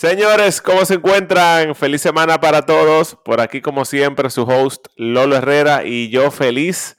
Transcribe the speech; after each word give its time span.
Señores, 0.00 0.62
¿cómo 0.62 0.82
se 0.86 0.94
encuentran? 0.94 1.74
Feliz 1.74 2.00
semana 2.00 2.40
para 2.40 2.64
todos. 2.64 3.16
Por 3.22 3.38
aquí, 3.38 3.60
como 3.60 3.84
siempre, 3.84 4.30
su 4.30 4.44
host 4.44 4.86
Lolo 4.96 5.36
Herrera 5.36 5.84
y 5.84 6.08
yo 6.08 6.30
feliz, 6.30 6.96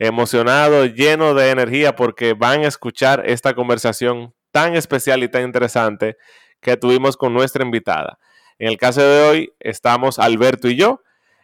emocionado, 0.00 0.84
lleno 0.86 1.34
de 1.34 1.50
energía 1.50 1.94
porque 1.94 2.32
van 2.34 2.64
a 2.64 2.66
escuchar 2.66 3.22
esta 3.24 3.54
conversación 3.54 4.34
tan 4.50 4.74
especial 4.74 5.22
y 5.22 5.28
tan 5.28 5.44
interesante 5.44 6.16
que 6.60 6.76
tuvimos 6.76 7.16
con 7.16 7.32
nuestra 7.32 7.64
invitada. 7.64 8.18
En 8.58 8.66
el 8.66 8.78
caso 8.78 9.00
de 9.00 9.22
hoy 9.22 9.52
estamos 9.60 10.18
Alberto 10.18 10.66
y 10.66 10.74
yo 10.74 11.02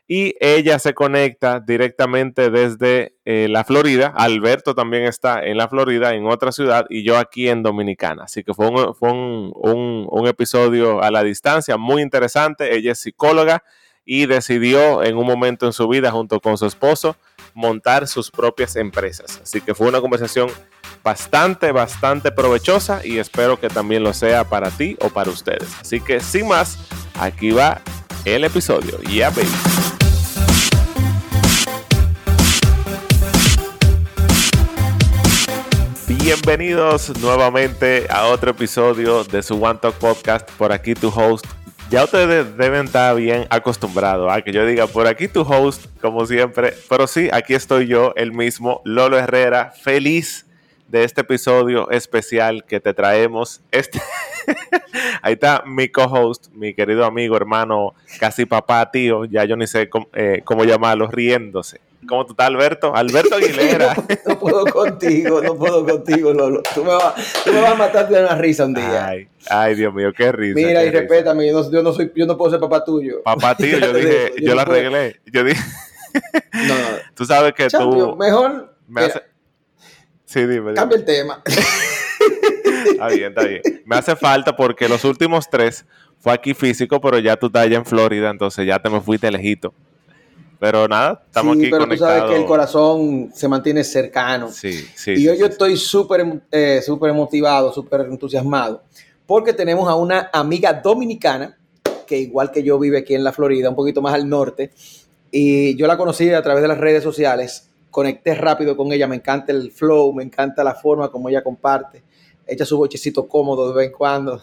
y 0.08 0.36
ella 0.40 0.78
se 0.78 0.94
conecta 0.94 1.58
directamente 1.58 2.50
desde 2.50 3.16
eh, 3.24 3.48
la 3.50 3.64
Florida. 3.64 4.12
Alberto 4.16 4.74
también 4.74 5.04
está 5.04 5.44
en 5.44 5.56
la 5.56 5.68
Florida, 5.68 6.14
en 6.14 6.26
otra 6.26 6.52
ciudad, 6.52 6.86
y 6.88 7.02
yo 7.02 7.18
aquí 7.18 7.48
en 7.48 7.64
Dominicana. 7.64 8.24
Así 8.24 8.44
que 8.44 8.54
fue 8.54 8.68
un, 8.68 10.26
episodio 10.28 11.02
a 11.02 11.10
la 11.10 11.22
distancia 11.22 11.76
muy 11.76 12.02
interesante. 12.02 12.76
Ella 12.76 12.92
es 12.92 13.00
psicóloga 13.00 13.62
y 14.04 14.26
decidió 14.26 15.02
en 15.02 15.16
un 15.16 15.26
momento 15.26 15.66
en 15.66 15.72
su 15.72 15.88
vida, 15.88 16.12
junto 16.12 16.40
con 16.40 16.56
su 16.56 16.66
esposo, 16.66 17.16
montar 17.54 18.06
sus 18.06 18.30
propias 18.30 18.76
empresas. 18.76 19.40
Así 19.42 19.60
que 19.60 19.74
fue 19.74 19.88
una 19.88 20.00
conversación 20.00 20.48
bastante, 21.02 21.72
bastante 21.72 22.30
provechosa 22.32 23.04
y 23.04 23.18
espero 23.18 23.58
que 23.58 23.68
también 23.68 24.02
lo 24.02 24.12
sea 24.12 24.44
para 24.44 24.70
ti 24.70 24.96
o 25.00 25.08
para 25.08 25.30
ustedes. 25.30 25.68
Así 25.80 26.00
que 26.00 26.20
sin 26.20 26.48
más, 26.48 26.78
aquí 27.18 27.50
va 27.50 27.80
el 28.24 28.44
episodio. 28.44 28.98
Yeah, 29.02 29.30
baby. 29.30 29.95
Bienvenidos 36.26 37.16
nuevamente 37.20 38.08
a 38.10 38.26
otro 38.26 38.50
episodio 38.50 39.22
de 39.22 39.44
su 39.44 39.62
One 39.62 39.78
Talk 39.80 39.94
Podcast. 39.94 40.50
Por 40.58 40.72
aquí 40.72 40.94
tu 40.94 41.06
host. 41.08 41.46
Ya 41.88 42.02
ustedes 42.02 42.56
deben 42.56 42.86
estar 42.86 43.14
bien 43.14 43.46
acostumbrados 43.48 44.28
a 44.32 44.42
que 44.42 44.50
yo 44.50 44.66
diga 44.66 44.88
por 44.88 45.06
aquí 45.06 45.28
tu 45.28 45.42
host, 45.42 45.86
como 46.00 46.26
siempre. 46.26 46.74
Pero 46.88 47.06
sí, 47.06 47.28
aquí 47.32 47.54
estoy 47.54 47.86
yo, 47.86 48.12
el 48.16 48.32
mismo, 48.32 48.82
Lolo 48.84 49.16
Herrera, 49.16 49.72
feliz 49.80 50.46
de 50.88 51.04
este 51.04 51.20
episodio 51.20 51.88
especial 51.92 52.64
que 52.64 52.80
te 52.80 52.92
traemos. 52.92 53.60
Este 53.70 54.02
Ahí 55.22 55.34
está 55.34 55.62
mi 55.64 55.88
co-host, 55.88 56.48
mi 56.54 56.74
querido 56.74 57.04
amigo, 57.04 57.36
hermano, 57.36 57.94
casi 58.18 58.46
papá, 58.46 58.90
tío, 58.90 59.26
ya 59.26 59.44
yo 59.44 59.56
ni 59.56 59.68
sé 59.68 59.88
cómo, 59.88 60.08
eh, 60.12 60.40
cómo 60.44 60.64
llamarlo, 60.64 61.06
riéndose. 61.06 61.85
¿Cómo 62.08 62.24
tú 62.26 62.32
estás, 62.32 62.46
Alberto? 62.48 62.94
Alberto 62.94 63.34
Aguilera. 63.36 63.94
no, 64.26 64.38
puedo 64.38 64.64
contigo, 64.66 65.40
no 65.42 65.56
puedo 65.56 65.84
contigo, 65.86 66.32
Lolo. 66.32 66.62
Tú 66.74 66.84
me, 66.84 66.92
vas, 66.92 67.14
tú 67.44 67.52
me 67.52 67.60
vas 67.60 67.72
a 67.72 67.74
matar 67.74 68.08
de 68.08 68.20
una 68.20 68.36
risa 68.36 68.64
un 68.64 68.74
día. 68.74 69.06
Ay, 69.06 69.28
ay, 69.48 69.74
Dios 69.74 69.92
mío, 69.94 70.12
qué 70.12 70.30
risa. 70.32 70.54
Mira, 70.54 70.80
qué 70.80 70.86
y 70.86 70.90
risa. 70.90 71.00
respétame, 71.00 71.46
yo 71.48 71.52
no, 71.62 71.70
yo 71.70 71.82
no, 71.82 71.92
soy, 71.92 72.12
yo 72.14 72.26
no 72.26 72.36
puedo 72.36 72.50
ser 72.50 72.60
papá 72.60 72.84
tuyo. 72.84 73.22
Papá 73.24 73.54
tío, 73.58 73.78
yo 73.78 73.92
dije, 73.92 74.34
yo, 74.42 74.54
la 74.54 74.64
puedo. 74.64 74.78
arreglé. 74.78 75.20
Yo 75.26 75.44
dije, 75.44 75.60
No, 76.54 76.74
no. 76.74 76.84
tú 77.14 77.24
sabes 77.24 77.52
que 77.54 77.66
Champion, 77.68 78.10
tú 78.10 78.16
mejor 78.16 78.74
me 78.88 79.02
mira, 79.02 79.06
hace... 79.14 79.22
Sí, 80.24 80.40
dime. 80.40 80.54
dime. 80.54 80.74
cambia 80.74 80.96
el 80.98 81.04
tema. 81.04 81.42
Está 82.90 83.08
bien, 83.08 83.28
está 83.28 83.44
bien. 83.44 83.62
Me 83.84 83.96
hace 83.96 84.16
falta 84.16 84.54
porque 84.56 84.88
los 84.88 85.04
últimos 85.04 85.48
tres 85.50 85.84
fue 86.18 86.32
aquí 86.32 86.54
físico, 86.54 87.00
pero 87.00 87.18
ya 87.18 87.36
tú 87.36 87.46
estás 87.46 87.62
allá 87.64 87.76
en 87.76 87.84
Florida, 87.84 88.30
entonces 88.30 88.66
ya 88.66 88.78
te 88.78 88.88
me 88.90 89.00
fuiste 89.00 89.30
lejito. 89.30 89.74
Pero 90.58 90.88
nada, 90.88 91.22
estamos 91.26 91.56
sí, 91.56 91.62
aquí 91.62 91.70
pero 91.70 91.84
conectados. 91.84 92.14
tú 92.14 92.20
sabes 92.20 92.34
que 92.34 92.40
el 92.40 92.46
corazón 92.46 93.30
se 93.34 93.48
mantiene 93.48 93.84
cercano. 93.84 94.50
Sí, 94.50 94.72
sí. 94.94 95.12
y 95.12 95.16
sí, 95.16 95.28
hoy 95.28 95.36
sí, 95.36 95.40
yo 95.40 95.46
estoy 95.46 95.76
súper 95.76 96.40
eh, 96.50 96.80
súper 96.84 97.12
motivado, 97.12 97.72
súper 97.72 98.02
entusiasmado, 98.02 98.82
porque 99.26 99.52
tenemos 99.52 99.88
a 99.88 99.94
una 99.94 100.30
amiga 100.32 100.72
dominicana 100.72 101.56
que 102.06 102.18
igual 102.18 102.50
que 102.50 102.62
yo 102.62 102.78
vive 102.78 102.98
aquí 102.98 103.14
en 103.14 103.24
la 103.24 103.32
Florida, 103.32 103.68
un 103.68 103.76
poquito 103.76 104.00
más 104.00 104.14
al 104.14 104.28
norte, 104.28 104.70
y 105.30 105.76
yo 105.76 105.86
la 105.86 105.98
conocí 105.98 106.32
a 106.32 106.42
través 106.42 106.62
de 106.62 106.68
las 106.68 106.78
redes 106.78 107.02
sociales, 107.02 107.68
conecté 107.90 108.34
rápido 108.34 108.76
con 108.76 108.92
ella, 108.92 109.06
me 109.06 109.16
encanta 109.16 109.52
el 109.52 109.72
flow, 109.72 110.12
me 110.14 110.22
encanta 110.22 110.64
la 110.64 110.74
forma 110.74 111.10
como 111.10 111.28
ella 111.28 111.42
comparte, 111.42 112.02
echa 112.46 112.64
su 112.64 112.78
bochecito 112.78 113.26
cómodo 113.26 113.68
de 113.68 113.74
vez 113.74 113.86
en 113.88 113.92
cuando, 113.92 114.40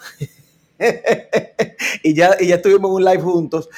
y, 2.03 2.13
ya, 2.13 2.35
y 2.40 2.47
ya 2.47 2.56
estuvimos 2.56 2.90
en 2.90 2.96
un 2.96 3.06
live 3.06 3.22
juntos, 3.22 3.69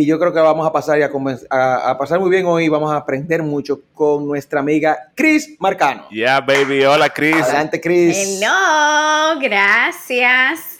y 0.00 0.06
yo 0.06 0.18
creo 0.18 0.32
que 0.32 0.40
vamos 0.40 0.66
a 0.66 0.72
pasar, 0.72 0.98
y 0.98 1.02
a, 1.02 1.10
conven- 1.10 1.46
a- 1.50 1.90
a 1.90 1.98
pasar 1.98 2.18
muy 2.20 2.30
bien 2.30 2.46
hoy, 2.46 2.68
vamos 2.68 2.92
a 2.92 2.96
aprender 2.96 3.42
mucho 3.42 3.80
con 3.94 4.26
nuestra 4.26 4.60
amiga 4.60 4.96
Cris 5.14 5.54
Marcano. 5.58 6.08
Yeah, 6.10 6.40
baby. 6.40 6.84
Hola, 6.84 7.08
Chris. 7.10 7.42
Adelante, 7.42 7.80
Cris. 7.80 8.40
Hello, 8.42 9.38
gracias. 9.40 10.78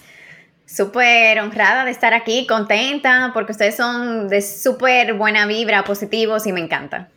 Súper 0.67 1.39
honrada 1.41 1.85
de 1.85 1.91
estar 1.93 2.15
aquí, 2.15 2.47
contenta, 2.49 3.31
porque 3.33 3.53
ustedes 3.53 3.77
son 3.77 4.29
de 4.29 4.43
súper 4.43 5.15
buena 5.15 5.47
vibra, 5.47 5.85
positivos 5.85 6.47
y 6.47 6.53
me 6.53 6.61
encanta. 6.61 7.09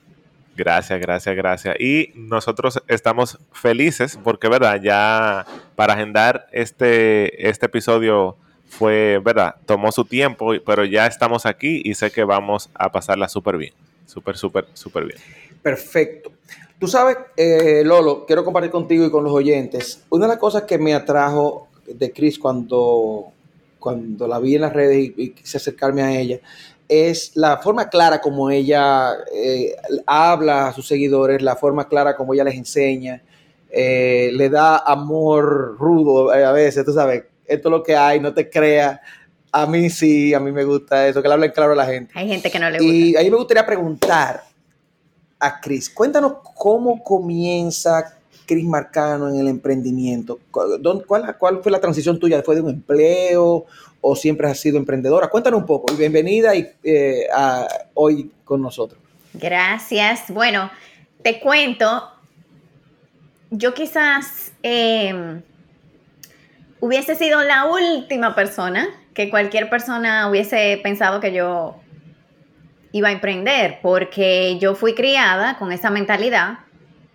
Gracias, 0.56 1.00
gracias, 1.00 1.36
gracias. 1.36 1.76
Y 1.80 2.12
nosotros 2.16 2.82
estamos 2.88 3.40
felices 3.52 4.20
porque, 4.24 4.48
¿verdad? 4.50 4.80
Ya 4.82 5.46
para 5.76 5.94
agendar 5.94 6.48
este, 6.52 7.48
este 7.50 7.68
episodio 7.68 8.38
fue, 8.68 9.20
¿verdad? 9.24 9.56
Tomó 9.66 9.92
su 9.92 10.06
tiempo, 10.06 10.52
pero 10.66 10.86
ya 10.86 11.08
estamos 11.08 11.46
aquí 11.46 11.82
y 11.84 11.94
sé 11.94 12.12
que 12.12 12.24
vamos 12.24 12.70
a 12.74 12.92
pasarla 12.92 13.28
súper 13.28 13.58
bien. 13.58 13.74
Súper, 14.06 14.38
súper, 14.38 14.68
súper 14.74 15.06
bien. 15.06 15.20
Perfecto. 15.62 16.32
Tú 16.80 16.88
sabes, 16.88 17.18
eh, 17.36 17.82
Lolo, 17.84 18.26
quiero 18.26 18.46
compartir 18.46 18.72
contigo 18.72 19.06
y 19.06 19.12
con 19.12 19.24
los 19.24 19.34
oyentes. 19.34 20.04
Una 20.10 20.26
de 20.26 20.34
las 20.34 20.38
cosas 20.38 20.64
que 20.64 20.78
me 20.78 20.94
atrajo 20.94 21.68
de 21.88 22.12
Cris 22.12 22.38
cuando, 22.38 23.32
cuando 23.80 24.28
la 24.28 24.40
vi 24.40 24.56
en 24.56 24.62
las 24.62 24.74
redes 24.74 24.98
y, 24.98 25.14
y 25.18 25.30
quise 25.32 25.58
acercarme 25.58 26.04
a 26.04 26.20
ella 26.20 26.40
es 26.88 27.36
la 27.36 27.58
forma 27.58 27.90
clara 27.90 28.22
como 28.22 28.50
ella 28.50 29.14
eh, 29.34 29.76
habla 30.06 30.68
a 30.68 30.74
sus 30.74 30.88
seguidores, 30.88 31.42
la 31.42 31.56
forma 31.56 31.88
clara 31.88 32.16
como 32.16 32.34
ella 32.34 32.46
les 32.46 32.56
enseña, 32.56 33.22
eh, 33.70 34.32
le 34.34 34.50
da 34.50 34.78
amor 34.78 35.78
rudo 35.78 36.34
eh, 36.34 36.46
a 36.46 36.52
veces, 36.52 36.86
tú 36.86 36.94
sabes, 36.94 37.26
esto 37.48 37.70
es 37.70 37.72
lo 37.72 37.84
que 37.84 37.96
hay, 37.96 38.20
no 38.20 38.34
te 38.34 38.50
creas. 38.50 39.00
A 39.52 39.66
mí 39.66 39.90
sí, 39.90 40.34
a 40.34 40.40
mí 40.40 40.52
me 40.52 40.64
gusta 40.64 41.08
eso, 41.08 41.22
que 41.22 41.28
le 41.28 41.34
hablen 41.34 41.52
claro 41.52 41.72
a 41.72 41.76
la 41.76 41.86
gente. 41.86 42.12
Hay 42.16 42.28
gente 42.28 42.52
que 42.52 42.60
no 42.60 42.70
le 42.70 42.78
gusta. 42.80 42.94
Y 42.94 43.16
ahí 43.16 43.32
me 43.32 43.38
gustaría 43.38 43.66
preguntar 43.66 44.44
a 45.40 45.60
Cris, 45.62 45.90
cuéntanos 45.90 46.34
cómo 46.56 47.04
comienza 47.04 48.18
Cris 48.46 48.66
Marcano 48.66 49.30
en 49.30 49.36
el 49.40 49.48
emprendimiento. 49.48 50.40
¿Cu- 50.52 50.78
dónde- 50.80 51.06
¿Cuál, 51.06 51.38
cuál 51.38 51.62
fue 51.64 51.72
la 51.72 51.80
transición 51.80 52.20
tuya? 52.20 52.42
¿Fue 52.44 52.56
de 52.56 52.62
un 52.62 52.70
empleo 52.70 53.66
o 54.02 54.16
siempre 54.16 54.48
has 54.48 54.60
sido 54.60 54.78
emprendedora? 54.78 55.28
Cuéntanos 55.30 55.60
un 55.62 55.66
poco 55.66 55.94
y 55.94 55.98
bienvenida 55.98 56.56
y, 56.56 56.68
eh, 56.84 57.28
a- 57.34 57.68
hoy 57.94 58.32
con 58.44 58.62
nosotros. 58.62 59.00
Gracias. 59.34 60.24
Bueno, 60.30 60.72
te 61.22 61.40
cuento, 61.40 62.10
yo 63.52 63.74
quizás 63.74 64.52
eh, 64.64 65.42
hubiese 66.80 67.16
sido 67.16 67.44
la 67.44 67.66
última 67.66 68.36
persona 68.36 68.88
que 69.14 69.30
cualquier 69.30 69.70
persona 69.70 70.30
hubiese 70.30 70.80
pensado 70.84 71.20
que 71.20 71.34
yo 71.34 71.80
iba 72.92 73.10
a 73.10 73.12
emprender, 73.12 73.80
porque 73.82 74.58
yo 74.60 74.76
fui 74.76 74.94
criada 74.94 75.58
con 75.58 75.72
esa 75.72 75.90
mentalidad 75.90 76.60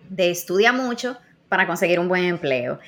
de 0.09 0.29
estudia 0.29 0.71
mucho 0.71 1.17
para 1.49 1.67
conseguir 1.67 1.99
un 1.99 2.07
buen 2.07 2.23
empleo. 2.25 2.79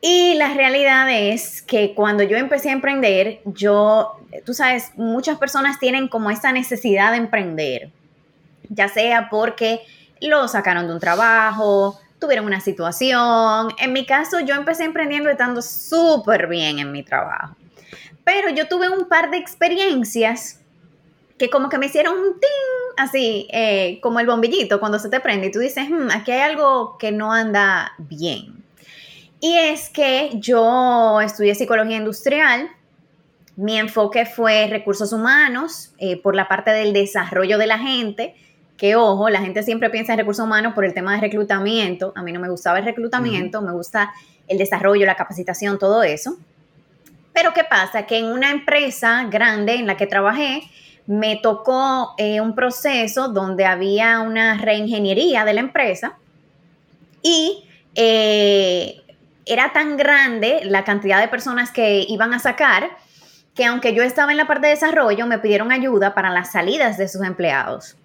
Y 0.00 0.34
la 0.34 0.52
realidad 0.52 1.08
es 1.10 1.62
que 1.62 1.94
cuando 1.94 2.24
yo 2.24 2.36
empecé 2.36 2.70
a 2.70 2.72
emprender, 2.72 3.40
yo, 3.44 4.16
tú 4.44 4.52
sabes, 4.52 4.90
muchas 4.96 5.38
personas 5.38 5.78
tienen 5.78 6.08
como 6.08 6.30
esa 6.30 6.50
necesidad 6.52 7.12
de 7.12 7.18
emprender, 7.18 7.90
ya 8.68 8.88
sea 8.88 9.28
porque 9.30 9.80
lo 10.20 10.48
sacaron 10.48 10.88
de 10.88 10.94
un 10.94 11.00
trabajo, 11.00 12.00
tuvieron 12.22 12.46
una 12.46 12.60
situación. 12.60 13.68
En 13.78 13.92
mi 13.92 14.06
caso, 14.06 14.40
yo 14.40 14.54
empecé 14.54 14.84
emprendiendo 14.84 15.28
estando 15.28 15.60
súper 15.60 16.46
bien 16.46 16.78
en 16.78 16.92
mi 16.92 17.02
trabajo. 17.02 17.56
Pero 18.24 18.48
yo 18.50 18.68
tuve 18.68 18.88
un 18.88 19.08
par 19.08 19.30
de 19.30 19.38
experiencias 19.38 20.60
que 21.36 21.50
como 21.50 21.68
que 21.68 21.78
me 21.78 21.86
hicieron 21.86 22.14
un 22.16 22.34
ting, 22.34 22.94
así, 22.96 23.48
eh, 23.52 23.98
como 24.00 24.20
el 24.20 24.26
bombillito 24.26 24.78
cuando 24.78 25.00
se 25.00 25.08
te 25.08 25.18
prende 25.18 25.48
y 25.48 25.50
tú 25.50 25.58
dices, 25.58 25.88
"Hmm, 25.90 26.08
aquí 26.12 26.30
hay 26.30 26.40
algo 26.40 26.96
que 26.98 27.10
no 27.10 27.32
anda 27.32 27.92
bien. 27.98 28.62
Y 29.40 29.58
es 29.58 29.88
que 29.88 30.30
yo 30.34 31.20
estudié 31.20 31.56
psicología 31.56 31.96
industrial, 31.96 32.70
mi 33.56 33.76
enfoque 33.76 34.24
fue 34.24 34.68
recursos 34.68 35.12
humanos 35.12 35.92
eh, 35.98 36.16
por 36.16 36.36
la 36.36 36.46
parte 36.46 36.70
del 36.70 36.92
desarrollo 36.92 37.58
de 37.58 37.66
la 37.66 37.78
gente, 37.78 38.36
que 38.76 38.96
ojo, 38.96 39.28
la 39.28 39.40
gente 39.40 39.62
siempre 39.62 39.90
piensa 39.90 40.12
en 40.12 40.18
recursos 40.18 40.44
humanos 40.44 40.74
por 40.74 40.84
el 40.84 40.94
tema 40.94 41.14
de 41.14 41.20
reclutamiento, 41.20 42.12
a 42.16 42.22
mí 42.22 42.32
no 42.32 42.40
me 42.40 42.48
gustaba 42.48 42.78
el 42.78 42.84
reclutamiento, 42.84 43.62
me 43.62 43.72
gusta 43.72 44.12
el 44.48 44.58
desarrollo, 44.58 45.06
la 45.06 45.16
capacitación, 45.16 45.78
todo 45.78 46.02
eso. 46.02 46.36
Pero 47.32 47.52
¿qué 47.52 47.64
pasa? 47.64 48.06
Que 48.06 48.18
en 48.18 48.26
una 48.26 48.50
empresa 48.50 49.24
grande 49.30 49.74
en 49.74 49.86
la 49.86 49.96
que 49.96 50.06
trabajé, 50.06 50.62
me 51.06 51.36
tocó 51.36 52.14
eh, 52.18 52.40
un 52.40 52.54
proceso 52.54 53.28
donde 53.28 53.64
había 53.64 54.20
una 54.20 54.58
reingeniería 54.58 55.44
de 55.44 55.54
la 55.54 55.60
empresa 55.60 56.16
y 57.22 57.64
eh, 57.94 59.00
era 59.46 59.72
tan 59.72 59.96
grande 59.96 60.60
la 60.64 60.84
cantidad 60.84 61.20
de 61.20 61.28
personas 61.28 61.70
que 61.70 62.04
iban 62.08 62.32
a 62.34 62.38
sacar 62.38 62.90
que 63.54 63.66
aunque 63.66 63.94
yo 63.94 64.02
estaba 64.02 64.30
en 64.30 64.38
la 64.38 64.46
parte 64.46 64.66
de 64.66 64.74
desarrollo, 64.74 65.26
me 65.26 65.38
pidieron 65.38 65.72
ayuda 65.72 66.14
para 66.14 66.30
las 66.30 66.52
salidas 66.52 66.96
de 66.96 67.08
sus 67.08 67.22
empleados. 67.22 67.96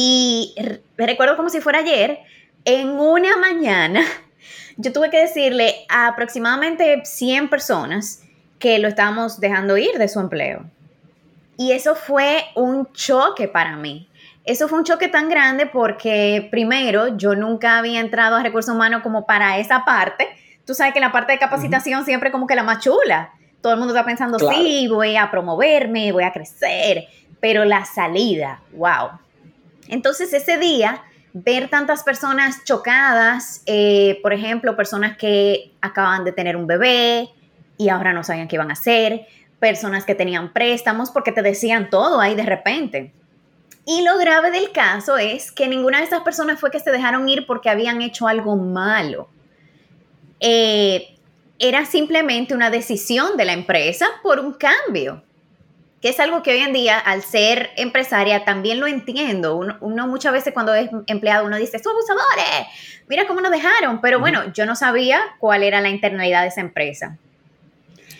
Y 0.00 0.54
recuerdo 0.96 1.36
como 1.36 1.50
si 1.50 1.60
fuera 1.60 1.80
ayer, 1.80 2.20
en 2.64 2.90
una 3.00 3.36
mañana, 3.36 4.00
yo 4.76 4.92
tuve 4.92 5.10
que 5.10 5.18
decirle 5.18 5.74
a 5.88 6.06
aproximadamente 6.06 7.00
100 7.04 7.50
personas 7.50 8.22
que 8.60 8.78
lo 8.78 8.86
estábamos 8.86 9.40
dejando 9.40 9.76
ir 9.76 9.98
de 9.98 10.06
su 10.06 10.20
empleo. 10.20 10.62
Y 11.56 11.72
eso 11.72 11.96
fue 11.96 12.44
un 12.54 12.92
choque 12.92 13.48
para 13.48 13.76
mí. 13.76 14.08
Eso 14.44 14.68
fue 14.68 14.78
un 14.78 14.84
choque 14.84 15.08
tan 15.08 15.28
grande 15.28 15.66
porque 15.66 16.46
primero 16.48 17.16
yo 17.16 17.34
nunca 17.34 17.78
había 17.78 17.98
entrado 17.98 18.36
a 18.36 18.42
recursos 18.44 18.72
humanos 18.72 19.02
como 19.02 19.26
para 19.26 19.58
esa 19.58 19.84
parte. 19.84 20.28
Tú 20.64 20.74
sabes 20.74 20.94
que 20.94 21.00
la 21.00 21.10
parte 21.10 21.32
de 21.32 21.40
capacitación 21.40 22.04
siempre 22.04 22.30
como 22.30 22.46
que 22.46 22.54
la 22.54 22.62
más 22.62 22.84
chula. 22.84 23.32
Todo 23.60 23.72
el 23.72 23.80
mundo 23.80 23.94
está 23.94 24.06
pensando, 24.06 24.38
sí, 24.38 24.86
voy 24.86 25.16
a 25.16 25.28
promoverme, 25.28 26.12
voy 26.12 26.22
a 26.22 26.32
crecer, 26.32 27.08
pero 27.40 27.64
la 27.64 27.84
salida, 27.84 28.60
wow. 28.70 29.18
Entonces 29.88 30.32
ese 30.32 30.58
día, 30.58 31.02
ver 31.32 31.68
tantas 31.68 32.02
personas 32.02 32.64
chocadas, 32.64 33.62
eh, 33.66 34.18
por 34.22 34.32
ejemplo, 34.32 34.76
personas 34.76 35.16
que 35.16 35.72
acaban 35.80 36.24
de 36.24 36.32
tener 36.32 36.56
un 36.56 36.66
bebé 36.66 37.28
y 37.76 37.88
ahora 37.88 38.12
no 38.12 38.24
sabían 38.24 38.48
qué 38.48 38.56
iban 38.56 38.70
a 38.70 38.74
hacer, 38.74 39.26
personas 39.58 40.04
que 40.04 40.14
tenían 40.14 40.52
préstamos 40.52 41.10
porque 41.10 41.32
te 41.32 41.42
decían 41.42 41.90
todo 41.90 42.20
ahí 42.20 42.34
de 42.34 42.44
repente. 42.44 43.12
Y 43.86 44.02
lo 44.02 44.18
grave 44.18 44.50
del 44.50 44.70
caso 44.70 45.16
es 45.16 45.50
que 45.50 45.66
ninguna 45.66 45.98
de 45.98 46.04
esas 46.04 46.20
personas 46.20 46.60
fue 46.60 46.70
que 46.70 46.80
se 46.80 46.90
dejaron 46.90 47.28
ir 47.28 47.46
porque 47.46 47.70
habían 47.70 48.02
hecho 48.02 48.28
algo 48.28 48.54
malo. 48.56 49.28
Eh, 50.40 51.16
era 51.58 51.84
simplemente 51.86 52.54
una 52.54 52.70
decisión 52.70 53.36
de 53.36 53.44
la 53.44 53.52
empresa 53.52 54.06
por 54.22 54.40
un 54.40 54.52
cambio, 54.52 55.22
que 56.00 56.10
es 56.10 56.20
algo 56.20 56.42
que 56.42 56.52
hoy 56.52 56.58
en 56.58 56.72
día, 56.72 56.98
al 56.98 57.22
ser 57.22 57.70
empresaria, 57.76 58.44
también 58.44 58.78
lo 58.78 58.86
entiendo. 58.86 59.56
Uno, 59.56 60.06
muchas 60.06 60.32
veces 60.32 60.54
cuando 60.54 60.72
es 60.74 60.88
empleado, 61.06 61.44
uno 61.44 61.56
dice, 61.56 61.78
¡son 61.78 61.92
abusadores! 61.92 62.68
Mira 63.08 63.26
cómo 63.26 63.40
nos 63.40 63.50
dejaron. 63.50 64.00
Pero 64.00 64.20
bueno, 64.20 64.52
yo 64.52 64.64
no 64.64 64.76
sabía 64.76 65.20
cuál 65.38 65.64
era 65.64 65.80
la 65.80 65.88
internalidad 65.88 66.42
de 66.42 66.48
esa 66.48 66.60
empresa. 66.60 67.18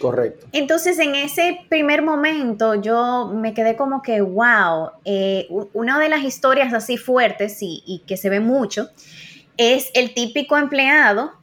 Correcto. 0.01 0.47
Entonces, 0.53 0.99
en 0.99 1.15
ese 1.15 1.61
primer 1.69 2.03
momento, 2.03 2.75
yo 2.75 3.33
me 3.33 3.55
quedé 3.55 3.77
como 3.77 4.03
que, 4.03 4.21
wow, 4.21 4.91
eh, 5.05 5.49
una 5.73 5.99
de 5.99 6.09
las 6.09 6.23
historias 6.23 6.73
así 6.73 6.97
fuertes 6.97 7.63
y, 7.63 7.83
y, 7.87 8.01
que 8.07 8.17
se 8.17 8.29
ve 8.29 8.41
mucho 8.41 8.91
es 9.57 9.91
el 9.95 10.15
típico 10.15 10.57
empleado 10.57 11.38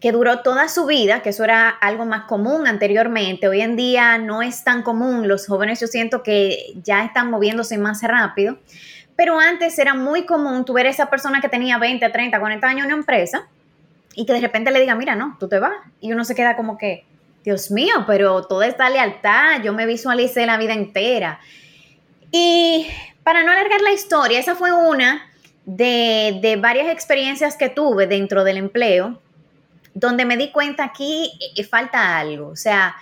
que 0.00 0.12
duró 0.12 0.42
toda 0.42 0.68
su 0.68 0.86
vida, 0.86 1.22
que 1.22 1.30
eso 1.30 1.44
era 1.44 1.68
algo 1.68 2.04
más 2.04 2.24
común 2.24 2.66
anteriormente. 2.66 3.48
Hoy 3.48 3.60
en 3.60 3.74
día 3.74 4.16
no 4.18 4.42
es 4.42 4.62
tan 4.62 4.82
común. 4.82 5.26
Los 5.26 5.46
jóvenes 5.46 5.80
yo 5.80 5.88
siento 5.88 6.22
que 6.22 6.74
ya 6.84 7.04
están 7.04 7.30
moviéndose 7.30 7.78
más 7.78 8.02
rápido. 8.02 8.58
Pero 9.16 9.40
antes 9.40 9.76
era 9.78 9.94
muy 9.94 10.24
común 10.24 10.64
tu 10.64 10.72
ver 10.72 10.86
esa 10.86 11.10
persona 11.10 11.40
que 11.40 11.48
tenía 11.48 11.78
20, 11.78 12.08
30, 12.08 12.38
40 12.38 12.66
años 12.68 12.80
en 12.82 12.92
una 12.92 13.00
empresa 13.00 13.48
y 14.14 14.24
que 14.24 14.32
de 14.32 14.40
repente 14.40 14.70
le 14.70 14.80
diga, 14.80 14.94
mira, 14.94 15.16
no, 15.16 15.36
tú 15.40 15.48
te 15.48 15.58
vas. 15.58 15.74
Y 16.00 16.12
uno 16.12 16.24
se 16.24 16.36
queda 16.36 16.54
como 16.54 16.78
que, 16.78 17.04
Dios 17.44 17.70
mío, 17.70 18.04
pero 18.06 18.46
toda 18.46 18.66
esta 18.66 18.90
lealtad, 18.90 19.62
yo 19.62 19.72
me 19.72 19.86
visualicé 19.86 20.46
la 20.46 20.58
vida 20.58 20.74
entera. 20.74 21.40
Y 22.30 22.86
para 23.24 23.42
no 23.42 23.50
alargar 23.50 23.80
la 23.80 23.92
historia, 23.92 24.38
esa 24.38 24.54
fue 24.54 24.70
una 24.70 25.28
de, 25.64 26.38
de 26.40 26.56
varias 26.56 26.88
experiencias 26.88 27.56
que 27.56 27.68
tuve 27.68 28.06
dentro 28.06 28.44
del 28.44 28.58
empleo, 28.58 29.20
donde 29.98 30.24
me 30.24 30.36
di 30.36 30.50
cuenta 30.50 30.84
aquí 30.84 31.32
eh, 31.56 31.64
falta 31.64 32.18
algo. 32.18 32.48
O 32.48 32.56
sea, 32.56 32.96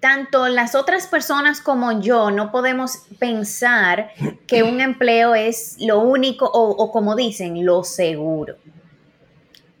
tanto 0.00 0.48
las 0.48 0.74
otras 0.74 1.06
personas 1.06 1.60
como 1.60 2.00
yo 2.00 2.30
no 2.30 2.50
podemos 2.50 2.98
pensar 3.18 4.10
que 4.46 4.62
un 4.62 4.80
empleo 4.80 5.34
es 5.34 5.76
lo 5.80 6.00
único 6.00 6.46
o, 6.46 6.70
o 6.70 6.92
como 6.92 7.16
dicen, 7.16 7.64
lo 7.64 7.82
seguro 7.84 8.56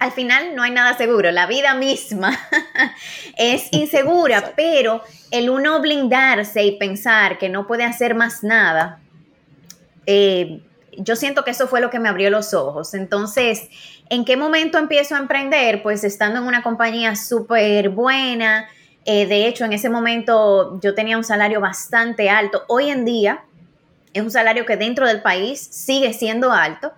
al 0.04 0.12
final 0.12 0.54
no 0.54 0.62
hay 0.62 0.70
nada 0.70 0.96
seguro, 0.98 1.30
la 1.30 1.46
vida 1.46 1.74
misma 1.74 2.38
es 3.38 3.68
insegura, 3.72 4.52
pero 4.54 5.02
el 5.30 5.48
uno 5.48 5.80
blindarse 5.80 6.62
y 6.62 6.76
pensar 6.76 7.38
que 7.38 7.48
no 7.48 7.66
puede 7.66 7.84
hacer 7.84 8.14
más 8.14 8.44
nada, 8.44 9.00
eh, 10.04 10.60
yo 10.98 11.16
siento 11.16 11.44
que 11.44 11.50
eso 11.50 11.66
fue 11.66 11.80
lo 11.80 11.90
que 11.90 11.98
me 11.98 12.08
abrió 12.08 12.30
los 12.30 12.54
ojos. 12.54 12.94
Entonces, 12.94 13.68
¿en 14.10 14.24
qué 14.24 14.36
momento 14.36 14.78
empiezo 14.78 15.14
a 15.14 15.18
emprender? 15.18 15.82
Pues 15.82 16.04
estando 16.04 16.40
en 16.40 16.46
una 16.46 16.62
compañía 16.62 17.16
súper 17.16 17.90
buena. 17.90 18.68
Eh, 19.04 19.26
de 19.26 19.46
hecho, 19.46 19.64
en 19.64 19.72
ese 19.72 19.90
momento 19.90 20.80
yo 20.80 20.94
tenía 20.94 21.16
un 21.16 21.24
salario 21.24 21.60
bastante 21.60 22.30
alto. 22.30 22.64
Hoy 22.68 22.90
en 22.90 23.04
día 23.04 23.44
es 24.12 24.22
un 24.22 24.30
salario 24.30 24.64
que 24.64 24.76
dentro 24.76 25.06
del 25.06 25.22
país 25.22 25.60
sigue 25.60 26.12
siendo 26.12 26.52
alto 26.52 26.92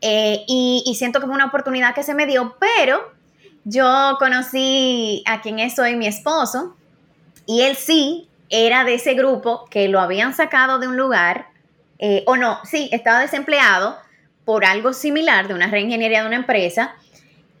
eh, 0.00 0.44
y, 0.46 0.94
siento 0.98 1.20
que 1.20 1.26
fue 1.26 1.34
una 1.34 1.46
oportunidad 1.46 1.94
que 1.94 2.02
se 2.02 2.14
me 2.14 2.26
dio, 2.26 2.56
pero 2.60 3.12
yo 3.64 4.16
conocí 4.18 5.22
a 5.26 5.40
quien 5.40 5.58
es 5.58 5.78
hoy 5.78 5.96
mi 5.96 6.06
esposo 6.06 6.76
y 7.46 7.62
él 7.62 7.76
sí 7.76 8.28
era 8.50 8.84
de 8.84 8.94
ese 8.94 9.14
grupo 9.14 9.66
que 9.70 9.88
lo 9.88 10.00
habían 10.00 10.34
sacado 10.34 10.78
de 10.78 10.88
un 10.88 10.96
lugar, 10.96 11.48
eh, 11.98 12.22
o 12.26 12.36
no, 12.36 12.58
sí, 12.64 12.88
estaba 12.92 13.20
desempleado 13.20 13.96
por 14.44 14.64
algo 14.64 14.92
similar 14.92 15.48
de 15.48 15.54
una 15.54 15.66
reingeniería 15.66 16.20
de 16.20 16.26
una 16.26 16.36
empresa. 16.36 16.94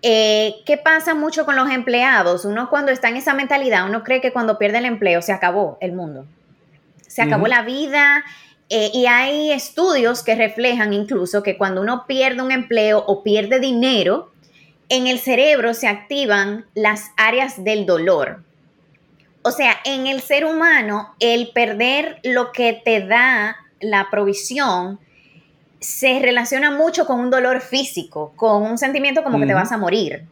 Eh, 0.02 0.56
¿Qué 0.64 0.76
pasa 0.76 1.14
mucho 1.14 1.44
con 1.44 1.56
los 1.56 1.70
empleados? 1.70 2.44
Uno 2.44 2.70
cuando 2.70 2.92
está 2.92 3.08
en 3.08 3.16
esa 3.16 3.34
mentalidad, 3.34 3.86
uno 3.86 4.04
cree 4.04 4.20
que 4.20 4.32
cuando 4.32 4.58
pierde 4.58 4.78
el 4.78 4.84
empleo 4.84 5.22
se 5.22 5.32
acabó 5.32 5.78
el 5.80 5.92
mundo. 5.92 6.26
Se 7.06 7.22
acabó 7.22 7.46
la 7.46 7.62
vida, 7.62 8.24
eh, 8.68 8.90
y 8.92 9.06
hay 9.06 9.52
estudios 9.52 10.22
que 10.24 10.34
reflejan 10.34 10.92
incluso 10.92 11.42
que 11.42 11.56
cuando 11.56 11.80
uno 11.80 12.04
pierde 12.06 12.42
un 12.42 12.50
empleo 12.50 13.02
o 13.06 13.22
pierde 13.22 13.60
dinero, 13.60 14.32
en 14.88 15.06
el 15.06 15.18
cerebro 15.20 15.72
se 15.72 15.88
activan 15.88 16.66
las 16.74 17.10
áreas 17.16 17.62
del 17.62 17.86
dolor. 17.86 18.42
O 19.42 19.52
sea, 19.52 19.76
en 19.84 20.08
el 20.08 20.20
ser 20.20 20.44
humano, 20.44 21.14
el 21.20 21.50
perder 21.52 22.18
lo 22.24 22.50
que 22.50 22.72
te 22.72 23.06
da 23.06 23.56
la 23.80 24.08
provisión 24.10 24.98
se 25.80 26.18
relaciona 26.18 26.70
mucho 26.70 27.06
con 27.06 27.20
un 27.20 27.30
dolor 27.30 27.60
físico, 27.60 28.32
con 28.36 28.62
un 28.62 28.78
sentimiento 28.78 29.22
como 29.22 29.38
que 29.38 29.46
te 29.46 29.54
vas 29.54 29.72
a 29.72 29.78
morir. 29.78 30.24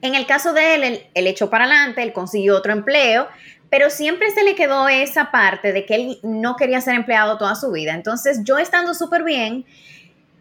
En 0.00 0.14
el 0.14 0.26
caso 0.26 0.52
de 0.52 0.74
él, 0.74 0.84
él, 0.84 1.06
él 1.14 1.26
echó 1.26 1.50
para 1.50 1.64
adelante, 1.64 2.02
él 2.02 2.12
consiguió 2.12 2.56
otro 2.56 2.72
empleo, 2.72 3.28
pero 3.70 3.90
siempre 3.90 4.30
se 4.30 4.44
le 4.44 4.54
quedó 4.54 4.88
esa 4.88 5.30
parte 5.30 5.72
de 5.72 5.84
que 5.84 5.94
él 5.96 6.18
no 6.22 6.56
quería 6.56 6.80
ser 6.80 6.94
empleado 6.94 7.38
toda 7.38 7.56
su 7.56 7.72
vida. 7.72 7.92
Entonces 7.94 8.40
yo 8.44 8.58
estando 8.58 8.94
súper 8.94 9.24
bien, 9.24 9.64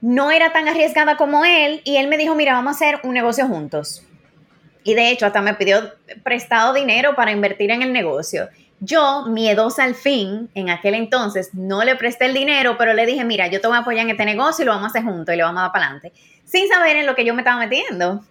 no 0.01 0.31
era 0.31 0.51
tan 0.51 0.67
arriesgada 0.67 1.17
como 1.17 1.45
él 1.45 1.81
y 1.83 1.95
él 1.95 2.09
me 2.09 2.17
dijo, 2.17 2.35
mira, 2.35 2.53
vamos 2.53 2.73
a 2.73 2.75
hacer 2.75 2.99
un 3.03 3.13
negocio 3.13 3.47
juntos. 3.47 4.03
Y 4.83 4.93
de 4.93 5.09
hecho 5.09 5.25
hasta 5.25 5.41
me 5.41 5.53
pidió 5.53 5.93
prestado 6.23 6.73
dinero 6.73 7.15
para 7.15 7.31
invertir 7.31 7.71
en 7.71 7.81
el 7.81 7.93
negocio. 7.93 8.49
Yo, 8.85 9.25
miedosa 9.27 9.85
al 9.85 9.95
fin, 9.95 10.49
en 10.55 10.69
aquel 10.69 10.95
entonces, 10.95 11.53
no 11.53 11.85
le 11.85 11.95
presté 11.95 12.25
el 12.25 12.33
dinero, 12.33 12.75
pero 12.77 12.93
le 12.93 13.05
dije, 13.05 13.23
mira, 13.23 13.47
yo 13.47 13.61
te 13.61 13.67
voy 13.67 13.77
a 13.77 13.79
apoyar 13.79 14.03
en 14.03 14.09
este 14.09 14.25
negocio 14.25 14.63
y 14.63 14.65
lo 14.65 14.73
vamos 14.73 14.87
a 14.87 14.89
hacer 14.89 15.03
juntos 15.03 15.33
y 15.33 15.37
lo 15.37 15.45
vamos 15.45 15.59
a 15.59 15.63
dar 15.63 15.71
para 15.71 15.85
adelante, 15.85 16.11
sin 16.43 16.67
saber 16.67 16.97
en 16.97 17.05
lo 17.05 17.15
que 17.15 17.23
yo 17.23 17.33
me 17.33 17.43
estaba 17.43 17.59
metiendo. 17.59 18.21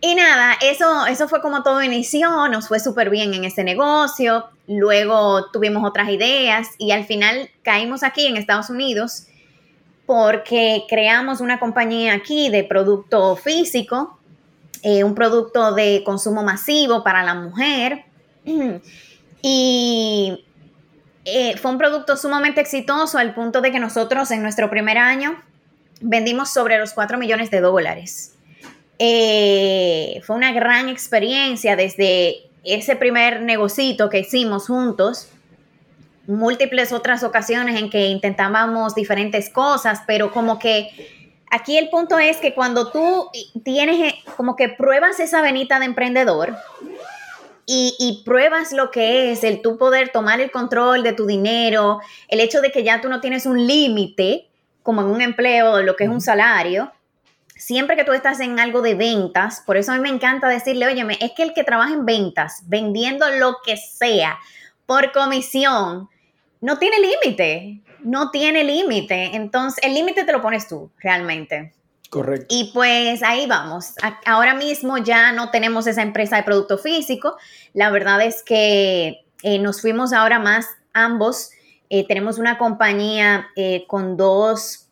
Y 0.00 0.14
nada, 0.14 0.56
eso, 0.62 1.06
eso 1.06 1.26
fue 1.26 1.40
como 1.40 1.64
todo 1.64 1.82
inició, 1.82 2.46
nos 2.46 2.68
fue 2.68 2.78
súper 2.78 3.10
bien 3.10 3.34
en 3.34 3.44
ese 3.44 3.64
negocio, 3.64 4.46
luego 4.68 5.50
tuvimos 5.50 5.84
otras 5.84 6.08
ideas 6.08 6.68
y 6.78 6.92
al 6.92 7.04
final 7.04 7.50
caímos 7.64 8.04
aquí 8.04 8.28
en 8.28 8.36
Estados 8.36 8.70
Unidos 8.70 9.26
porque 10.06 10.84
creamos 10.88 11.40
una 11.40 11.58
compañía 11.58 12.14
aquí 12.14 12.48
de 12.48 12.62
producto 12.62 13.34
físico, 13.34 14.20
eh, 14.84 15.02
un 15.02 15.16
producto 15.16 15.72
de 15.72 16.02
consumo 16.04 16.44
masivo 16.44 17.02
para 17.02 17.24
la 17.24 17.34
mujer 17.34 18.04
y 19.42 20.44
eh, 21.24 21.56
fue 21.58 21.70
un 21.70 21.78
producto 21.78 22.16
sumamente 22.16 22.60
exitoso 22.60 23.18
al 23.18 23.34
punto 23.34 23.60
de 23.60 23.70
que 23.70 23.78
nosotros 23.78 24.30
en 24.30 24.42
nuestro 24.42 24.70
primer 24.70 24.98
año 24.98 25.40
vendimos 26.00 26.50
sobre 26.50 26.78
los 26.78 26.92
4 26.92 27.18
millones 27.18 27.50
de 27.50 27.60
dólares. 27.60 28.34
Eh, 28.98 30.20
fue 30.24 30.36
una 30.36 30.52
gran 30.52 30.88
experiencia 30.88 31.76
desde 31.76 32.48
ese 32.64 32.96
primer 32.96 33.42
negocito 33.42 34.08
que 34.08 34.20
hicimos 34.20 34.66
juntos, 34.66 35.28
múltiples 36.26 36.92
otras 36.92 37.22
ocasiones 37.22 37.80
en 37.80 37.90
que 37.90 38.06
intentábamos 38.08 38.94
diferentes 38.94 39.50
cosas, 39.50 40.02
pero 40.06 40.32
como 40.32 40.58
que 40.58 40.90
aquí 41.50 41.78
el 41.78 41.88
punto 41.88 42.18
es 42.18 42.38
que 42.38 42.54
cuando 42.54 42.90
tú 42.90 43.30
tienes 43.64 44.14
como 44.36 44.56
que 44.56 44.68
pruebas 44.68 45.20
esa 45.20 45.42
venita 45.42 45.78
de 45.78 45.86
emprendedor 45.86 46.56
y, 47.70 47.94
y, 47.98 48.24
pruebas 48.24 48.72
lo 48.72 48.90
que 48.90 49.30
es 49.30 49.44
el 49.44 49.60
tú 49.60 49.76
poder 49.76 50.08
tomar 50.08 50.40
el 50.40 50.50
control 50.50 51.02
de 51.02 51.12
tu 51.12 51.26
dinero, 51.26 52.00
el 52.28 52.40
hecho 52.40 52.62
de 52.62 52.72
que 52.72 52.82
ya 52.82 53.02
tú 53.02 53.10
no 53.10 53.20
tienes 53.20 53.44
un 53.44 53.66
límite 53.66 54.48
como 54.82 55.02
en 55.02 55.08
un 55.08 55.20
empleo, 55.20 55.82
lo 55.82 55.94
que 55.94 56.04
es 56.04 56.10
un 56.10 56.22
salario, 56.22 56.90
siempre 57.54 57.94
que 57.94 58.04
tú 58.04 58.12
estás 58.12 58.40
en 58.40 58.58
algo 58.58 58.80
de 58.80 58.94
ventas, 58.94 59.62
por 59.66 59.76
eso 59.76 59.92
a 59.92 59.96
mí 59.96 60.00
me 60.00 60.08
encanta 60.08 60.48
decirle, 60.48 60.86
óyeme, 60.86 61.18
es 61.20 61.32
que 61.32 61.42
el 61.42 61.52
que 61.52 61.62
trabaja 61.62 61.92
en 61.92 62.06
ventas, 62.06 62.62
vendiendo 62.66 63.28
lo 63.32 63.56
que 63.62 63.76
sea, 63.76 64.38
por 64.86 65.12
comisión, 65.12 66.08
no 66.62 66.78
tiene 66.78 66.96
límite, 67.00 67.82
no 68.00 68.30
tiene 68.30 68.64
límite. 68.64 69.36
Entonces, 69.36 69.84
el 69.84 69.92
límite 69.92 70.24
te 70.24 70.32
lo 70.32 70.40
pones 70.40 70.66
tú, 70.68 70.90
realmente. 70.98 71.74
Correcto. 72.10 72.46
Y 72.48 72.70
pues 72.72 73.22
ahí 73.22 73.46
vamos. 73.46 73.94
Ahora 74.24 74.54
mismo 74.54 74.96
ya 74.98 75.32
no 75.32 75.50
tenemos 75.50 75.86
esa 75.86 76.02
empresa 76.02 76.36
de 76.36 76.42
producto 76.42 76.78
físico. 76.78 77.36
La 77.74 77.90
verdad 77.90 78.22
es 78.22 78.42
que 78.42 79.26
eh, 79.42 79.58
nos 79.58 79.82
fuimos 79.82 80.12
ahora 80.12 80.38
más 80.38 80.66
ambos. 80.94 81.50
Eh, 81.90 82.06
tenemos 82.06 82.38
una 82.38 82.56
compañía 82.56 83.48
eh, 83.56 83.84
con 83.86 84.16
dos, 84.16 84.88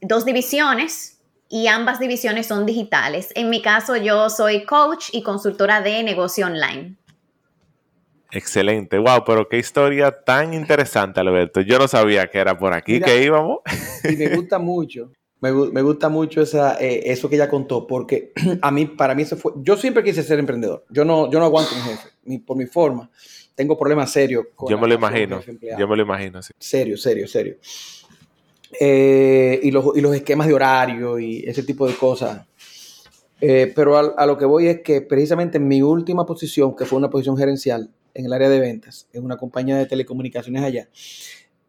dos 0.00 0.24
divisiones 0.24 1.18
y 1.48 1.68
ambas 1.68 2.00
divisiones 2.00 2.48
son 2.48 2.66
digitales. 2.66 3.28
En 3.36 3.48
mi 3.48 3.62
caso, 3.62 3.96
yo 3.96 4.28
soy 4.28 4.64
coach 4.64 5.08
y 5.12 5.22
consultora 5.22 5.80
de 5.80 6.02
negocio 6.02 6.46
online. 6.46 6.96
Excelente, 8.32 8.98
wow, 8.98 9.22
pero 9.24 9.48
qué 9.48 9.58
historia 9.58 10.10
tan 10.24 10.52
interesante, 10.52 11.20
Alberto. 11.20 11.60
Yo 11.60 11.78
no 11.78 11.88
sabía 11.88 12.28
que 12.28 12.38
era 12.38 12.58
por 12.58 12.72
aquí 12.72 13.00
que 13.00 13.22
íbamos. 13.22 13.58
Y 14.04 14.16
me 14.16 14.34
gusta 14.34 14.58
mucho, 14.58 15.10
me, 15.40 15.82
gusta 15.82 16.08
mucho 16.08 16.40
esa, 16.40 16.80
eh, 16.80 17.02
eso 17.06 17.28
que 17.28 17.36
ella 17.36 17.48
contó, 17.48 17.86
porque 17.86 18.32
a 18.62 18.70
mí, 18.70 18.86
para 18.86 19.14
mí, 19.14 19.22
eso 19.22 19.36
fue. 19.36 19.52
Yo 19.56 19.76
siempre 19.76 20.02
quise 20.02 20.22
ser 20.22 20.38
emprendedor. 20.38 20.84
Yo 20.90 21.04
no, 21.04 21.30
yo 21.30 21.38
no 21.38 21.44
aguanto 21.44 21.74
un 21.74 21.82
jefe, 21.82 22.08
ni 22.24 22.38
por 22.38 22.56
mi 22.56 22.66
forma. 22.66 23.10
Tengo 23.54 23.78
problemas 23.78 24.10
serios 24.10 24.46
con. 24.54 24.68
Yo 24.68 24.78
me 24.78 24.88
lo 24.88 24.94
imagino. 24.94 25.40
Yo 25.78 25.88
me 25.88 25.96
lo 25.96 26.02
imagino, 26.02 26.42
sí. 26.42 26.52
Serio, 26.58 26.96
serio, 26.96 27.26
serio. 27.28 27.56
Eh, 28.78 29.60
y, 29.62 29.70
los, 29.70 29.96
y, 29.96 30.00
los, 30.00 30.14
esquemas 30.14 30.48
de 30.48 30.54
horario 30.54 31.18
y 31.18 31.44
ese 31.46 31.62
tipo 31.62 31.86
de 31.86 31.94
cosas. 31.94 32.44
Eh, 33.40 33.72
pero 33.74 33.96
a, 33.96 34.14
a, 34.16 34.26
lo 34.26 34.36
que 34.36 34.44
voy 34.44 34.66
es 34.66 34.80
que 34.80 35.02
precisamente 35.02 35.58
en 35.58 35.68
mi 35.68 35.82
última 35.82 36.26
posición, 36.26 36.74
que 36.74 36.84
fue 36.84 36.98
una 36.98 37.08
posición 37.08 37.36
gerencial, 37.36 37.90
en 38.16 38.24
el 38.24 38.32
área 38.32 38.48
de 38.48 38.60
ventas, 38.60 39.08
en 39.12 39.24
una 39.24 39.36
compañía 39.36 39.76
de 39.76 39.86
telecomunicaciones 39.86 40.62
allá, 40.62 40.88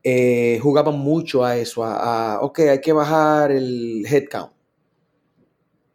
eh, 0.03 0.59
jugaban 0.61 0.97
mucho 0.97 1.43
a 1.43 1.57
eso, 1.57 1.83
a, 1.83 2.39
ok, 2.41 2.59
hay 2.59 2.81
que 2.81 2.93
bajar 2.93 3.51
el 3.51 4.05
headcount. 4.09 4.53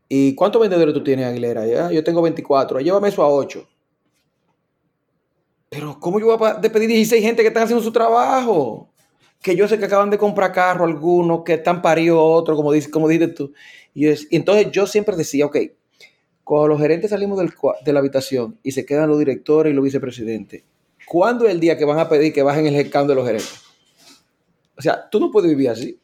¿Y 0.08 0.34
cuántos 0.34 0.60
vendedores 0.60 0.92
tú 0.92 1.02
tienes, 1.02 1.24
Aguilera? 1.24 1.90
Yo 1.90 2.04
tengo 2.04 2.20
24, 2.20 2.80
llévame 2.80 3.08
eso 3.08 3.22
a 3.22 3.30
8. 3.30 3.66
Pero 5.70 5.98
¿cómo 5.98 6.20
yo 6.20 6.36
voy 6.36 6.50
a 6.50 6.54
despedir 6.54 6.90
16 6.90 7.24
gente 7.24 7.40
que 7.40 7.48
están 7.48 7.62
haciendo 7.62 7.82
su 7.82 7.92
trabajo? 7.92 8.90
Que 9.40 9.56
yo 9.56 9.66
sé 9.66 9.78
que 9.78 9.86
acaban 9.86 10.10
de 10.10 10.18
comprar 10.18 10.52
carro 10.52 10.84
algunos, 10.84 11.44
que 11.44 11.54
están 11.54 11.80
paridos 11.80 12.20
otros, 12.20 12.58
como, 12.58 12.72
dice, 12.72 12.90
como 12.90 13.08
dices 13.08 13.34
tú. 13.34 13.54
Y 13.94 14.06
entonces 14.36 14.70
yo 14.70 14.86
siempre 14.86 15.16
decía, 15.16 15.46
ok, 15.46 15.56
cuando 16.52 16.68
los 16.68 16.80
gerentes 16.82 17.08
salimos 17.08 17.40
de 17.82 17.92
la 17.94 17.98
habitación 17.98 18.58
y 18.62 18.72
se 18.72 18.84
quedan 18.84 19.08
los 19.08 19.18
directores 19.18 19.72
y 19.72 19.74
los 19.74 19.82
vicepresidentes, 19.82 20.62
¿cuándo 21.06 21.46
es 21.46 21.52
el 21.52 21.60
día 21.60 21.78
que 21.78 21.86
van 21.86 21.98
a 21.98 22.10
pedir 22.10 22.30
que 22.30 22.42
bajen 22.42 22.66
el 22.66 22.76
headcount 22.76 23.08
de 23.08 23.14
los 23.14 23.24
gerentes? 23.24 23.62
O 24.76 24.82
sea, 24.82 25.08
tú 25.08 25.18
no 25.18 25.30
puedes 25.30 25.48
vivir 25.48 25.70
así. 25.70 25.98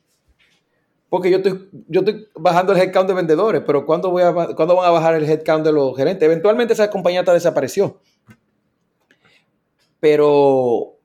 Porque 1.11 1.31
yo 1.31 1.37
estoy, 1.37 1.69
yo 1.87 2.00
estoy 2.00 2.28
bajando 2.35 2.73
el 2.73 2.78
headcount 2.78 3.09
de 3.09 3.14
vendedores, 3.14 3.62
pero 3.67 3.85
¿cuándo, 3.85 4.11
voy 4.11 4.23
a, 4.23 4.33
¿cuándo 4.33 4.75
van 4.75 4.87
a 4.87 4.90
bajar 4.90 5.17
el 5.17 5.28
headcount 5.28 5.67
de 5.67 5.73
los 5.73 5.95
gerentes? 5.95 6.25
Eventualmente 6.25 6.73
esa 6.73 6.88
compañía 6.88 7.21
está 7.21 7.35
desapareció. 7.35 8.00
Pero 10.00 10.97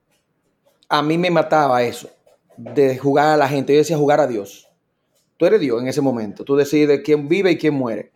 a 0.87 1.01
mí 1.01 1.17
me 1.17 1.29
mataba 1.29 1.83
eso, 1.83 2.09
de 2.55 2.97
jugar 2.97 3.27
a 3.27 3.35
la 3.35 3.49
gente. 3.49 3.73
Yo 3.73 3.79
decía 3.79 3.97
jugar 3.97 4.21
a 4.21 4.27
Dios. 4.27 4.69
Tú 5.35 5.45
eres 5.45 5.59
Dios 5.59 5.81
en 5.81 5.89
ese 5.89 5.99
momento. 5.99 6.45
Tú 6.45 6.55
decides 6.55 7.01
quién 7.03 7.27
vive 7.27 7.51
y 7.51 7.57
quién 7.57 7.73
muere. 7.73 8.12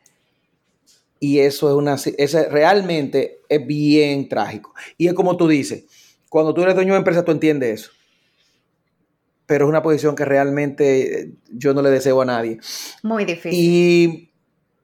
Y 1.19 1.39
eso 1.39 1.69
es 1.69 1.75
una, 1.75 1.95
ese 1.95 2.49
realmente 2.49 3.41
es 3.49 3.65
bien 3.65 4.29
trágico. 4.29 4.73
Y 4.97 5.07
es 5.07 5.13
como 5.13 5.37
tú 5.37 5.47
dices, 5.47 5.85
cuando 6.29 6.53
tú 6.53 6.61
eres 6.61 6.75
dueño 6.75 6.93
de 6.93 6.99
empresa, 6.99 7.25
tú 7.25 7.31
entiendes 7.31 7.81
eso. 7.81 7.91
Pero 9.45 9.65
es 9.65 9.69
una 9.69 9.81
posición 9.81 10.15
que 10.15 10.25
realmente 10.25 11.21
eh, 11.21 11.31
yo 11.51 11.73
no 11.73 11.81
le 11.81 11.89
deseo 11.89 12.21
a 12.21 12.25
nadie. 12.25 12.59
Muy 13.03 13.25
difícil. 13.25 13.51
Y 13.53 14.31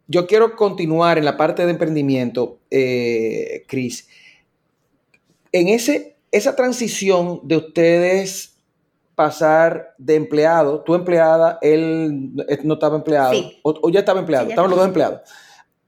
yo 0.08 0.26
quiero 0.26 0.56
continuar 0.56 1.18
en 1.18 1.26
la 1.26 1.38
parte 1.38 1.66
de 1.66 1.72
emprendimiento, 1.72 2.60
eh, 2.72 3.66
Cris. 3.68 4.08
En 5.52 5.68
ese, 5.68 6.16
esa 6.32 6.56
transición 6.56 7.42
de 7.44 7.58
ustedes 7.58 8.56
pasar 9.16 9.94
de 10.00 10.16
empleado, 10.16 10.82
tu 10.82 10.96
empleada, 10.96 11.60
él 11.62 12.32
no 12.64 12.74
estaba 12.74 12.96
empleado, 12.96 13.40
o, 13.62 13.90
ya 13.92 14.00
estaba 14.00 14.20
empleado, 14.20 14.50
estaban 14.50 14.72
los 14.72 14.80
dos 14.80 14.88
empleados 14.88 15.22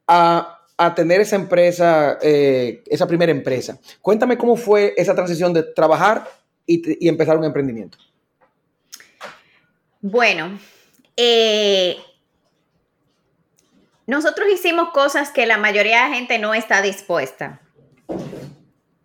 a, 0.08 0.52
tener 0.96 1.22
esa 1.22 1.36
empresa, 1.36 2.18
eh, 2.22 2.84
esa 2.88 3.08
primera 3.08 3.32
empresa. 3.32 3.80
Cuéntame 4.02 4.38
cómo 4.38 4.56
fue 4.56 4.94
esa 4.98 5.16
transición 5.16 5.54
de 5.54 5.64
trabajar 5.64 6.30
y, 6.66 7.08
empezar 7.08 7.38
un 7.38 7.46
emprendimiento. 7.46 7.98
Bueno, 10.02 10.60
eh, 11.18 11.98
nosotros 14.06 14.48
hicimos 14.54 14.90
cosas 14.90 15.32
que 15.32 15.46
la 15.46 15.58
mayoría 15.58 16.04
de 16.04 16.10
la 16.10 16.16
gente 16.16 16.40
no 16.40 16.54
está 16.54 16.82
dispuesta. 16.82 17.62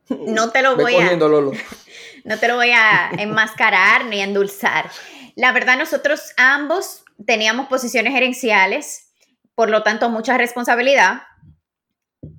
No 0.08 0.50
te 0.50 0.62
lo 0.62 0.76
voy 0.76 0.96
a. 0.96 1.18
No 2.22 2.38
te 2.38 2.48
lo 2.48 2.56
voy 2.56 2.70
a 2.70 3.10
enmascarar 3.16 4.04
ni 4.04 4.20
endulzar. 4.20 4.90
La 5.36 5.52
verdad, 5.52 5.78
nosotros 5.78 6.34
ambos 6.36 7.02
teníamos 7.24 7.68
posiciones 7.68 8.12
gerenciales 8.12 9.09
por 9.60 9.68
lo 9.68 9.82
tanto 9.82 10.08
mucha 10.08 10.38
responsabilidad. 10.38 11.20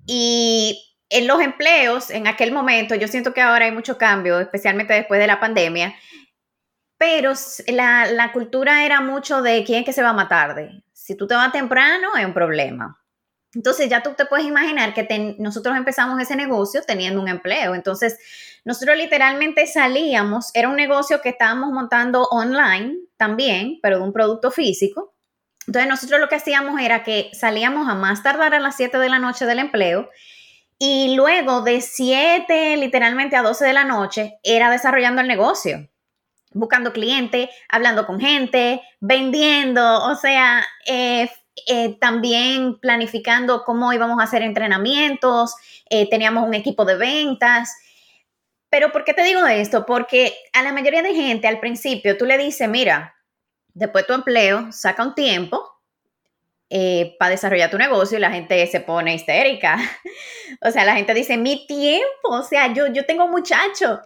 Y 0.08 0.98
en 1.08 1.28
los 1.28 1.40
empleos, 1.40 2.10
en 2.10 2.25
aquel 2.25 2.51
momento, 2.51 2.96
yo 2.96 3.08
siento 3.08 3.32
que 3.32 3.42
ahora 3.42 3.66
hay 3.66 3.72
mucho 3.72 4.00
cambio, 4.00 4.40
especialmente 4.40 4.96
después 4.96 5.20
de 5.20 5.28
la 5.28 5.40
pandemia, 5.40 5.94
pero 6.98 7.34
la, 7.68 8.32
cultura 8.34 8.88
era 8.88 9.01
mucho 9.01 9.44
de 9.44 9.63
quién 9.63 9.82
es 9.82 9.86
que 9.86 9.94
se 9.94 10.01
va 10.01 10.13
más 10.13 10.30
tarde. 10.30 10.84
Si 10.94 11.16
tú 11.16 11.28
te 11.28 11.36
vas 11.36 11.51
temprano, 11.51 12.08
hay 12.16 12.25
un 12.25 12.34
problema. 12.34 13.00
Entonces 13.54 13.88
ya 13.88 14.01
tú 14.01 14.16
te 14.18 14.25
puedes 14.25 14.48
imaginar 14.48 14.96
que 14.96 15.36
nosotros 15.38 15.78
empezamos 15.78 16.20
ese 16.20 16.36
negocio 16.36 16.82
teniendo 16.82 17.22
un 17.22 17.28
empleo. 17.28 17.75
Entonces 17.75 18.18
nosotros 18.66 18.98
literalmente 18.98 19.68
salíamos, 19.68 20.50
era 20.56 20.70
un 20.70 20.75
negocio 20.75 21.22
que 21.22 21.30
estábamos 21.30 21.72
montando 21.72 22.24
online 22.32 22.98
también, 23.16 23.78
pero 23.84 24.00
de 24.00 24.06
un 24.06 24.12
producto 24.12 24.50
físico. 24.50 25.11
Entonces 25.68 25.89
nosotros 25.89 26.20
lo 26.20 26.27
que 26.27 26.36
hacíamos 26.36 26.82
era 26.82 27.03
que 27.03 27.30
salíamos 27.34 27.88
a 27.88 27.96
más 27.96 28.24
tardar 28.24 28.53
a 28.53 28.60
las 28.60 28.75
7 28.75 28.98
de 28.98 29.10
la 29.10 29.20
noche 29.20 29.46
del 29.46 29.60
empleo 29.60 30.10
y 30.80 31.15
luego 31.15 31.62
de 31.62 31.82
7 31.82 32.77
literalmente 32.77 33.36
a 33.36 33.44
12 33.44 33.65
de 33.65 33.74
la 33.74 33.84
noche 33.84 34.39
era 34.44 34.72
desarrollando 34.72 35.22
el 35.22 35.27
negocio, 35.27 35.88
buscando 36.53 36.91
clientes, 36.91 37.50
hablando 37.70 38.08
con 38.08 38.20
gente, 38.20 38.82
vendiendo, 39.00 40.03
o 40.06 40.15
sea, 40.15 40.65
eh, 40.88 41.30
eh, 41.68 41.98
también 42.00 42.80
planificando 42.80 43.63
cómo 43.63 43.94
íbamos 43.94 44.20
a 44.20 44.24
hacer 44.24 44.41
entrenamientos, 44.41 45.53
eh, 45.89 46.10
teníamos 46.10 46.48
un 46.48 46.56
equipo 46.56 46.86
de 46.86 46.96
ventas. 46.96 47.75
Pero 48.72 48.91
¿por 48.91 49.03
qué 49.03 49.13
te 49.13 49.24
digo 49.24 49.46
esto? 49.46 49.86
Porque 49.86 50.34
a 50.53 50.63
la 50.63 50.74
mayoría 50.74 51.03
de 51.03 51.13
gente 51.13 51.48
al 51.48 51.60
principio 51.60 52.18
tú 52.18 52.25
le 52.25 52.38
dices, 52.38 52.68
mira, 52.68 53.15
Después 53.74 54.06
tu 54.06 54.13
empleo, 54.13 54.72
saca 54.72 55.04
un 55.04 55.16
tiempo 55.16 55.72
eh, 56.70 57.16
para 57.20 57.32
desarrollar 57.32 57.70
tu 57.70 57.78
negocio 57.78 58.18
y 58.18 58.22
la 58.22 58.32
gente 58.32 58.66
se 58.68 58.80
pone 58.80 59.16
histérica. 59.16 59.78
o 60.62 60.72
sea, 60.72 60.86
la 60.86 60.96
gente 60.96 61.13
dice, 61.13 61.38
mi 61.38 61.66
tiempo, 61.68 62.30
o 62.30 62.44
sea, 62.44 62.74
yo, 62.74 62.88
yo 62.88 63.06
tengo 63.06 63.25
un 63.25 63.32
muchacho. 63.32 64.00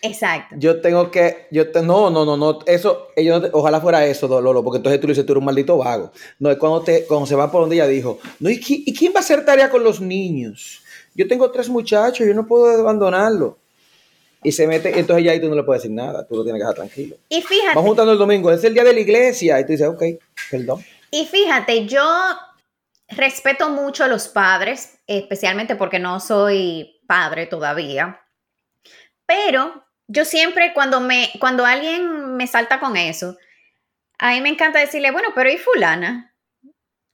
Exacto. 0.00 0.54
Yo 0.58 0.80
tengo 0.80 1.10
que, 1.10 1.48
yo 1.50 1.64
no, 1.82 2.10
no, 2.10 2.24
no, 2.24 2.36
no, 2.36 2.60
eso, 2.66 3.08
ellos, 3.16 3.50
ojalá 3.52 3.80
fuera 3.80 4.06
eso, 4.06 4.28
Lolo, 4.40 4.62
porque 4.62 4.76
entonces 4.76 5.00
tú 5.00 5.08
le 5.08 5.12
dices, 5.12 5.26
tú 5.26 5.32
eres 5.32 5.40
un 5.40 5.46
maldito 5.46 5.76
vago. 5.76 6.12
No, 6.38 6.50
es 6.50 6.58
cuando, 6.58 6.82
te, 6.82 7.04
cuando 7.06 7.26
se 7.26 7.34
va 7.34 7.50
por 7.50 7.62
donde 7.62 7.74
ella 7.76 7.88
dijo, 7.88 8.20
no, 8.38 8.48
¿y, 8.48 8.60
¿y 8.64 8.94
quién 8.94 9.12
va 9.12 9.16
a 9.16 9.20
hacer 9.20 9.44
tarea 9.44 9.68
con 9.68 9.82
los 9.82 10.00
niños? 10.00 10.82
Yo 11.16 11.26
tengo 11.26 11.50
tres 11.50 11.68
muchachos, 11.68 12.24
yo 12.24 12.34
no 12.34 12.46
puedo 12.46 12.70
abandonarlo 12.78 13.57
y 14.42 14.52
se 14.52 14.66
mete, 14.66 14.98
entonces 14.98 15.24
ya 15.24 15.32
ahí 15.32 15.40
tú 15.40 15.48
no 15.48 15.56
le 15.56 15.64
puedes 15.64 15.82
decir 15.82 15.94
nada, 15.94 16.26
tú 16.26 16.36
lo 16.36 16.44
tienes 16.44 16.60
que 16.60 16.64
dejar 16.64 16.76
tranquilo. 16.76 17.16
Y 17.28 17.42
fíjate. 17.42 17.74
Vamos 17.74 17.88
juntando 17.88 18.12
el 18.12 18.18
domingo, 18.18 18.52
es 18.52 18.62
el 18.64 18.74
día 18.74 18.84
de 18.84 18.92
la 18.92 19.00
iglesia, 19.00 19.58
y 19.58 19.64
tú 19.64 19.72
dices, 19.72 19.88
ok, 19.88 20.02
perdón. 20.50 20.84
Y 21.10 21.26
fíjate, 21.26 21.86
yo 21.86 22.04
respeto 23.08 23.70
mucho 23.70 24.04
a 24.04 24.08
los 24.08 24.28
padres, 24.28 24.98
especialmente 25.06 25.74
porque 25.74 25.98
no 25.98 26.20
soy 26.20 27.00
padre 27.06 27.46
todavía, 27.46 28.20
pero 29.26 29.84
yo 30.06 30.24
siempre 30.24 30.72
cuando 30.72 31.00
me, 31.00 31.30
cuando 31.40 31.64
alguien 31.66 32.36
me 32.36 32.46
salta 32.46 32.78
con 32.78 32.96
eso, 32.96 33.36
a 34.18 34.32
mí 34.32 34.40
me 34.40 34.50
encanta 34.50 34.78
decirle, 34.78 35.10
bueno, 35.10 35.30
pero 35.34 35.50
¿y 35.50 35.58
fulana? 35.58 36.34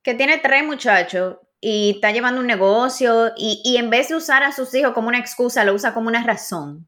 Que 0.02 0.14
tiene 0.14 0.38
tres 0.38 0.64
muchachos 0.64 1.36
y 1.60 1.92
está 1.96 2.12
llevando 2.12 2.40
un 2.40 2.46
negocio 2.46 3.32
y, 3.36 3.62
y 3.64 3.78
en 3.78 3.88
vez 3.88 4.08
de 4.08 4.16
usar 4.16 4.42
a 4.42 4.52
sus 4.52 4.74
hijos 4.74 4.92
como 4.92 5.08
una 5.08 5.18
excusa, 5.18 5.64
lo 5.64 5.74
usa 5.74 5.94
como 5.94 6.08
una 6.08 6.22
razón. 6.22 6.86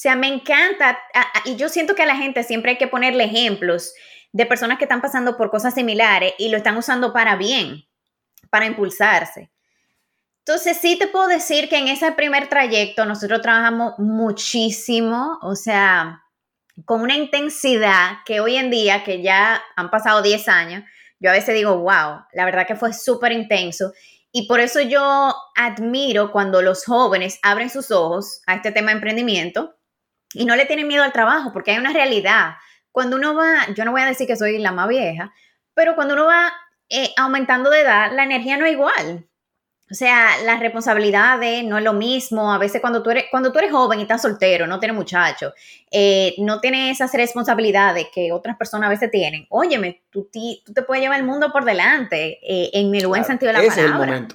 Sea, 0.00 0.14
me 0.14 0.28
encanta 0.28 0.96
y 1.44 1.56
yo 1.56 1.68
siento 1.68 1.96
que 1.96 2.04
a 2.04 2.06
la 2.06 2.14
gente 2.14 2.44
siempre 2.44 2.70
hay 2.70 2.78
que 2.78 2.86
ponerle 2.86 3.24
ejemplos 3.24 3.94
de 4.30 4.46
personas 4.46 4.78
que 4.78 4.84
están 4.84 5.00
pasando 5.00 5.36
por 5.36 5.50
cosas 5.50 5.74
similares 5.74 6.34
y 6.38 6.50
lo 6.50 6.56
están 6.56 6.76
usando 6.76 7.12
para 7.12 7.34
bien, 7.34 7.84
para 8.48 8.66
impulsarse. 8.66 9.50
Entonces 10.46 10.78
sí 10.80 10.96
te 11.00 11.08
puedo 11.08 11.26
decir 11.26 11.68
que 11.68 11.78
en 11.78 11.88
ese 11.88 12.12
primer 12.12 12.48
trayecto 12.48 13.06
nosotros 13.06 13.42
trabajamos 13.42 13.98
muchísimo, 13.98 15.36
o 15.42 15.56
sea, 15.56 16.22
con 16.84 17.00
una 17.00 17.16
intensidad 17.16 18.18
que 18.24 18.38
hoy 18.38 18.54
en 18.54 18.70
día, 18.70 19.02
que 19.02 19.20
ya 19.20 19.60
han 19.74 19.90
pasado 19.90 20.22
10 20.22 20.48
años, 20.48 20.84
yo 21.18 21.30
a 21.30 21.32
veces 21.32 21.56
digo, 21.56 21.76
wow, 21.76 22.20
la 22.34 22.44
verdad 22.44 22.68
que 22.68 22.76
fue 22.76 22.92
súper 22.92 23.32
intenso. 23.32 23.92
Y 24.30 24.46
por 24.46 24.60
eso 24.60 24.80
yo 24.80 25.34
admiro 25.56 26.30
cuando 26.30 26.62
los 26.62 26.84
jóvenes 26.84 27.40
abren 27.42 27.68
sus 27.68 27.90
ojos 27.90 28.42
a 28.46 28.54
este 28.54 28.70
tema 28.70 28.92
de 28.92 28.98
emprendimiento 28.98 29.74
y 30.34 30.44
no 30.44 30.56
le 30.56 30.66
tienen 30.66 30.86
miedo 30.88 31.02
al 31.02 31.12
trabajo, 31.12 31.52
porque 31.52 31.72
hay 31.72 31.78
una 31.78 31.92
realidad. 31.92 32.56
Cuando 32.92 33.16
uno 33.16 33.34
va, 33.34 33.66
yo 33.74 33.84
no 33.84 33.92
voy 33.92 34.02
a 34.02 34.06
decir 34.06 34.26
que 34.26 34.36
soy 34.36 34.58
la 34.58 34.72
más 34.72 34.88
vieja, 34.88 35.32
pero 35.74 35.94
cuando 35.94 36.14
uno 36.14 36.26
va 36.26 36.52
eh, 36.88 37.12
aumentando 37.16 37.70
de 37.70 37.80
edad, 37.80 38.12
la 38.12 38.24
energía 38.24 38.56
no 38.56 38.66
es 38.66 38.72
igual. 38.72 39.28
O 39.90 39.94
sea, 39.94 40.42
las 40.44 40.60
responsabilidades 40.60 41.64
no 41.64 41.78
es 41.78 41.84
lo 41.84 41.94
mismo. 41.94 42.52
A 42.52 42.58
veces 42.58 42.80
cuando 42.80 43.02
tú 43.02 43.10
eres, 43.10 43.24
cuando 43.30 43.52
tú 43.52 43.58
eres 43.58 43.72
joven 43.72 43.98
y 43.98 44.02
estás 44.02 44.20
soltero, 44.20 44.66
no 44.66 44.78
tienes 44.78 44.94
muchacho, 44.94 45.54
eh, 45.90 46.34
no 46.38 46.60
tienes 46.60 46.92
esas 46.92 47.12
responsabilidades 47.14 48.08
que 48.14 48.30
otras 48.30 48.56
personas 48.58 48.88
a 48.88 48.90
veces 48.90 49.10
tienen. 49.10 49.46
Óyeme, 49.48 50.02
tú, 50.10 50.28
tú 50.64 50.72
te 50.74 50.82
puedes 50.82 51.02
llevar 51.02 51.18
el 51.18 51.24
mundo 51.24 51.50
por 51.52 51.64
delante 51.64 52.38
eh, 52.42 52.70
en 52.74 52.94
el 52.94 53.06
buen 53.06 53.24
sentido 53.24 53.50
de 53.50 53.54
la 53.54 53.66
palabra. 53.66 53.82
Es 53.82 53.90
el 53.90 53.94
momento. 53.94 54.34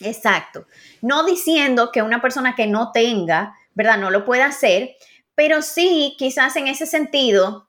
Exacto. 0.00 0.66
No 1.00 1.24
diciendo 1.24 1.90
que 1.90 2.02
una 2.02 2.20
persona 2.22 2.54
que 2.54 2.68
no 2.68 2.92
tenga, 2.92 3.56
¿verdad? 3.74 3.98
No 3.98 4.10
lo 4.10 4.24
pueda 4.24 4.46
hacer, 4.46 4.96
pero 5.34 5.62
sí 5.62 6.14
quizás 6.18 6.56
en 6.56 6.68
ese 6.68 6.86
sentido, 6.86 7.68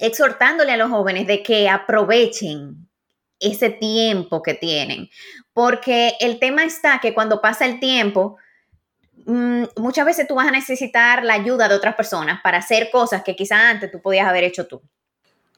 exhortándole 0.00 0.72
a 0.72 0.76
los 0.76 0.90
jóvenes 0.90 1.26
de 1.26 1.42
que 1.42 1.68
aprovechen 1.68 2.88
ese 3.40 3.70
tiempo 3.70 4.42
que 4.42 4.54
tienen. 4.54 5.08
Porque 5.52 6.14
el 6.20 6.38
tema 6.38 6.64
está 6.64 7.00
que 7.00 7.14
cuando 7.14 7.40
pasa 7.40 7.66
el 7.66 7.80
tiempo, 7.80 8.36
mm, 9.26 9.64
muchas 9.76 10.06
veces 10.06 10.26
tú 10.28 10.34
vas 10.34 10.48
a 10.48 10.52
necesitar 10.52 11.24
la 11.24 11.34
ayuda 11.34 11.68
de 11.68 11.74
otras 11.74 11.94
personas 11.94 12.40
para 12.42 12.58
hacer 12.58 12.90
cosas 12.90 13.22
que 13.22 13.36
quizás 13.36 13.60
antes 13.60 13.90
tú 13.90 14.00
podías 14.00 14.28
haber 14.28 14.44
hecho 14.44 14.66
tú. 14.66 14.82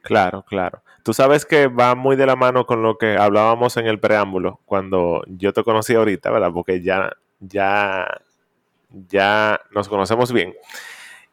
Claro, 0.03 0.45
claro. 0.47 0.83
Tú 1.03 1.13
sabes 1.13 1.45
que 1.45 1.67
va 1.67 1.95
muy 1.95 2.17
de 2.17 2.27
la 2.27 2.37
mano 2.37 2.65
con 2.65 2.83
lo 2.83 2.97
que 2.97 3.17
hablábamos 3.17 3.77
en 3.77 3.87
el 3.87 4.01
preámbulo, 4.01 4.61
cuando 4.65 5.23
yo 5.27 5.53
te 5.53 5.63
conocí 5.63 5.95
ahorita, 5.95 6.31
¿verdad? 6.31 6.51
Porque 6.55 6.83
ya, 6.83 7.13
ya, 7.41 8.07
ya 9.09 9.61
nos 9.71 9.89
conocemos 9.89 10.33
bien. 10.33 10.55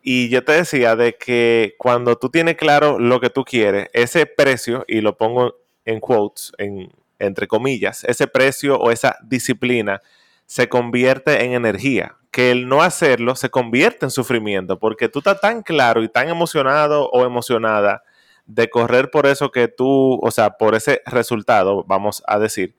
Y 0.10 0.30
yo 0.30 0.42
te 0.42 0.54
decía 0.54 0.96
de 0.96 1.18
que 1.18 1.76
cuando 1.78 2.18
tú 2.18 2.30
tienes 2.30 2.56
claro 2.56 2.98
lo 2.98 3.20
que 3.20 3.30
tú 3.30 3.44
quieres, 3.44 3.90
ese 3.92 4.26
precio, 4.26 4.86
y 4.88 5.02
lo 5.02 5.18
pongo 5.18 5.58
en 5.84 6.00
quotes, 6.00 6.54
en, 6.58 6.94
entre 7.20 7.46
comillas, 7.46 8.06
ese 8.06 8.26
precio 8.26 8.80
o 8.80 8.90
esa 8.90 9.18
disciplina 9.22 10.02
se 10.46 10.70
convierte 10.70 11.44
en 11.44 11.52
energía, 11.52 12.16
que 12.32 12.52
el 12.52 12.70
no 12.70 12.84
hacerlo 12.84 13.36
se 13.36 13.50
convierte 13.50 14.06
en 14.06 14.12
sufrimiento, 14.12 14.80
porque 14.80 15.10
tú 15.10 15.20
estás 15.20 15.42
tan 15.42 15.62
claro 15.62 16.02
y 16.02 16.08
tan 16.08 16.30
emocionado 16.30 17.10
o 17.10 17.26
emocionada 17.26 18.02
de 18.46 18.70
correr 18.70 19.12
por 19.12 19.26
eso 19.26 19.52
que 19.52 19.68
tú, 19.68 20.22
o 20.24 20.32
sea, 20.32 20.52
por 20.52 20.74
ese 20.76 21.02
resultado, 21.06 21.84
vamos 21.86 22.24
a 22.28 22.40
decir, 22.40 22.78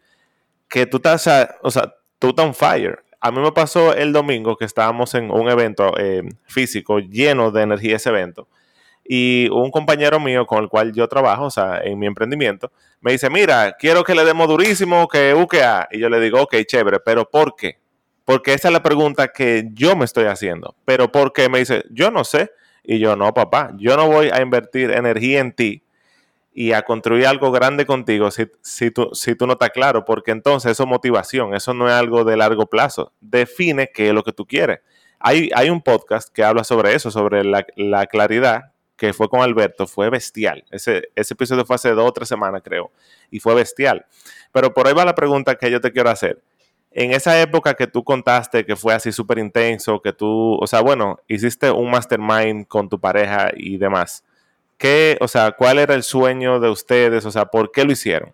que 0.66 0.87
tú 0.87 0.97
estás, 0.97 1.28
o 1.61 1.70
sea, 1.70 1.94
tú 2.18 2.28
estás 2.28 2.47
on 2.47 2.54
fire. 2.54 3.04
A 3.21 3.31
mí 3.31 3.41
me 3.41 3.53
pasó 3.53 3.95
el 3.95 4.13
domingo 4.13 4.57
que 4.57 4.65
estábamos 4.65 5.15
en 5.15 5.31
un 5.31 5.49
evento 5.49 5.93
eh, 5.99 6.23
físico 6.45 7.01
lleno 7.01 7.51
de 7.51 7.63
energía 7.63 7.97
ese 7.97 8.11
evento 8.11 8.49
y 9.09 9.49
un 9.51 9.71
compañero 9.71 10.21
mío 10.21 10.47
con 10.47 10.63
el 10.63 10.69
cual 10.69 10.93
yo 10.93 11.09
trabajo, 11.09 11.45
o 11.45 11.51
sea, 11.51 11.81
en 11.83 11.99
mi 11.99 12.07
emprendimiento, 12.07 12.71
me 13.01 13.13
dice, 13.13 13.31
mira, 13.31 13.75
quiero 13.79 14.05
que 14.05 14.15
le 14.15 14.23
demos 14.23 14.47
durísimo, 14.49 15.09
que 15.09 15.33
UKA. 15.35 15.89
Y 15.91 15.99
yo 15.99 16.11
le 16.11 16.21
digo, 16.21 16.43
ok, 16.43 16.57
chévere, 16.67 17.01
pero 17.01 17.25
¿por 17.29 17.57
qué? 17.57 17.79
Porque 18.27 18.53
esa 18.53 18.69
es 18.69 18.73
la 18.73 18.83
pregunta 18.83 19.29
que 19.29 19.71
yo 19.73 19.97
me 19.97 20.05
estoy 20.05 20.27
haciendo. 20.27 20.77
Pero 20.85 21.11
¿por 21.11 21.33
qué? 21.33 21.49
Me 21.49 21.61
dice, 21.61 21.85
yo 21.91 22.11
no 22.11 22.23
sé. 22.23 22.50
Y 22.85 22.99
yo, 22.99 23.17
no, 23.17 23.33
papá, 23.33 23.73
yo 23.78 23.97
no 23.97 24.09
voy 24.09 24.28
a 24.28 24.43
invertir 24.43 24.91
energía 24.91 25.41
en 25.41 25.52
ti 25.52 25.83
y 26.60 26.73
a 26.73 26.82
construir 26.82 27.25
algo 27.28 27.52
grande 27.52 27.86
contigo 27.86 28.32
si, 28.32 28.50
si, 28.62 28.90
tú, 28.90 29.10
si 29.12 29.36
tú 29.36 29.47
no 29.47 29.52
estás 29.52 29.71
claro, 29.71 30.04
porque 30.04 30.32
entonces 30.32 30.73
eso 30.73 30.82
es 30.82 30.88
motivación, 30.88 31.54
eso 31.54 31.73
no 31.73 31.86
es 31.86 31.94
algo 31.94 32.25
de 32.25 32.36
largo 32.36 32.66
plazo. 32.66 33.12
Define 33.21 33.92
qué 33.94 34.08
es 34.08 34.12
lo 34.12 34.25
que 34.25 34.32
tú 34.32 34.44
quieres. 34.44 34.80
Hay, 35.21 35.50
hay 35.54 35.71
un 35.71 35.80
podcast 35.80 36.34
que 36.34 36.42
habla 36.42 36.64
sobre 36.64 36.97
eso, 36.97 37.12
sobre 37.12 37.44
la, 37.44 37.64
la 37.76 38.06
claridad, 38.06 38.73
que 38.97 39.12
fue 39.12 39.28
con 39.28 39.40
Alberto, 39.40 39.86
fue 39.86 40.10
bestial. 40.10 40.64
Ese, 40.73 41.10
ese 41.14 41.34
episodio 41.34 41.64
fue 41.64 41.76
hace 41.76 41.90
dos 41.90 42.08
o 42.08 42.12
tres 42.12 42.28
semanas, 42.28 42.60
creo, 42.64 42.90
y 43.30 43.38
fue 43.38 43.54
bestial. 43.54 44.06
Pero 44.50 44.75
por 44.75 44.88
ahí 44.88 44.94
va 44.94 45.04
la 45.04 45.14
pregunta 45.14 45.54
que 45.54 45.71
yo 45.71 45.80
te 45.80 45.92
quiero 45.92 46.10
hacer. 46.10 46.42
En 46.90 47.12
esa 47.12 47.40
época 47.40 47.75
que 47.75 47.86
tú 47.86 48.02
contaste 48.02 48.66
que 48.66 48.75
fue 48.75 48.94
así 48.94 49.12
súper 49.12 49.38
intenso, 49.38 50.02
que 50.02 50.12
tú, 50.12 50.58
o 50.60 50.66
sea, 50.66 50.80
bueno, 50.80 51.21
hiciste 51.28 51.71
un 51.71 51.88
mastermind 51.88 52.66
con 52.66 52.88
tu 52.88 52.99
pareja 52.99 53.52
y 53.54 53.76
demás. 53.76 54.25
¿Qué, 54.78 55.19
o 55.21 55.28
sea, 55.28 55.52
cuál 55.52 55.78
era 55.78 55.95
el 55.95 56.04
sueño 56.04 56.60
de 56.60 56.71
ustedes? 56.71 57.25
O 57.26 57.30
sea, 57.30 57.47
¿por 57.47 57.73
qué 57.73 57.84
lo 57.84 57.93
hicieron? 57.93 58.30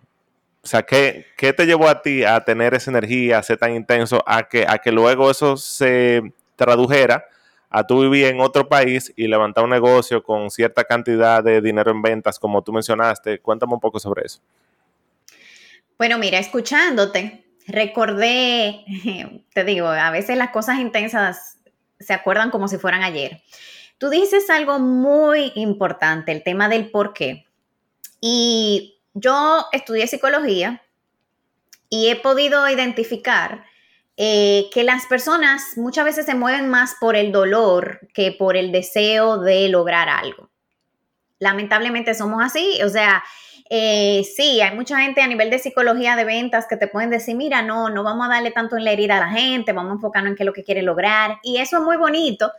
O 0.62 0.66
sea, 0.66 0.82
¿qué, 0.82 1.26
¿qué, 1.36 1.52
te 1.52 1.66
llevó 1.66 1.88
a 1.88 2.02
ti 2.02 2.22
a 2.22 2.44
tener 2.44 2.74
esa 2.74 2.90
energía, 2.90 3.38
a 3.38 3.42
ser 3.42 3.58
tan 3.58 3.74
intenso, 3.74 4.22
a 4.26 4.48
que, 4.48 4.66
a 4.68 4.78
que 4.78 4.92
luego 4.92 5.30
eso 5.30 5.56
se 5.56 6.32
tradujera 6.56 7.24
a 7.70 7.86
tú 7.86 8.02
vivir 8.02 8.26
en 8.26 8.40
otro 8.40 8.68
país 8.68 9.12
y 9.16 9.26
levantar 9.26 9.64
un 9.64 9.70
negocio 9.70 10.22
con 10.22 10.48
cierta 10.48 10.84
cantidad 10.84 11.42
de 11.42 11.60
dinero 11.60 11.90
en 11.90 12.02
ventas, 12.02 12.38
como 12.38 12.62
tú 12.62 12.72
mencionaste. 12.72 13.40
Cuéntame 13.40 13.74
un 13.74 13.80
poco 13.80 13.98
sobre 13.98 14.26
eso. 14.26 14.40
Bueno, 15.98 16.18
mira, 16.18 16.38
escuchándote, 16.38 17.44
recordé, 17.66 18.84
te 19.54 19.64
digo, 19.64 19.88
a 19.88 20.10
veces 20.10 20.36
las 20.36 20.50
cosas 20.50 20.78
intensas 20.78 21.58
se 21.98 22.12
acuerdan 22.12 22.50
como 22.50 22.68
si 22.68 22.78
fueran 22.78 23.02
ayer. 23.02 23.42
Tú 23.98 24.10
dices 24.10 24.50
algo 24.50 24.78
muy 24.78 25.52
importante, 25.54 26.32
el 26.32 26.42
tema 26.42 26.68
del 26.68 26.90
por 26.90 27.12
qué. 27.12 27.46
Y 28.20 29.00
yo 29.14 29.66
estudié 29.72 30.06
psicología 30.06 30.82
y 31.88 32.08
he 32.08 32.16
podido 32.16 32.68
identificar 32.68 33.64
eh, 34.16 34.66
que 34.72 34.84
las 34.84 35.06
personas 35.06 35.76
muchas 35.76 36.04
veces 36.04 36.26
se 36.26 36.34
mueven 36.34 36.68
más 36.68 36.96
por 37.00 37.16
el 37.16 37.32
dolor 37.32 38.00
que 38.14 38.32
por 38.32 38.56
el 38.56 38.72
deseo 38.72 39.38
de 39.38 39.68
lograr 39.68 40.08
algo. 40.08 40.50
Lamentablemente 41.38 42.14
somos 42.14 42.42
así, 42.42 42.80
o 42.82 42.88
sea, 42.88 43.22
eh, 43.70 44.22
sí, 44.36 44.60
hay 44.60 44.74
mucha 44.74 45.00
gente 45.00 45.20
a 45.20 45.26
nivel 45.26 45.50
de 45.50 45.58
psicología 45.58 46.16
de 46.16 46.24
ventas 46.24 46.66
que 46.68 46.76
te 46.76 46.86
pueden 46.86 47.10
decir, 47.10 47.34
mira, 47.34 47.62
no, 47.62 47.90
no 47.90 48.04
vamos 48.04 48.26
a 48.26 48.30
darle 48.30 48.50
tanto 48.50 48.76
en 48.76 48.84
la 48.84 48.92
herida 48.92 49.16
a 49.16 49.20
la 49.20 49.30
gente, 49.30 49.72
vamos 49.72 49.92
a 49.92 49.94
enfocarnos 49.94 50.30
en 50.30 50.36
qué 50.36 50.42
es 50.42 50.46
lo 50.46 50.52
que 50.52 50.64
quiere 50.64 50.82
lograr. 50.82 51.38
Y 51.42 51.56
eso 51.58 51.78
es 51.78 51.82
muy 51.82 51.96
bonito, 51.96 52.52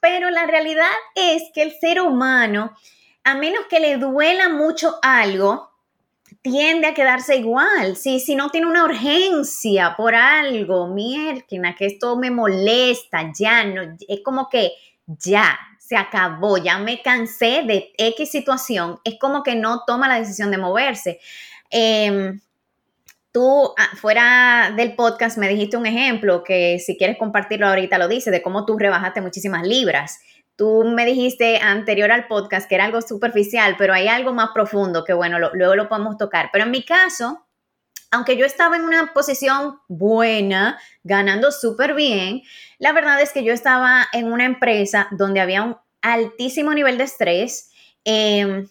pero 0.00 0.30
la 0.30 0.46
realidad 0.46 0.90
es 1.14 1.44
que 1.54 1.62
el 1.62 1.72
ser 1.78 2.00
humano, 2.00 2.72
a 3.24 3.34
menos 3.34 3.66
que 3.68 3.80
le 3.80 3.96
duela 3.96 4.48
mucho 4.48 4.98
algo, 5.02 5.70
tiende 6.42 6.86
a 6.86 6.94
quedarse 6.94 7.36
igual. 7.36 7.96
Si, 7.96 8.20
si 8.20 8.34
no 8.34 8.50
tiene 8.50 8.66
una 8.66 8.84
urgencia 8.84 9.94
por 9.96 10.14
algo, 10.14 10.88
mierda, 10.88 11.74
que 11.76 11.86
esto 11.86 12.16
me 12.16 12.30
molesta, 12.30 13.32
ya 13.36 13.64
no, 13.64 13.96
es 14.06 14.20
como 14.24 14.48
que 14.48 14.72
ya 15.06 15.58
se 15.78 15.96
acabó, 15.96 16.58
ya 16.58 16.78
me 16.78 17.00
cansé 17.00 17.62
de 17.64 17.92
X 17.96 18.30
situación, 18.30 19.00
es 19.04 19.18
como 19.18 19.42
que 19.42 19.54
no 19.54 19.84
toma 19.86 20.06
la 20.06 20.18
decisión 20.20 20.50
de 20.50 20.58
moverse. 20.58 21.18
Em, 21.70 22.40
tú, 23.38 23.72
ah, 23.78 23.90
fuera 23.94 24.72
del 24.74 24.96
podcast, 24.96 25.38
me 25.38 25.48
dijiste 25.48 25.76
un 25.76 25.86
ejemplo 25.86 26.42
que 26.42 26.80
si 26.80 26.98
quieres 26.98 27.16
compartirlo 27.16 27.68
ahorita 27.68 27.96
lo 27.96 28.08
dice, 28.08 28.32
de 28.32 28.42
cómo 28.42 28.66
tú 28.66 28.76
rebajaste 28.76 29.20
muchísimas 29.20 29.64
libras. 29.64 30.18
Tú 30.56 30.82
me 30.82 31.06
dijiste 31.06 31.58
anterior 31.58 32.10
al 32.10 32.26
podcast 32.26 32.68
que 32.68 32.74
era 32.74 32.86
algo 32.86 33.00
superficial, 33.00 33.76
pero 33.78 33.94
hay 33.94 34.08
algo 34.08 34.32
más 34.32 34.48
profundo 34.52 35.04
que, 35.04 35.12
bueno, 35.12 35.38
luego 35.52 35.76
lo 35.76 35.88
podemos 35.88 36.16
tocar. 36.16 36.50
Pero 36.52 36.64
en 36.64 36.72
mi 36.72 36.84
caso, 36.84 37.46
aunque 38.10 38.36
yo 38.36 38.44
estaba 38.44 38.74
en 38.74 38.82
una 38.82 39.12
posición 39.14 39.78
buena, 39.86 40.76
ganando 41.04 41.52
súper 41.52 41.94
bien, 41.94 42.42
la 42.80 42.90
verdad 42.90 43.20
es 43.20 43.32
que 43.32 43.44
yo 43.44 43.52
estaba 43.52 44.08
en 44.12 44.32
una 44.32 44.46
empresa 44.46 45.06
donde 45.12 45.38
había 45.38 45.62
un 45.62 45.76
altísimo 46.02 46.74
nivel 46.74 46.98
de 46.98 47.04
estrés, 47.04 47.70
em, 48.04 48.66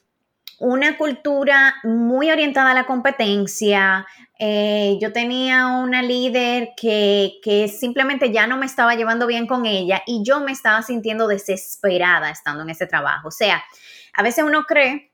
una 0.60 0.98
cultura 0.98 1.76
muy 1.84 2.32
orientada 2.32 2.72
a 2.72 2.74
la 2.74 2.86
competencia, 2.86 4.06
eh, 4.40 4.98
yo 5.02 5.14
tenía 5.14 5.68
una 5.68 6.02
líder 6.02 6.70
que, 6.76 7.40
que, 7.44 7.68
simplemente 7.68 8.32
ya 8.32 8.48
no 8.48 8.58
me 8.58 8.66
estaba 8.66 8.96
llevando 8.96 9.28
bien 9.28 9.48
con 9.48 9.66
ella 9.66 10.04
y 10.06 10.24
yo 10.24 10.40
me 10.40 10.52
estaba 10.52 10.82
sintiendo 10.84 11.28
desesperada 11.28 12.30
estando 12.30 12.64
en 12.64 12.70
ese 12.70 12.88
trabajo. 12.88 13.30
O 13.30 13.32
sea, 13.32 13.64
a 14.14 14.24
veces 14.24 14.44
uno 14.44 14.64
cree 14.64 15.12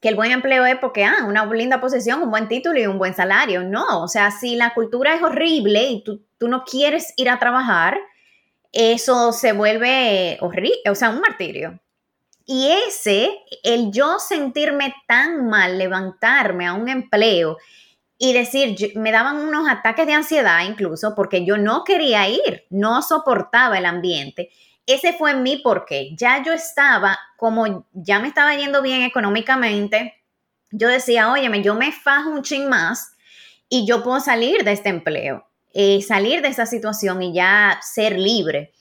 que 0.00 0.08
el 0.08 0.14
buen 0.14 0.30
empleo 0.30 0.64
es 0.66 0.76
porque, 0.76 1.04
ah, 1.04 1.24
una 1.26 1.46
linda 1.46 1.80
posición, 1.80 2.22
un 2.22 2.30
buen 2.30 2.48
título 2.48 2.78
y 2.78 2.86
un 2.86 2.98
buen 2.98 3.14
salario. 3.14 3.62
No, 3.62 4.02
o 4.02 4.08
sea, 4.08 4.30
si 4.30 4.56
la 4.56 4.74
cultura 4.74 5.14
es 5.14 5.22
horrible 5.22 5.84
y 5.84 6.04
tú, 6.04 6.24
tú 6.38 6.48
no 6.48 6.64
quieres 6.64 7.14
ir 7.16 7.30
a 7.30 7.38
trabajar, 7.38 7.98
eso 8.72 9.32
se 9.32 9.52
vuelve 9.52 10.38
horrible, 10.40 10.90
o 10.90 10.94
sea, 10.94 11.10
un 11.10 11.20
martirio. 11.20 11.80
Y 12.46 12.68
ese, 12.86 13.30
el 13.62 13.90
yo 13.90 14.18
sentirme 14.18 14.94
tan 15.06 15.48
mal, 15.48 15.76
levantarme 15.78 16.66
a 16.66 16.74
un 16.74 16.88
empleo, 16.88 17.56
y 18.18 18.32
decir, 18.32 18.92
me 18.94 19.12
daban 19.12 19.36
unos 19.36 19.68
ataques 19.68 20.06
de 20.06 20.14
ansiedad 20.14 20.64
incluso 20.64 21.14
porque 21.14 21.44
yo 21.44 21.58
no 21.58 21.84
quería 21.84 22.28
ir, 22.28 22.64
no 22.70 23.02
soportaba 23.02 23.76
el 23.76 23.84
ambiente. 23.84 24.50
Ese 24.86 25.12
fue 25.12 25.34
mi 25.34 25.58
porqué. 25.58 26.14
Ya 26.16 26.42
yo 26.42 26.52
estaba, 26.52 27.18
como 27.36 27.86
ya 27.92 28.18
me 28.18 28.28
estaba 28.28 28.54
yendo 28.54 28.80
bien 28.80 29.02
económicamente, 29.02 30.14
yo 30.70 30.88
decía, 30.88 31.30
óyeme, 31.30 31.62
yo 31.62 31.74
me 31.74 31.92
fajo 31.92 32.30
un 32.30 32.42
ching 32.42 32.68
más 32.68 33.16
y 33.68 33.86
yo 33.86 34.02
puedo 34.02 34.20
salir 34.20 34.64
de 34.64 34.72
este 34.72 34.88
empleo, 34.88 35.46
eh, 35.74 36.00
salir 36.02 36.40
de 36.40 36.48
esa 36.48 36.66
situación 36.66 37.22
y 37.22 37.34
ya 37.34 37.78
ser 37.82 38.18
libre. 38.18 38.72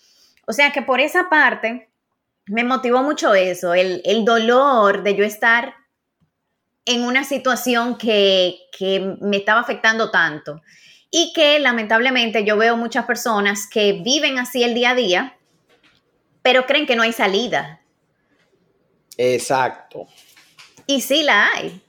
O 0.48 0.54
sea 0.54 0.72
que 0.72 0.82
por 0.82 1.02
esa 1.02 1.28
parte 1.30 1.90
me 2.48 2.64
motivó 2.64 3.04
mucho 3.04 3.34
eso, 3.34 3.74
el, 3.74 4.02
el 4.06 4.26
dolor 4.26 5.04
de 5.04 5.16
yo 5.16 5.24
estar 5.24 5.74
en 6.86 7.02
una 7.02 7.24
situación 7.24 7.98
que, 7.98 8.60
me 9.22 9.38
estaba 9.38 9.60
afectando 9.60 10.12
tanto 10.12 10.62
y 11.10 11.34
que 11.34 11.60
lamentablemente 11.60 12.44
yo 12.46 12.58
veo 12.58 12.78
muchas 12.78 13.06
personas 13.06 13.68
que 13.68 14.02
viven 14.04 14.38
así 14.38 14.64
el 14.64 14.76
día 14.76 14.92
a 14.92 14.96
día, 14.96 15.38
pero 16.42 16.66
creen 16.66 16.86
que 16.86 16.96
no 16.96 17.04
hay 17.04 17.14
salida. 17.14 17.82
Exacto. 19.18 20.08
Y 20.86 21.02
sí 21.02 21.24
la 21.24 21.52
hay. 21.54 21.82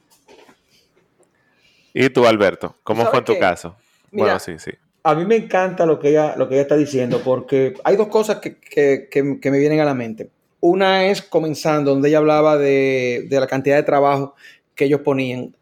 ¿Y 1.92 2.08
tú, 2.10 2.26
Alberto? 2.26 2.76
¿Cómo 2.82 3.04
fue 3.06 3.18
en 3.18 3.24
tu 3.24 3.38
caso? 3.38 3.76
bueno, 4.10 4.38
sí, 4.38 4.58
sí. 4.58 4.70
A 5.02 5.14
mí 5.14 5.24
me 5.24 5.36
encanta 5.36 5.86
lo 5.86 6.00
que 6.00 6.10
ella, 6.10 6.34
lo 6.36 6.48
que 6.48 6.54
ella 6.54 6.62
está 6.62 6.76
diciendo, 6.76 7.20
porque 7.22 7.74
hay 7.84 7.96
dos 7.96 8.08
cosas 8.08 8.38
que, 8.38 8.58
que 8.58 9.50
me 9.50 9.58
vienen 9.58 9.80
a 9.80 9.84
la 9.84 9.94
mente. 9.94 10.30
Una 10.60 11.06
es 11.06 11.22
comenzando, 11.22 11.92
donde 11.92 12.08
ella 12.08 12.18
hablaba 12.18 12.56
de, 12.56 13.26
de 13.28 13.40
la 13.40 13.46
cantidad 13.46 13.76
de 13.76 13.82
trabajo 13.82 14.34
que 14.76 14.84
ellos 14.84 15.00
ponían. 15.00 15.56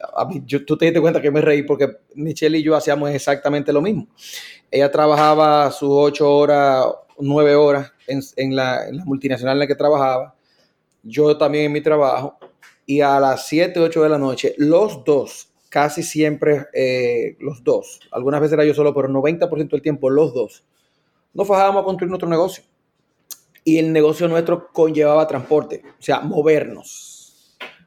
Tú 0.66 0.76
te 0.76 0.86
diste 0.86 1.00
cuenta 1.00 1.22
que 1.22 1.30
me 1.30 1.40
reí 1.40 1.62
porque 1.62 1.88
Michelle 2.14 2.58
y 2.58 2.62
yo 2.62 2.74
hacíamos 2.74 3.10
exactamente 3.10 3.72
lo 3.72 3.80
mismo. 3.80 4.08
Ella 4.70 4.90
trabajaba 4.90 5.70
sus 5.70 5.88
ocho 5.90 6.30
horas, 6.34 6.84
nueve 7.18 7.54
horas 7.54 7.92
en, 8.08 8.56
la, 8.56 8.86
multinacional 9.04 9.54
en 9.54 9.60
la 9.60 9.66
que 9.68 9.76
trabajaba. 9.76 10.34
Yo 11.04 11.38
también 11.38 11.66
en 11.66 11.72
mi 11.72 11.80
trabajo. 11.80 12.36
Y 12.84 13.00
a 13.00 13.20
las 13.20 13.46
siete, 13.46 13.78
ocho 13.78 14.02
de 14.02 14.08
la 14.08 14.18
noche, 14.18 14.54
los 14.58 15.04
dos, 15.04 15.48
casi 15.70 16.02
siempre 16.02 16.66
eh, 16.74 17.36
los 17.40 17.64
dos, 17.64 18.00
algunas 18.10 18.40
veces 18.40 18.54
era 18.54 18.64
yo 18.64 18.74
solo, 18.74 18.92
pero 18.92 19.08
90% 19.08 19.70
del 19.70 19.80
tiempo 19.80 20.10
los 20.10 20.34
dos, 20.34 20.64
nos 21.32 21.48
fajábamos 21.48 21.80
a 21.82 21.84
construir 21.84 22.10
nuestro 22.10 22.28
negocio. 22.28 22.62
Y 23.64 23.78
el 23.78 23.92
negocio 23.92 24.28
nuestro 24.28 24.68
conllevaba 24.72 25.26
transporte, 25.26 25.82
o 25.98 26.02
sea, 26.02 26.20
movernos 26.20 27.14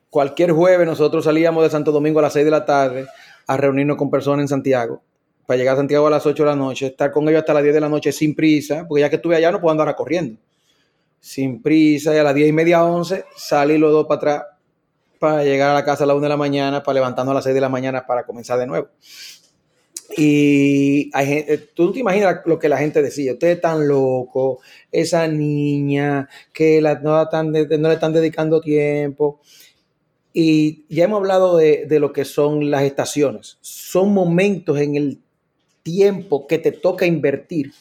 cualquier 0.10 0.52
jueves 0.52 0.88
nosotros 0.88 1.26
salíamos 1.26 1.63
de 1.63 1.70
Santo 1.70 1.92
Domingo 1.92 2.18
a 2.18 2.24
las 2.24 2.34
6 2.34 2.46
de 2.46 2.52
la 2.52 2.66
tarde 2.66 3.06
a 3.46 3.58
reunirnos 3.58 3.98
con 3.98 4.10
personas 4.10 4.46
en 4.46 4.48
Santiago, 4.48 5.02
para 5.46 5.58
llegar 5.58 5.76
a 5.76 5.78
Santiago 5.78 6.08
a 6.08 6.10
las 6.10 6.26
8 6.26 6.44
de 6.44 6.50
la 6.50 6.56
noche, 6.56 6.88
estar 6.88 7.12
con 7.12 7.30
ellos 7.30 7.42
hasta 7.42 7.54
las 7.54 7.62
10 7.62 7.76
de 7.76 7.82
la 7.82 7.90
noche 7.90 8.12
sin 8.12 8.36
prisa, 8.36 8.86
porque 8.88 9.02
ya 9.02 9.10
que 9.10 9.18
estuve 9.18 9.36
allá 9.36 9.52
no 9.52 9.62
puedo 9.62 9.72
andar 9.72 9.96
corriendo. 9.96 10.40
Sin 11.20 11.62
prisa, 11.62 12.16
y 12.16 12.18
a 12.18 12.24
las 12.24 12.34
10 12.34 12.50
y 12.50 12.52
media, 12.52 12.84
11, 12.84 13.26
salí 13.36 13.78
los 13.78 13.92
dos 13.92 14.08
para 14.08 14.18
atrás 14.18 14.44
para 15.20 15.44
llegar 15.44 15.70
a 15.70 15.74
la 15.74 15.86
casa 15.86 16.04
a 16.04 16.08
las 16.08 16.16
1 16.16 16.24
de 16.24 16.30
la 16.30 16.38
mañana, 16.38 16.84
para 16.84 16.96
levantarnos 16.96 17.32
a 17.32 17.36
las 17.36 17.44
6 17.44 17.54
de 17.54 17.62
la 17.62 17.70
mañana 17.70 18.06
para 18.06 18.26
comenzar 18.26 18.60
de 18.60 18.68
nuevo. 18.68 18.90
Y 20.15 21.10
hay 21.13 21.46
tú 21.74 21.86
no 21.88 21.91
te 21.91 22.00
imaginas 22.00 22.38
lo 22.46 22.58
que 22.58 22.70
la 22.70 22.78
gente 22.78 23.02
decía, 23.02 23.34
ustedes 23.34 23.58
están 23.58 23.88
locos, 23.88 24.60
esa 24.91 25.28
niña 25.28 26.30
que 26.54 26.82
la, 26.82 26.96
no, 27.00 27.24
no 27.24 27.88
le 27.88 27.93
están 27.93 28.13
dedicando 28.13 28.62
tiempo. 28.62 29.41
Y 30.39 30.86
ya 30.88 31.06
hemos 31.06 31.17
hablado 31.17 31.58
de, 31.58 31.88
lo 32.00 32.13
que 32.13 32.24
son 32.24 32.70
las 32.70 32.84
estaciones. 32.84 33.58
Son 33.62 34.13
momentos 34.13 34.80
en 34.80 34.96
el 34.96 35.20
tiempo 35.82 36.46
que 36.46 36.60
te 36.60 36.72
toca 36.72 37.08
invertir. 37.08 37.74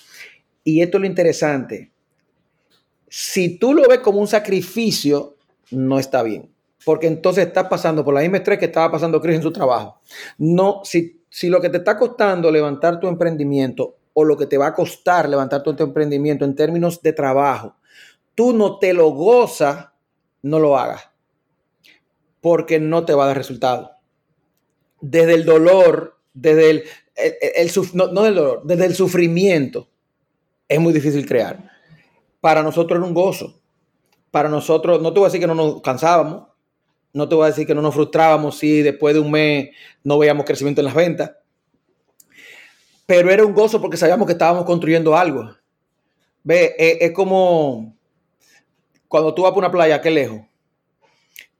Y 0.64 0.80
esto 0.80 0.96
es 0.96 1.00
lo 1.02 1.06
interesante. 1.06 1.92
Si 3.10 3.58
tú 3.58 3.74
lo 3.74 3.86
ves 3.86 3.98
como 3.98 4.20
un 4.20 4.26
sacrificio, 4.26 5.36
no 5.70 5.98
está 5.98 6.22
bien. 6.22 6.50
Porque 6.82 7.08
entonces 7.08 7.46
estás 7.46 7.66
pasando 7.68 8.02
por 8.02 8.14
la 8.14 8.22
misma 8.22 8.38
estrés 8.38 8.58
que 8.58 8.64
estaba 8.64 8.90
pasando 8.90 9.20
Chris 9.20 9.36
en 9.36 9.42
su 9.42 9.52
trabajo. 9.52 10.00
No, 10.38 10.80
si, 10.82 11.20
si 11.36 11.50
lo 11.50 11.60
que 11.60 11.68
te 11.68 11.76
está 11.76 11.98
costando 11.98 12.50
levantar 12.50 12.98
tu 12.98 13.08
emprendimiento 13.08 13.98
o 14.14 14.24
lo 14.24 14.38
que 14.38 14.46
te 14.46 14.56
va 14.56 14.68
a 14.68 14.74
costar 14.74 15.28
levantar 15.28 15.62
tu 15.62 15.76
emprendimiento 15.82 16.46
en 16.46 16.54
términos 16.54 17.02
de 17.02 17.12
trabajo, 17.12 17.76
tú 18.34 18.54
no 18.54 18.78
te 18.78 18.94
lo 18.94 19.10
gozas, 19.10 19.88
no 20.40 20.58
lo 20.58 20.78
hagas 20.78 21.10
porque 22.40 22.80
no 22.80 23.04
te 23.04 23.12
va 23.12 23.24
a 23.24 23.26
dar 23.26 23.36
resultado. 23.36 23.90
Desde 25.02 25.34
el 25.34 25.44
dolor, 25.44 26.16
desde 26.32 26.70
el, 26.70 26.84
dolor, 27.94 28.62
desde 28.64 28.86
el 28.86 28.94
sufrimiento, 28.94 29.90
es 30.66 30.80
muy 30.80 30.94
difícil 30.94 31.26
crear. 31.26 31.70
Para 32.40 32.62
nosotros 32.62 32.96
era 32.96 33.06
un 33.06 33.12
gozo. 33.12 33.60
Para 34.30 34.48
nosotros, 34.48 35.02
no 35.02 35.12
te 35.12 35.20
voy 35.20 35.26
a 35.26 35.28
decir 35.28 35.40
que 35.42 35.46
no 35.46 35.54
nos 35.54 35.82
cansábamos, 35.82 36.48
no 37.16 37.26
te 37.28 37.34
voy 37.34 37.44
a 37.44 37.48
decir 37.48 37.66
que 37.66 37.74
no 37.74 37.80
nos 37.80 37.94
frustrábamos 37.94 38.58
si 38.58 38.82
después 38.82 39.14
de 39.14 39.20
un 39.20 39.30
mes 39.30 39.70
no 40.04 40.18
veíamos 40.18 40.44
crecimiento 40.44 40.82
en 40.82 40.84
las 40.84 40.94
ventas, 40.94 41.32
pero 43.06 43.30
era 43.30 43.44
un 43.44 43.54
gozo 43.54 43.80
porque 43.80 43.96
sabíamos 43.96 44.26
que 44.26 44.34
estábamos 44.34 44.66
construyendo 44.66 45.16
algo. 45.16 45.50
Ve, 46.44 46.74
es, 46.78 46.98
es 47.00 47.12
como 47.12 47.96
cuando 49.08 49.32
tú 49.32 49.42
vas 49.42 49.52
por 49.52 49.60
una 49.60 49.70
playa, 49.70 50.02
qué 50.02 50.10
lejos, 50.10 50.42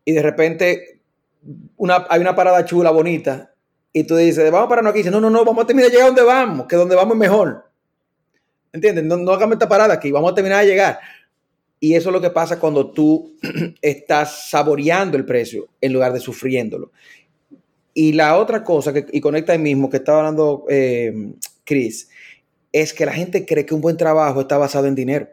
y 0.05 0.13
de 0.13 0.23
repente 0.23 1.01
una, 1.79 2.07
hay 2.11 2.21
una 2.21 2.37
parada 2.37 2.65
chula, 2.67 2.91
bonita, 2.91 3.55
y 3.95 4.05
tú 4.05 4.15
dices, 4.15 4.51
vamos 4.51 4.67
a 4.67 4.69
pararnos 4.69 4.91
aquí. 4.91 5.01
Y 5.01 5.11
no, 5.11 5.23
no, 5.23 5.31
no, 5.31 5.43
vamos 5.43 5.65
a 5.65 5.67
terminar 5.67 5.91
de 5.91 5.97
llegar 5.97 6.05
a 6.05 6.15
donde 6.15 6.23
vamos, 6.23 6.67
que 6.67 6.77
donde 6.77 6.95
vamos 6.95 7.15
es 7.15 7.19
mejor. 7.19 7.71
¿Entiendes? 8.75 9.05
No, 9.05 9.17
no 9.17 9.33
hagamos 9.33 9.55
esta 9.55 9.71
parada 9.71 9.95
aquí, 9.95 10.13
vamos 10.13 10.33
a 10.33 10.35
terminar 10.35 10.63
de 10.63 10.71
llegar. 10.71 11.01
Y 11.79 11.95
eso 11.95 12.09
es 12.09 12.13
lo 12.13 12.21
que 12.21 12.31
pasa 12.31 12.59
cuando 12.59 12.91
tú 12.91 13.37
estás 13.83 14.49
saboreando 14.49 15.17
el 15.17 15.25
precio 15.25 15.69
en 15.81 15.93
lugar 15.93 16.13
de 16.13 16.21
sufriéndolo. 16.21 16.91
Y 17.93 18.13
la 18.13 18.37
otra 18.37 18.63
cosa, 18.63 18.93
que, 18.93 19.07
y 19.13 19.21
conecta 19.21 19.53
ahí 19.53 19.59
mismo, 19.59 19.89
que 19.89 19.99
estaba 19.99 20.19
hablando 20.19 20.65
eh, 20.69 21.33
Chris, 21.65 22.11
es 22.73 22.93
que 22.93 23.07
la 23.07 23.13
gente 23.13 23.47
cree 23.47 23.65
que 23.65 23.75
un 23.75 23.81
buen 23.81 23.97
trabajo 23.97 24.41
está 24.41 24.59
basado 24.59 24.87
en 24.87 24.95
dinero 24.95 25.29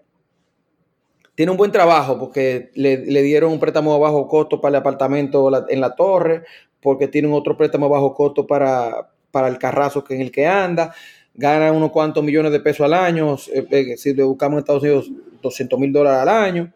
tiene 1.35 1.51
un 1.51 1.57
buen 1.57 1.71
trabajo 1.71 2.19
porque 2.19 2.69
le, 2.75 2.97
dieron 2.97 3.51
un 3.51 3.59
préstamo 3.59 3.93
a 3.93 3.97
bajo 3.97 4.27
costo 4.27 4.61
para 4.61 4.77
el 4.77 4.81
apartamento 4.81 5.49
en 5.69 5.81
la 5.81 5.95
torre, 5.95 6.43
porque 6.81 7.07
tiene 7.07 7.27
otro 7.29 7.57
préstamo 7.57 7.87
a 7.87 7.89
bajo 7.89 8.13
costo 8.13 8.45
para, 8.45 9.11
para 9.31 9.47
el 9.47 9.57
carrazo 9.57 10.03
en 10.09 10.21
el 10.21 10.31
que 10.31 10.45
anda, 10.45 10.93
gana 11.33 11.71
unos 11.71 11.91
cuantos 11.91 12.23
millones 12.23 12.51
de 12.51 12.59
pesos 12.59 12.85
al 12.85 12.93
año, 12.93 13.35
eh, 13.53 13.65
eh, 13.69 13.97
si 13.97 14.13
le 14.13 14.23
buscamos 14.23 14.57
en 14.57 14.59
Estados 14.59 14.83
Unidos 14.83 15.11
200 15.41 15.79
mil 15.79 15.91
dólares 15.91 16.21
al 16.21 16.29
año. 16.29 16.73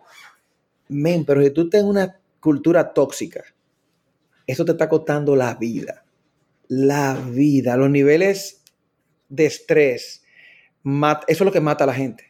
Men, 0.90 1.26
pero 1.26 1.44
si 1.44 1.50
tú 1.52 1.70
tienes 1.70 1.90
una 1.90 2.20
cultura 2.40 2.94
tóxica, 2.94 3.44
eso 4.46 4.64
te 4.66 4.72
está 4.72 4.88
costando 4.88 5.36
la 5.36 5.56
vida. 5.56 6.04
La 6.70 7.16
vida, 7.16 7.78
los 7.78 7.90
niveles 7.90 8.64
de 9.30 9.46
estrés, 9.46 10.24
eso 10.84 11.24
es 11.28 11.42
lo 11.42 11.52
que 11.52 11.62
mata 11.62 11.84
a 11.84 11.88
la 11.88 11.94
gente 11.94 12.28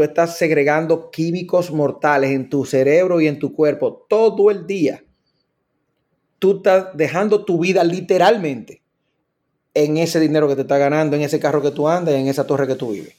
tú 0.00 0.04
estás 0.04 0.38
segregando 0.38 1.10
químicos 1.10 1.70
mortales 1.70 2.30
en 2.30 2.48
tu 2.48 2.64
cerebro 2.64 3.20
y 3.20 3.26
en 3.26 3.38
tu 3.38 3.52
cuerpo 3.52 4.06
todo 4.08 4.50
el 4.50 4.66
día. 4.66 5.04
Tú 6.38 6.56
estás 6.56 6.96
dejando 6.96 7.44
tu 7.44 7.58
vida 7.58 7.84
literalmente 7.84 8.82
en 9.74 9.96
ese 9.96 10.20
dinero 10.20 10.48
que 10.48 10.56
te 10.56 10.62
está 10.62 10.78
ganando, 10.78 11.16
en 11.16 11.22
ese 11.22 11.40
carro 11.40 11.62
que 11.62 11.70
tú 11.70 11.88
andas, 11.88 12.14
en 12.14 12.28
esa 12.28 12.46
torre 12.46 12.66
que 12.66 12.74
tú 12.74 12.92
vives. 12.92 13.14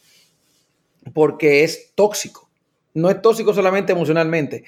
Porque 1.13 1.63
es 1.63 1.91
tóxico. 1.95 2.49
No 2.93 3.09
es 3.09 3.21
tóxico 3.21 3.53
solamente 3.53 3.93
emocionalmente. 3.93 4.65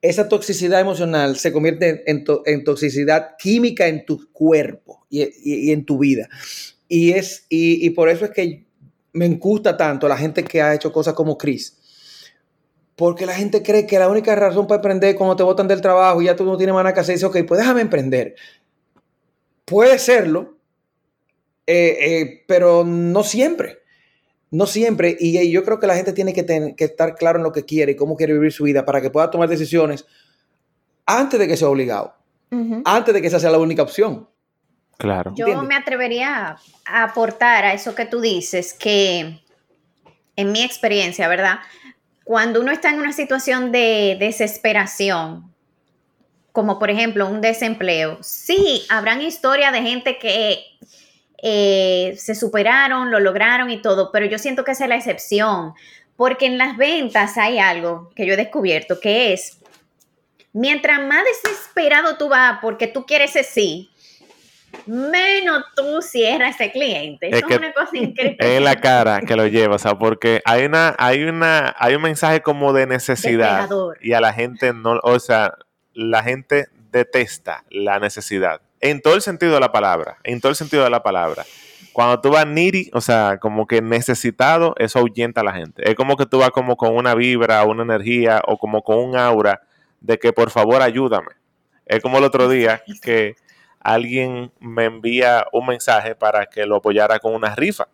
Esa 0.00 0.28
toxicidad 0.28 0.80
emocional 0.80 1.36
se 1.36 1.52
convierte 1.52 2.04
en, 2.10 2.24
toxicidad 2.64 3.36
química 3.38 3.86
en 3.86 4.06
tu 4.06 4.32
cuerpo 4.32 5.06
y, 5.10 5.70
en 5.70 5.84
tu 5.84 5.98
vida. 5.98 6.28
Y, 6.88 7.12
es, 7.12 7.44
y 7.50 7.90
por 7.90 8.08
eso 8.08 8.24
es 8.24 8.30
que 8.30 8.66
me 9.16 9.28
gusta 9.30 9.76
tanto 9.76 10.08
la 10.08 10.16
gente 10.16 10.44
que 10.44 10.60
ha 10.60 10.74
hecho 10.74 10.92
cosas 10.92 11.14
como 11.14 11.38
Chris. 11.38 11.76
Porque 12.96 13.26
la 13.26 13.34
gente 13.34 13.62
cree 13.62 13.86
que 13.86 13.98
la 13.98 14.08
única 14.08 14.34
razón 14.34 14.66
para 14.66 14.76
emprender 14.76 15.10
es 15.10 15.16
cuando 15.16 15.36
te 15.36 15.42
botan 15.42 15.68
del 15.68 15.80
trabajo 15.80 16.20
y 16.20 16.26
ya 16.26 16.36
tú 16.36 16.44
no 16.44 16.56
tienes 16.56 16.74
nada 16.74 16.94
que 16.94 17.00
hacer, 17.00 17.14
dice, 17.14 17.26
ok, 17.26 17.38
pues 17.46 17.60
déjame 17.60 17.80
emprender. 17.80 18.34
Puede 19.64 19.98
serlo, 19.98 20.55
eh, 21.66 21.96
eh, 22.00 22.44
pero 22.46 22.84
no 22.84 23.22
siempre. 23.22 23.78
No 24.50 24.66
siempre. 24.66 25.16
Y, 25.18 25.50
yo 25.50 25.64
creo 25.64 25.80
que 25.80 25.86
la 25.86 25.96
gente 25.96 26.12
tiene 26.12 26.32
que, 26.32 26.74
que 26.76 26.84
estar 26.84 27.14
claro 27.16 27.38
en 27.38 27.44
lo 27.44 27.52
que 27.52 27.64
quiere 27.64 27.92
y 27.92 27.96
cómo 27.96 28.16
quiere 28.16 28.32
vivir 28.32 28.52
su 28.52 28.64
vida 28.64 28.84
para 28.84 29.00
que 29.00 29.10
pueda 29.10 29.30
tomar 29.30 29.48
decisiones 29.48 30.06
antes 31.06 31.38
de 31.38 31.48
que 31.48 31.56
sea 31.56 31.68
obligado. 31.68 32.14
Antes 32.84 33.12
de 33.12 33.20
que 33.20 33.26
esa 33.26 33.40
sea 33.40 33.50
la 33.50 33.58
única 33.58 33.82
opción. 33.82 34.28
Claro. 34.98 35.34
Yo 35.36 35.62
me 35.62 35.76
atrevería 35.76 36.56
a 36.86 37.02
aportar 37.02 37.64
a 37.64 37.74
eso 37.74 37.94
que 37.94 38.06
tú 38.06 38.20
dices, 38.20 38.72
que 38.72 39.42
en 40.36 40.52
mi 40.52 40.62
experiencia, 40.62 41.28
¿verdad? 41.28 41.58
Cuando 42.24 42.60
uno 42.60 42.72
está 42.72 42.90
en 42.90 43.00
una 43.00 43.12
situación 43.12 43.72
de 43.72 44.16
desesperación, 44.18 45.52
como 46.52 46.78
por 46.78 46.88
ejemplo 46.88 47.28
un 47.28 47.42
desempleo. 47.42 48.18
Sí, 48.22 48.84
habrán 48.88 49.20
historias 49.20 49.72
de 49.72 49.82
gente 49.82 50.18
que 50.18 50.64
eh, 51.42 52.14
se 52.18 52.34
superaron, 52.34 53.10
lo 53.10 53.20
lograron 53.20 53.70
y 53.70 53.82
todo, 53.82 54.10
pero 54.12 54.26
yo 54.26 54.38
siento 54.38 54.64
que 54.64 54.72
esa 54.72 54.84
es 54.84 54.88
la 54.88 54.96
excepción, 54.96 55.74
porque 56.16 56.46
en 56.46 56.58
las 56.58 56.76
ventas 56.76 57.36
hay 57.36 57.58
algo 57.58 58.10
que 58.14 58.26
yo 58.26 58.34
he 58.34 58.36
descubierto, 58.36 59.00
que 59.00 59.32
es, 59.32 59.58
mientras 60.52 61.00
más 61.06 61.24
desesperado 61.24 62.16
tú 62.16 62.28
vas 62.28 62.58
porque 62.62 62.86
tú 62.86 63.04
quieres 63.04 63.36
ese 63.36 63.44
sí, 63.44 63.90
menos 64.86 65.64
tú 65.74 66.02
cierras 66.02 66.54
ese 66.54 66.70
cliente. 66.70 67.28
Es, 67.30 67.42
una 67.44 67.72
cosa 67.72 67.90
increíble. 67.96 68.56
Es 68.56 68.62
la 68.62 68.76
cara 68.76 69.20
que 69.20 69.36
lo 69.36 69.46
lleva, 69.46 69.76
o 69.76 69.78
sea, 69.78 69.98
porque 69.98 70.42
hay 70.44 70.64
una, 70.64 70.94
hay 70.98 71.24
una, 71.24 71.74
hay 71.78 71.94
un 71.94 72.02
mensaje 72.02 72.40
como 72.40 72.72
de 72.72 72.86
necesidad 72.86 73.68
y 74.00 74.12
a 74.12 74.20
la 74.20 74.32
gente 74.32 74.72
no, 74.72 75.00
o 75.02 75.18
sea, 75.18 75.54
la 75.92 76.22
gente 76.22 76.68
detesta 76.90 77.64
la 77.70 77.98
necesidad. 77.98 78.60
En 78.80 79.00
todo 79.00 79.14
el 79.14 79.22
sentido 79.22 79.54
de 79.54 79.60
la 79.60 79.72
palabra, 79.72 80.18
en 80.24 80.40
todo 80.40 80.50
el 80.50 80.56
sentido 80.56 80.84
de 80.84 80.90
la 80.90 81.02
palabra. 81.02 81.44
Cuando 81.92 82.20
tú 82.20 82.30
vas 82.30 82.46
needy, 82.46 82.90
o 82.92 83.00
sea, 83.00 83.38
como 83.40 83.66
que 83.66 83.80
necesitado, 83.80 84.74
eso 84.78 84.98
ahuyenta 84.98 85.40
a 85.40 85.44
la 85.44 85.54
gente. 85.54 85.88
Es 85.88 85.94
como 85.94 86.16
que 86.16 86.26
tú 86.26 86.38
vas 86.38 86.50
como 86.50 86.76
con 86.76 86.94
una 86.94 87.14
vibra, 87.14 87.64
una 87.64 87.82
energía 87.82 88.42
o 88.46 88.58
como 88.58 88.82
con 88.82 88.98
un 88.98 89.16
aura 89.16 89.62
de 90.00 90.18
que 90.18 90.32
por 90.32 90.50
favor 90.50 90.82
ayúdame. 90.82 91.30
Es 91.86 92.02
como 92.02 92.18
el 92.18 92.24
otro 92.24 92.48
día 92.48 92.82
que 93.00 93.36
alguien 93.80 94.52
me 94.60 94.84
envía 94.84 95.46
un 95.52 95.66
mensaje 95.66 96.14
para 96.14 96.46
que 96.46 96.66
lo 96.66 96.76
apoyara 96.76 97.18
con 97.18 97.34
una 97.34 97.54
rifa. 97.54 97.88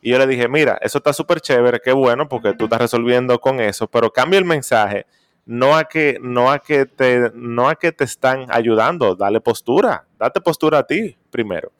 Y 0.00 0.10
yo 0.10 0.18
le 0.18 0.26
dije, 0.26 0.48
mira, 0.48 0.78
eso 0.80 0.98
está 0.98 1.12
súper 1.12 1.40
chévere, 1.40 1.80
qué 1.80 1.92
bueno, 1.92 2.28
porque 2.28 2.54
tú 2.54 2.64
estás 2.64 2.80
resolviendo 2.80 3.40
con 3.40 3.60
eso, 3.60 3.86
pero 3.86 4.12
cambia 4.12 4.38
el 4.38 4.44
mensaje, 4.44 5.06
no 5.46 5.76
a 5.76 5.84
que, 5.84 6.18
no 6.20 6.50
a 6.50 6.58
que 6.58 6.86
te, 6.86 7.30
no 7.34 7.68
a 7.68 7.76
que 7.76 7.92
te 7.92 8.04
están 8.04 8.46
ayudando, 8.48 9.14
dale 9.14 9.40
postura, 9.40 10.06
date 10.22 10.40
postura 10.40 10.78
a 10.78 10.86
ti 10.86 11.16
primero. 11.30 11.72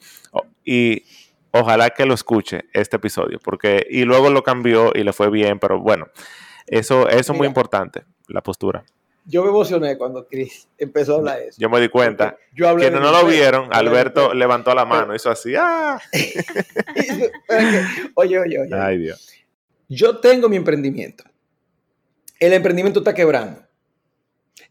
Y 0.64 1.04
ojalá 1.50 1.90
que 1.90 2.06
lo 2.06 2.14
escuche 2.14 2.64
este 2.72 2.96
episodio, 2.96 3.38
porque, 3.42 3.86
y 3.90 4.04
luego 4.04 4.30
lo 4.30 4.42
cambió 4.42 4.92
y 4.94 5.02
le 5.02 5.12
fue 5.12 5.30
bien, 5.30 5.58
pero 5.58 5.80
bueno, 5.80 6.08
eso, 6.66 7.08
eso 7.08 7.32
es 7.32 7.38
muy 7.38 7.46
importante, 7.46 8.04
la 8.28 8.42
postura 8.42 8.84
yo 9.24 9.44
me 9.44 9.50
emocioné 9.50 9.96
cuando 9.96 10.26
Chris 10.26 10.68
empezó 10.76 11.14
a 11.14 11.18
hablar 11.18 11.40
eso. 11.40 11.56
Yo 11.60 11.70
me 11.70 11.80
di 11.80 11.88
cuenta. 11.88 12.36
Yo 12.54 12.74
Quienes 12.76 13.00
no 13.00 13.12
lo 13.12 13.26
vieron, 13.26 13.68
Alberto 13.72 14.34
levantó 14.34 14.74
la 14.74 14.84
mano, 14.84 15.14
hizo 15.14 15.30
así, 15.30 15.54
¡ah! 15.56 16.00
oye, 18.14 18.38
oye, 18.38 18.58
oye. 18.58 18.74
Ay, 18.74 18.98
Dios. 18.98 19.32
Yo 19.88 20.18
tengo 20.18 20.48
mi 20.48 20.56
emprendimiento. 20.56 21.24
El 22.40 22.52
emprendimiento 22.52 23.00
está 23.00 23.14
quebrando. 23.14 23.62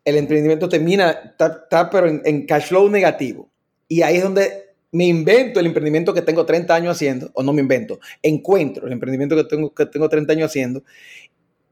El 0.04 0.18
emprendimiento 0.18 0.68
termina, 0.68 1.12
está, 1.12 1.90
pero 1.90 2.08
en, 2.08 2.46
cash 2.46 2.68
flow 2.68 2.90
negativo. 2.90 3.50
Y 3.92 4.04
ahí 4.04 4.16
es 4.16 4.24
donde 4.24 4.74
me 4.94 5.04
invento 5.04 5.60
el 5.60 5.66
emprendimiento 5.66 6.14
que 6.14 6.22
tengo 6.22 6.46
30 6.46 6.74
años 6.74 6.96
haciendo, 6.96 7.30
o 7.34 7.44
no 7.44 7.52
me 7.52 7.60
invento, 7.60 8.00
encuentro 8.24 8.88
el 8.88 8.94
emprendimiento 8.94 9.36
que 9.36 9.44
tengo, 9.44 9.74
que 9.74 9.86
tengo 9.86 10.08
30 10.08 10.32
años 10.32 10.50
haciendo 10.50 10.82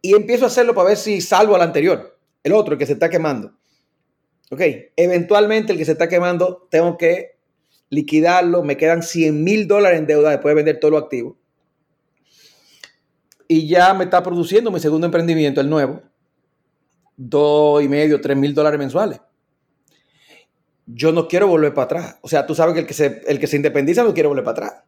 y 0.01 0.13
empiezo 0.13 0.43
a 0.43 0.47
hacerlo 0.49 0.75
para 0.75 0.89
ver 0.89 0.97
si 0.97 1.21
salvo 1.21 1.55
al 1.55 1.62
anterior 1.62 2.19
el 2.43 2.51
otro, 2.51 2.73
el 2.73 2.77
que 2.77 2.86
se 2.86 2.91
está 2.91 3.10
quemando. 3.10 3.53
Ok, 4.51 4.60
eventualmente 4.97 5.71
el 5.71 5.77
que 5.77 5.86
se 5.86 5.93
está 5.93 6.10
quemando, 6.10 6.67
tengo 6.69 6.97
que 6.97 7.38
liquidarlo, 7.89 8.63
me 8.63 8.75
quedan 8.75 9.01
100 9.01 9.41
mil 9.41 9.65
dólares 9.65 9.99
en 9.99 10.05
deuda 10.05 10.32
después 10.32 10.51
de 10.51 10.55
vender 10.58 10.77
todo 10.82 10.91
lo 10.91 10.97
activo. 10.97 11.38
Y 13.47 13.65
ya 13.65 13.93
me 13.93 14.03
está 14.03 14.21
produciendo 14.21 14.71
mi 14.71 14.82
segundo 14.82 15.05
emprendimiento, 15.05 15.62
el 15.62 15.69
nuevo, 15.69 16.01
dos 17.15 17.82
y 17.82 17.88
medio, 17.88 18.19
tres 18.19 18.36
mil 18.36 18.53
dólares 18.53 18.77
mensuales. 18.77 19.21
Yo 20.91 21.12
no 21.12 21.28
quiero 21.28 21.47
volver 21.47 21.73
para 21.73 21.86
atrás. 21.86 22.17
O 22.21 22.28
sea, 22.28 22.45
tú 22.45 22.56
sabes 22.56 22.73
que 22.73 22.82
el 22.82 22.88
que 22.88 22.93
se, 22.93 23.21
el 23.28 23.39
que 23.39 23.47
se 23.47 23.56
independiza 23.56 24.04
no 24.04 24.13
quiere 24.13 24.28
volver 24.28 24.43
para 24.43 24.67
atrás. 24.67 24.84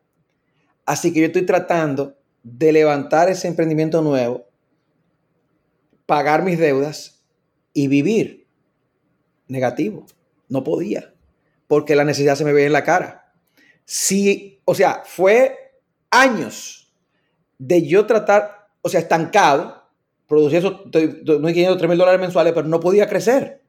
Así 0.85 1.13
que 1.13 1.19
yo 1.19 1.25
estoy 1.27 1.45
tratando 1.45 2.17
de 2.43 2.71
levantar 2.71 3.29
ese 3.29 3.47
emprendimiento 3.47 4.01
nuevo, 4.01 4.47
pagar 6.05 6.43
mis 6.43 6.57
deudas 6.57 7.23
y 7.73 7.87
vivir 7.87 8.47
negativo. 9.47 10.05
No 10.49 10.63
podía, 10.63 11.13
porque 11.67 11.95
la 11.95 12.03
necesidad 12.03 12.35
se 12.35 12.45
me 12.45 12.53
veía 12.53 12.67
en 12.67 12.73
la 12.73 12.83
cara. 12.83 13.33
Sí, 13.85 14.59
o 14.65 14.73
sea, 14.73 15.03
fue 15.05 15.79
años 16.09 16.93
de 17.57 17.85
yo 17.87 18.05
tratar, 18.05 18.69
o 18.81 18.89
sea, 18.89 18.99
estancado, 18.99 19.83
producía 20.27 20.59
esos 20.59 20.73
2.500, 20.85 21.77
3.000 21.77 21.97
dólares 21.97 22.19
mensuales, 22.19 22.53
pero 22.53 22.67
no 22.67 22.79
podía 22.79 23.07
crecer. 23.07 23.60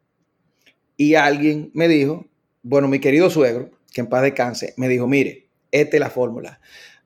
Y 0.97 1.15
alguien 1.15 1.71
me 1.75 1.89
dijo, 1.89 2.27
bueno, 2.63 2.89
mi 2.89 3.01
querido 3.01 3.31
suegro, 3.31 3.71
que 3.93 4.01
en 4.01 4.09
paz 4.09 4.23
descanse, 4.23 4.75
me 4.77 4.89
dijo, 4.89 5.07
mire, 5.07 5.49
esta 5.71 5.97
es 5.97 6.01
la 6.01 6.11
fórmula 6.11 6.61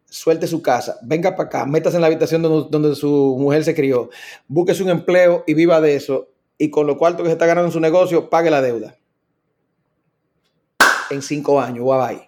suelte 0.09 0.47
su 0.47 0.63
casa, 0.63 0.99
venga 1.03 1.37
para 1.37 1.49
acá, 1.49 1.67
métase 1.67 1.97
en 1.97 2.01
la 2.01 2.07
habitación 2.07 2.43
donde, 2.43 2.95
su 2.95 3.37
mujer 3.39 3.65
se 3.65 3.75
crió, 3.75 4.11
búsquese 4.49 4.83
un 4.83 4.91
empleo 4.91 5.45
y 5.47 5.55
viva 5.55 5.81
de 5.81 5.97
eso 5.97 6.29
y 6.59 6.71
con 6.71 6.87
lo 6.87 6.97
cuarto 6.97 7.23
que 7.23 7.29
se 7.29 7.35
está 7.35 7.47
ganando 7.47 7.69
en 7.69 7.73
su 7.73 7.81
negocio, 7.81 8.31
pague 8.31 8.51
la 8.51 8.63
deuda. 8.63 8.97
En 11.11 11.21
cinco 11.21 11.61
años, 11.61 11.85
guay. 11.85 12.23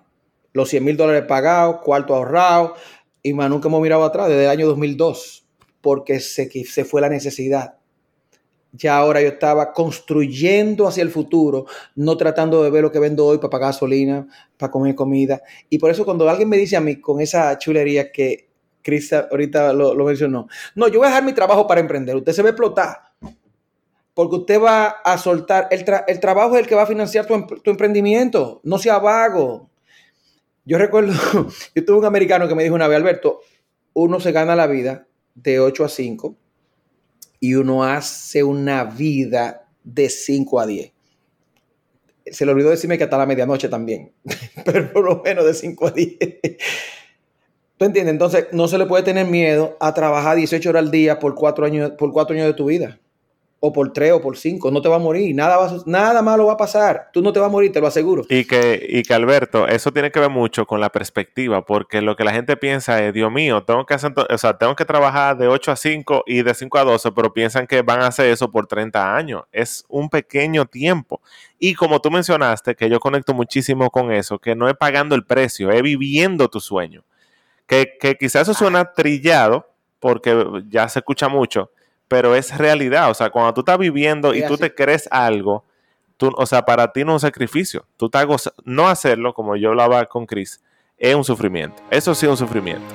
Los 0.52 0.68
100 0.68 0.84
mil 0.84 0.96
dólares 0.96 1.24
pagados, 1.26 1.80
cuarto 1.82 2.14
ahorrado, 2.14 2.74
y 3.22 3.32
más 3.32 3.48
nunca 3.48 3.68
hemos 3.68 3.80
mirado 3.80 4.04
atrás 4.04 4.28
desde 4.28 4.44
el 4.44 4.50
año 4.50 4.66
2002, 4.66 5.46
porque 5.80 6.20
se 6.20 6.84
fue 6.84 7.00
la 7.00 7.08
necesidad. 7.08 7.77
Ya 8.72 8.96
ahora 8.96 9.22
yo 9.22 9.28
estaba 9.28 9.72
construyendo 9.72 10.86
hacia 10.86 11.02
el 11.02 11.10
futuro, 11.10 11.66
no 11.94 12.16
tratando 12.16 12.62
de 12.62 12.70
ver 12.70 12.82
lo 12.82 12.92
que 12.92 12.98
vendo 12.98 13.26
hoy 13.26 13.38
para 13.38 13.50
pagar 13.50 13.68
gasolina, 13.70 14.26
para 14.58 14.70
comer 14.70 14.94
comida. 14.94 15.40
Y 15.70 15.78
por 15.78 15.90
eso 15.90 16.04
cuando 16.04 16.28
alguien 16.28 16.48
me 16.48 16.56
dice 16.56 16.76
a 16.76 16.80
mí 16.80 17.00
con 17.00 17.20
esa 17.20 17.56
chulería 17.58 18.12
que 18.12 18.48
Crista 18.80 19.28
ahorita 19.30 19.72
lo, 19.72 19.94
lo 19.94 20.04
mencionó, 20.04 20.48
no, 20.74 20.88
yo 20.88 21.00
voy 21.00 21.06
a 21.06 21.10
dejar 21.10 21.24
mi 21.24 21.32
trabajo 21.32 21.66
para 21.66 21.80
emprender, 21.80 22.16
usted 22.16 22.32
se 22.32 22.42
va 22.42 22.48
a 22.48 22.52
explotar 22.52 23.08
porque 24.18 24.34
usted 24.34 24.60
va 24.60 24.88
a 25.04 25.16
soltar, 25.16 25.68
el, 25.70 25.84
trabajo 26.18 26.56
es 26.56 26.62
el 26.62 26.66
que 26.66 26.74
va 26.74 26.82
a 26.82 26.86
financiar 26.86 27.24
tu, 27.24 27.40
tu, 27.62 27.70
emprendimiento, 27.70 28.60
no 28.64 28.76
sea 28.76 28.98
vago. 28.98 29.70
Yo 30.64 30.76
recuerdo, 30.76 31.12
yo 31.76 31.84
tuve 31.84 31.98
un 31.98 32.04
americano 32.04 32.48
que 32.48 32.56
me 32.56 32.64
dijo 32.64 32.74
una 32.74 32.88
vez, 32.88 32.96
Alberto, 32.96 33.42
uno 33.92 34.18
se 34.18 34.32
gana 34.32 34.56
la 34.56 34.66
vida 34.66 35.06
de 35.36 35.60
8 35.60 35.84
a 35.84 35.88
5 35.88 36.36
y 37.40 37.54
uno 37.54 37.84
hace 37.84 38.42
una 38.42 38.84
vida 38.84 39.68
de 39.84 40.08
5 40.08 40.60
a 40.60 40.66
10. 40.66 40.92
Se 42.26 42.44
le 42.44 42.52
olvidó 42.52 42.70
decirme 42.70 42.98
que 42.98 43.04
hasta 43.04 43.16
la 43.16 43.26
medianoche 43.26 43.68
también, 43.68 44.12
pero 44.64 44.92
por 44.92 45.04
lo 45.04 45.22
menos 45.22 45.44
de 45.44 45.54
5 45.54 45.86
a 45.86 45.90
10. 45.90 46.18
¿Tú 47.76 47.84
entiendes? 47.84 48.12
Entonces, 48.12 48.46
no 48.52 48.68
se 48.68 48.76
le 48.76 48.86
puede 48.86 49.04
tener 49.04 49.26
miedo 49.26 49.76
a 49.80 49.94
trabajar 49.94 50.36
18 50.36 50.68
horas 50.68 50.82
al 50.82 50.90
día 50.90 51.18
por 51.18 51.34
4 51.34 51.66
años, 51.66 51.92
por 51.92 52.12
4 52.12 52.34
años 52.34 52.46
de 52.46 52.54
tu 52.54 52.66
vida 52.66 52.98
o 53.60 53.72
por 53.72 53.92
tres 53.92 54.12
o 54.12 54.20
por 54.20 54.36
cinco, 54.36 54.70
no 54.70 54.80
te 54.80 54.88
va 54.88 54.96
a 54.96 55.00
morir, 55.00 55.34
nada, 55.34 55.56
va, 55.56 55.72
nada 55.84 56.22
malo 56.22 56.46
va 56.46 56.52
a 56.52 56.56
pasar, 56.56 57.08
tú 57.12 57.20
no 57.20 57.32
te 57.32 57.40
vas 57.40 57.48
a 57.48 57.52
morir, 57.52 57.72
te 57.72 57.80
lo 57.80 57.88
aseguro. 57.88 58.24
Y 58.28 58.44
que, 58.44 58.86
y 58.88 59.02
que 59.02 59.14
Alberto, 59.14 59.66
eso 59.66 59.92
tiene 59.92 60.12
que 60.12 60.20
ver 60.20 60.30
mucho 60.30 60.64
con 60.64 60.80
la 60.80 60.90
perspectiva, 60.90 61.64
porque 61.64 62.00
lo 62.00 62.14
que 62.14 62.22
la 62.22 62.32
gente 62.32 62.56
piensa 62.56 63.02
es, 63.04 63.12
Dios 63.12 63.32
mío, 63.32 63.64
tengo 63.64 63.84
que 63.84 63.94
hacer, 63.94 64.12
o 64.16 64.38
sea, 64.38 64.56
tengo 64.58 64.76
que 64.76 64.84
trabajar 64.84 65.36
de 65.36 65.48
8 65.48 65.72
a 65.72 65.76
5 65.76 66.24
y 66.26 66.42
de 66.42 66.54
5 66.54 66.78
a 66.78 66.84
12, 66.84 67.10
pero 67.12 67.32
piensan 67.32 67.66
que 67.66 67.82
van 67.82 68.00
a 68.00 68.06
hacer 68.06 68.26
eso 68.26 68.50
por 68.50 68.68
30 68.68 69.16
años, 69.16 69.42
es 69.50 69.84
un 69.88 70.08
pequeño 70.08 70.66
tiempo. 70.66 71.20
Y 71.58 71.74
como 71.74 72.00
tú 72.00 72.12
mencionaste, 72.12 72.76
que 72.76 72.88
yo 72.88 73.00
conecto 73.00 73.34
muchísimo 73.34 73.90
con 73.90 74.12
eso, 74.12 74.38
que 74.38 74.54
no 74.54 74.68
es 74.68 74.76
pagando 74.76 75.16
el 75.16 75.24
precio, 75.24 75.70
es 75.70 75.82
viviendo 75.82 76.48
tu 76.48 76.60
sueño. 76.60 77.02
Que, 77.66 77.96
que 78.00 78.14
quizás 78.14 78.42
eso 78.42 78.54
suena 78.54 78.92
trillado, 78.92 79.68
porque 79.98 80.46
ya 80.68 80.88
se 80.88 81.00
escucha 81.00 81.28
mucho, 81.28 81.72
pero 82.08 82.34
es 82.34 82.56
realidad. 82.56 83.10
O 83.10 83.14
sea, 83.14 83.30
cuando 83.30 83.54
tú 83.54 83.60
estás 83.60 83.78
viviendo 83.78 84.34
y, 84.34 84.44
tú 84.46 84.56
te 84.56 84.74
crees 84.74 85.08
algo, 85.10 85.64
tú, 86.16 86.32
o 86.36 86.46
sea, 86.46 86.62
para 86.62 86.92
ti 86.92 87.04
no 87.04 87.12
es 87.12 87.22
un 87.22 87.28
sacrificio. 87.28 87.84
Tú 87.96 88.06
estás 88.06 88.50
no 88.64 88.88
hacerlo, 88.88 89.34
como 89.34 89.56
yo 89.56 89.70
hablaba 89.70 90.04
con 90.06 90.26
Chris, 90.26 90.60
es 90.96 91.14
un 91.14 91.24
sufrimiento. 91.24 91.82
Eso 91.90 92.14
sí 92.14 92.26
es 92.26 92.30
un 92.30 92.36
sufrimiento. 92.36 92.86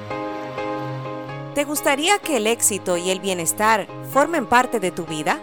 ¿Te 1.54 1.63
gustaría 1.65 2.17
que 2.17 2.38
el 2.38 2.47
éxito 2.47 2.97
y 2.97 3.12
el 3.12 3.19
bienestar 3.19 3.88
formen 4.12 4.47
parte 4.47 4.80
de 4.80 4.91
tu 4.91 5.06
vida? 5.06 5.39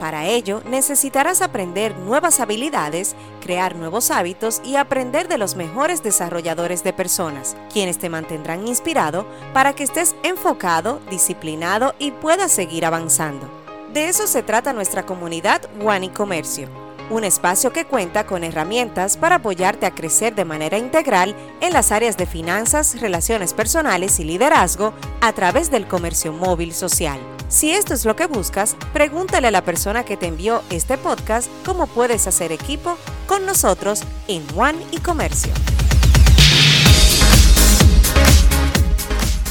Para 0.00 0.26
ello, 0.26 0.62
necesitarás 0.66 1.40
aprender 1.40 1.96
nuevas 1.96 2.40
habilidades, 2.40 3.16
crear 3.40 3.76
nuevos 3.76 4.10
hábitos 4.10 4.60
y 4.64 4.76
aprender 4.76 5.26
de 5.26 5.38
los 5.38 5.56
mejores 5.56 6.02
desarrolladores 6.02 6.84
de 6.84 6.92
personas, 6.92 7.56
quienes 7.72 7.98
te 7.98 8.10
mantendrán 8.10 8.68
inspirado 8.68 9.26
para 9.54 9.72
que 9.72 9.84
estés 9.84 10.14
enfocado, 10.22 11.00
disciplinado 11.10 11.94
y 11.98 12.10
puedas 12.10 12.52
seguir 12.52 12.84
avanzando. 12.84 13.48
De 13.94 14.08
eso 14.08 14.26
se 14.26 14.42
trata 14.42 14.74
nuestra 14.74 15.06
comunidad 15.06 15.62
One 15.82 16.06
y 16.06 16.08
Comercio 16.10 16.85
un 17.10 17.24
espacio 17.24 17.72
que 17.72 17.84
cuenta 17.84 18.26
con 18.26 18.44
herramientas 18.44 19.16
para 19.16 19.36
apoyarte 19.36 19.86
a 19.86 19.94
crecer 19.94 20.34
de 20.34 20.44
manera 20.44 20.78
integral 20.78 21.34
en 21.60 21.72
las 21.72 21.92
áreas 21.92 22.16
de 22.16 22.26
finanzas, 22.26 23.00
relaciones 23.00 23.54
personales 23.54 24.18
y 24.20 24.24
liderazgo 24.24 24.92
a 25.20 25.32
través 25.32 25.70
del 25.70 25.86
comercio 25.86 26.32
móvil 26.32 26.72
social. 26.72 27.18
Si 27.48 27.70
esto 27.70 27.94
es 27.94 28.04
lo 28.04 28.16
que 28.16 28.26
buscas, 28.26 28.76
pregúntale 28.92 29.48
a 29.48 29.52
la 29.52 29.62
persona 29.62 30.04
que 30.04 30.16
te 30.16 30.26
envió 30.26 30.62
este 30.70 30.98
podcast 30.98 31.48
cómo 31.64 31.86
puedes 31.86 32.26
hacer 32.26 32.50
equipo 32.50 32.98
con 33.26 33.46
nosotros 33.46 34.02
en 34.26 34.44
One 34.56 34.78
y 34.90 34.98
Comercio. 34.98 35.52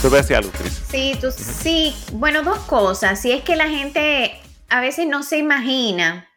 ¿Tú 0.02 0.10
ves 0.10 0.30
algo, 0.32 0.52
Cris? 0.52 0.82
Sí, 0.90 1.18
tú, 1.20 1.32
sí. 1.32 1.96
Bueno, 2.12 2.44
dos 2.44 2.60
cosas. 2.60 3.20
Si 3.20 3.32
es 3.32 3.44
que 3.44 3.56
la 3.56 3.70
gente 3.70 4.40
a 4.70 4.82
veces 4.82 5.08
no 5.08 5.24
se 5.24 5.38
imagina 5.38 6.28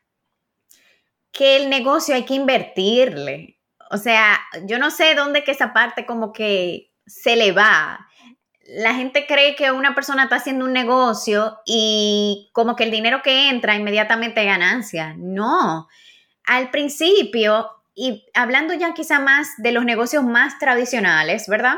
que 1.32 1.56
el 1.56 1.70
negocio 1.70 2.14
hay 2.14 2.24
que 2.24 2.34
invertirle. 2.34 3.58
O 3.90 3.96
sea, 3.96 4.38
yo 4.64 4.78
no 4.78 4.90
sé 4.90 5.14
dónde 5.14 5.44
que 5.44 5.52
esa 5.52 5.72
parte 5.72 6.06
como 6.06 6.32
que 6.32 6.92
se 7.06 7.36
le 7.36 7.52
va. 7.52 8.06
La 8.64 8.94
gente 8.94 9.26
cree 9.26 9.56
que 9.56 9.72
una 9.72 9.94
persona 9.94 10.24
está 10.24 10.36
haciendo 10.36 10.66
un 10.66 10.72
negocio 10.72 11.58
y 11.64 12.50
como 12.52 12.76
que 12.76 12.84
el 12.84 12.90
dinero 12.90 13.22
que 13.22 13.48
entra 13.48 13.76
inmediatamente 13.76 14.44
ganancia. 14.44 15.14
No. 15.16 15.88
Al 16.44 16.70
principio, 16.70 17.70
y 17.94 18.26
hablando 18.34 18.74
ya 18.74 18.92
quizá 18.92 19.20
más 19.20 19.48
de 19.58 19.72
los 19.72 19.84
negocios 19.84 20.22
más 20.22 20.58
tradicionales, 20.58 21.48
¿verdad? 21.48 21.76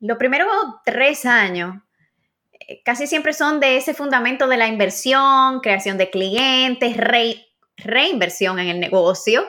Los 0.00 0.16
primeros 0.18 0.48
tres 0.84 1.26
años 1.26 1.76
eh, 2.52 2.82
casi 2.84 3.06
siempre 3.06 3.32
son 3.32 3.60
de 3.60 3.76
ese 3.76 3.94
fundamento 3.94 4.46
de 4.46 4.56
la 4.56 4.68
inversión, 4.68 5.60
creación 5.60 5.98
de 5.98 6.10
clientes, 6.10 6.96
re, 6.96 7.46
reinversión 7.76 8.58
en 8.58 8.68
el 8.68 8.80
negocio. 8.80 9.44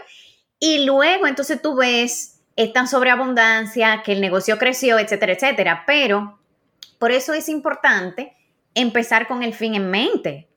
Y 0.59 0.85
luego 0.85 1.27
entonces 1.27 1.61
tú 1.61 1.75
ves 1.75 2.41
esta 2.55 2.87
sobreabundancia, 2.87 4.01
que 4.03 4.13
el 4.13 4.21
negocio 4.21 4.57
creció, 4.57 4.97
etcétera, 4.99 5.33
etcétera. 5.33 5.83
Pero 5.85 6.39
por 6.99 7.11
eso 7.11 7.33
es 7.33 7.49
importante 7.49 8.35
empezar 8.73 9.27
con 9.27 9.43
el 9.43 9.53
fin 9.53 9.75
en 9.75 9.89
mente. 9.89 10.47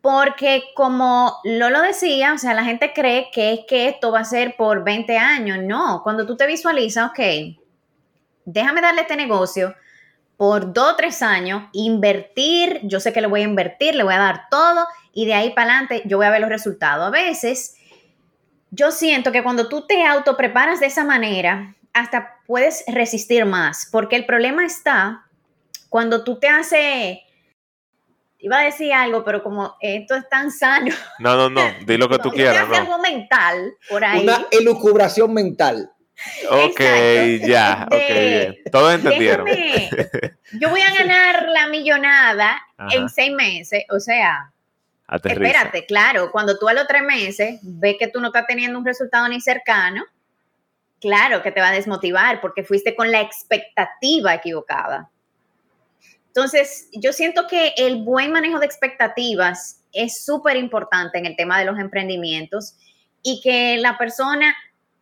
Porque 0.00 0.64
como 0.74 1.38
Lolo 1.44 1.80
decía, 1.80 2.32
o 2.32 2.38
sea, 2.38 2.54
la 2.54 2.64
gente 2.64 2.92
cree 2.92 3.30
que 3.32 3.52
es 3.52 3.60
que 3.68 3.88
esto 3.88 4.10
va 4.10 4.20
a 4.20 4.24
ser 4.24 4.56
por 4.56 4.82
20 4.82 5.16
años. 5.16 5.58
No, 5.62 6.00
cuando 6.02 6.26
tú 6.26 6.36
te 6.36 6.46
visualizas, 6.46 7.10
ok, 7.10 7.20
déjame 8.44 8.80
darle 8.80 9.02
este 9.02 9.16
negocio 9.16 9.74
por 10.36 10.72
dos 10.72 10.94
o 10.94 10.96
tres 10.96 11.22
años, 11.22 11.68
invertir, 11.72 12.80
yo 12.82 12.98
sé 12.98 13.12
que 13.12 13.20
le 13.20 13.28
voy 13.28 13.42
a 13.42 13.44
invertir, 13.44 13.94
le 13.94 14.02
voy 14.02 14.14
a 14.14 14.18
dar 14.18 14.48
todo 14.50 14.88
y 15.12 15.26
de 15.26 15.34
ahí 15.34 15.50
para 15.50 15.72
adelante 15.72 16.02
yo 16.06 16.16
voy 16.16 16.26
a 16.26 16.30
ver 16.30 16.40
los 16.40 16.50
resultados. 16.50 17.06
A 17.06 17.10
veces 17.10 17.76
yo 18.70 18.90
siento 18.90 19.32
que 19.32 19.42
cuando 19.42 19.68
tú 19.68 19.86
te 19.86 20.04
autopreparas 20.04 20.80
de 20.80 20.86
esa 20.86 21.04
manera, 21.04 21.74
hasta 21.92 22.38
puedes 22.46 22.84
resistir 22.88 23.44
más, 23.44 23.88
porque 23.90 24.16
el 24.16 24.24
problema 24.24 24.64
está 24.64 25.26
cuando 25.88 26.24
tú 26.24 26.38
te 26.38 26.48
haces, 26.48 27.18
iba 28.38 28.58
a 28.58 28.64
decir 28.64 28.94
algo, 28.94 29.24
pero 29.24 29.42
como 29.42 29.76
esto 29.80 30.14
es 30.14 30.26
tan 30.28 30.50
sano. 30.50 30.94
No, 31.18 31.36
no, 31.36 31.50
no, 31.50 31.60
di 31.86 31.98
lo 31.98 32.08
que 32.08 32.18
tú 32.18 32.30
quieras. 32.30 32.66
No. 32.66 32.74
algo 32.74 32.98
mental 32.98 33.74
por 33.90 34.02
ahí. 34.02 34.22
Una 34.22 34.46
elucubración 34.50 35.34
mental. 35.34 35.90
Ok, 36.50 36.80
ya, 37.46 37.86
ok, 37.90 38.08
bien. 38.08 38.56
Todos 38.70 38.94
entendieron. 38.94 39.46
yo 40.58 40.70
voy 40.70 40.80
a 40.80 40.94
ganar 40.94 41.48
la 41.48 41.66
millonada 41.66 42.62
en 42.90 43.08
seis 43.08 43.32
meses, 43.32 43.84
o 43.90 43.98
sea, 43.98 44.52
espérate, 45.16 45.86
claro, 45.86 46.30
cuando 46.30 46.58
tú 46.58 46.68
a 46.68 46.74
los 46.74 46.86
tres 46.86 47.02
meses 47.02 47.60
ves 47.62 47.96
que 47.98 48.08
tú 48.08 48.20
no 48.20 48.28
estás 48.28 48.46
teniendo 48.46 48.78
un 48.78 48.84
resultado 48.84 49.28
ni 49.28 49.40
cercano, 49.40 50.04
claro 51.00 51.42
que 51.42 51.52
te 51.52 51.60
va 51.60 51.68
a 51.68 51.72
desmotivar 51.72 52.40
porque 52.40 52.64
fuiste 52.64 52.94
con 52.94 53.10
la 53.10 53.20
expectativa 53.20 54.34
equivocada. 54.34 55.10
Entonces, 56.28 56.88
yo 56.92 57.12
siento 57.12 57.46
que 57.46 57.74
el 57.76 58.04
buen 58.04 58.32
manejo 58.32 58.58
de 58.58 58.64
expectativas 58.64 59.82
es 59.92 60.24
súper 60.24 60.56
importante 60.56 61.18
en 61.18 61.26
el 61.26 61.36
tema 61.36 61.58
de 61.58 61.66
los 61.66 61.78
emprendimientos 61.78 62.74
y 63.22 63.40
que 63.42 63.76
la 63.76 63.98
persona 63.98 64.54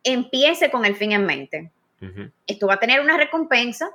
empiece 0.03 0.69
con 0.69 0.83
el 0.83 0.95
fin 0.95 1.13
en 1.13 1.25
mente. 1.25 1.71
Esto 2.47 2.67
va 2.67 2.73
a 2.73 2.79
tener 2.79 2.99
una 2.99 3.15
recompensa, 3.15 3.91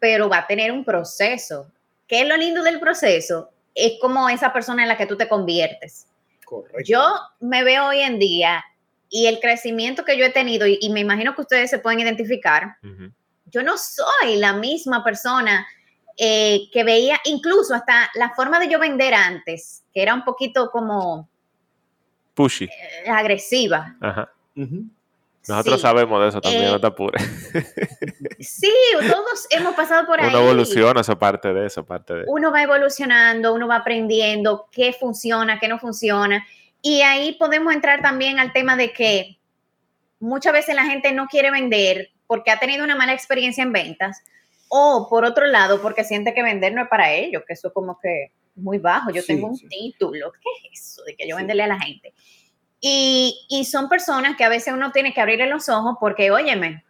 pero 0.00 0.28
va 0.28 0.38
a 0.38 0.46
tener 0.46 0.72
un 0.72 0.84
proceso. 0.84 1.70
¿Qué 2.08 2.22
es 2.22 2.28
lo 2.28 2.36
lindo 2.36 2.62
del 2.62 2.80
proceso? 2.80 3.50
Es 3.74 3.94
como 4.00 4.28
esa 4.28 4.52
persona 4.52 4.82
en 4.82 4.88
la 4.88 4.96
que 4.96 5.06
tú 5.06 5.16
te 5.16 5.28
conviertes. 5.28 6.06
Yo 6.84 7.02
me 7.40 7.64
veo 7.64 7.88
hoy 7.88 8.00
en 8.00 8.18
día 8.18 8.64
y 9.08 9.26
el 9.26 9.40
crecimiento 9.40 10.04
que 10.04 10.18
yo 10.18 10.24
he 10.24 10.30
tenido, 10.30 10.66
y, 10.66 10.88
me 10.90 11.00
imagino 11.00 11.34
que 11.34 11.42
ustedes 11.42 11.70
se 11.70 11.78
pueden 11.78 12.00
identificar, 12.00 12.76
yo 13.46 13.62
no 13.62 13.76
soy 13.78 14.36
la 14.36 14.52
misma 14.52 15.04
persona 15.04 15.66
eh, 16.16 16.68
que 16.72 16.84
veía, 16.84 17.18
incluso 17.24 17.74
hasta 17.74 18.10
la 18.14 18.30
forma 18.34 18.58
de 18.58 18.68
yo 18.68 18.78
vender 18.78 19.14
antes, 19.14 19.84
que 19.92 20.02
era 20.02 20.14
un 20.14 20.24
poquito 20.24 20.70
como... 20.70 21.28
Pushy. 22.34 22.64
Eh, 22.64 23.08
agresiva. 23.08 23.96
Ajá. 24.00 24.32
Nosotros 25.46 25.80
sabemos 25.80 26.22
de 26.22 26.28
eso 26.28 26.40
también, 26.40 26.70
no 26.70 26.80
te 26.80 26.86
apures. 26.86 27.22
sí, 28.40 28.72
todos 29.10 29.46
hemos 29.50 29.74
pasado 29.74 30.06
por 30.06 30.20
ahí. 30.20 30.28
Uno 30.28 30.40
evoluciona 30.40 31.00
esa 31.02 31.18
parte 31.18 31.52
de 31.52 31.66
eso, 31.66 31.84
parte 31.84 32.14
de 32.14 32.24
Uno 32.26 32.50
va 32.50 32.62
evolucionando, 32.62 33.52
uno 33.52 33.68
va 33.68 33.76
aprendiendo 33.76 34.68
qué 34.72 34.92
funciona, 34.92 35.58
qué 35.60 35.68
no 35.68 35.78
funciona. 35.78 36.46
Y 36.80 37.02
ahí 37.02 37.32
podemos 37.32 37.74
entrar 37.74 38.00
también 38.00 38.38
al 38.38 38.52
tema 38.52 38.76
de 38.76 38.92
que 38.92 39.38
muchas 40.18 40.52
veces 40.52 40.74
la 40.74 40.84
gente 40.84 41.12
no 41.12 41.26
quiere 41.26 41.50
vender 41.50 42.10
porque 42.26 42.50
ha 42.50 42.58
tenido 42.58 42.84
una 42.84 42.96
mala 42.96 43.12
experiencia 43.12 43.62
en 43.62 43.72
ventas 43.72 44.22
o 44.68 45.06
por 45.08 45.24
otro 45.24 45.46
lado 45.46 45.80
porque 45.80 46.04
siente 46.04 46.34
que 46.34 46.42
vender 46.42 46.72
no 46.72 46.82
es 46.82 46.88
para 46.88 47.12
ellos, 47.12 47.42
que 47.46 47.52
eso 47.52 47.68
es 47.68 47.74
como 47.74 47.98
que 48.00 48.32
muy 48.54 48.78
bajo. 48.78 49.10
Yo 49.10 49.24
tengo 49.24 49.48
un 49.48 49.58
título, 49.68 50.32
¿qué 50.32 50.68
es 50.72 50.80
eso 50.80 51.04
de 51.04 51.14
que 51.16 51.28
yo 51.28 51.36
venderle 51.36 51.64
a 51.64 51.68
la 51.68 51.78
gente? 51.78 52.14
Y, 52.80 53.66
son 53.70 53.88
personas 53.88 54.36
que 54.36 54.44
a 54.44 54.48
veces 54.48 54.74
uno 54.74 54.92
tiene 54.92 55.14
que 55.14 55.20
abrirle 55.20 55.46
los 55.46 55.68
ojos 55.68 55.96
porque, 55.98 56.30
óyeme, 56.30 56.84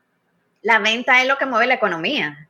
la 0.63 0.81
venta 0.81 1.23
es 1.23 1.29
lo 1.29 1.39
que 1.39 1.47
mueve 1.47 1.67
la 1.67 1.75
economía. 1.75 2.49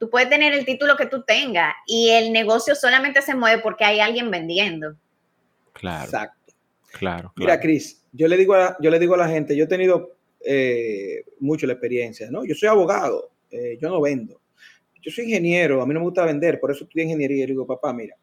Tú 0.00 0.10
puedes 0.10 0.28
tener 0.28 0.52
el 0.52 0.64
título 0.64 0.96
que 0.96 1.06
tú 1.06 1.22
tengas 1.22 1.74
y 1.86 2.10
el 2.10 2.32
negocio 2.32 2.74
solamente 2.74 3.22
se 3.22 3.36
mueve 3.36 3.62
porque 3.62 3.84
hay 3.84 4.00
alguien 4.00 4.30
vendiendo. 4.30 4.96
Claro. 5.72 6.04
Exacto. 6.04 6.52
Claro. 6.92 7.32
Mira, 7.36 7.60
Cris, 7.60 8.04
yo 8.12 8.28
le 8.28 8.36
digo 8.36 8.54
a, 8.54 8.76
yo 8.80 8.90
le 8.90 8.98
digo 8.98 9.14
a 9.14 9.18
la 9.18 9.28
gente, 9.28 9.56
yo 9.56 9.64
he 9.64 9.68
tenido 9.68 10.16
eh, 10.44 11.24
mucho 11.40 11.66
la 11.66 11.72
experiencia, 11.74 12.30
¿no? 12.30 12.44
Yo 12.44 12.54
soy 12.54 12.68
abogado, 12.68 13.30
eh, 13.50 13.78
yo 13.80 13.88
no 13.88 14.00
vendo. 14.00 14.40
Yo 15.00 15.10
soy 15.10 15.24
ingeniero, 15.24 15.82
a 15.82 15.86
mí 15.86 15.94
no 15.94 16.00
me 16.00 16.06
gusta 16.06 16.24
vender, 16.24 16.60
por 16.60 16.70
eso 16.70 16.84
estudié 16.84 17.04
ingeniería 17.04 17.44
y 17.44 17.46
digo, 17.46 17.66
papá, 17.66 17.92
mira, 17.92 18.14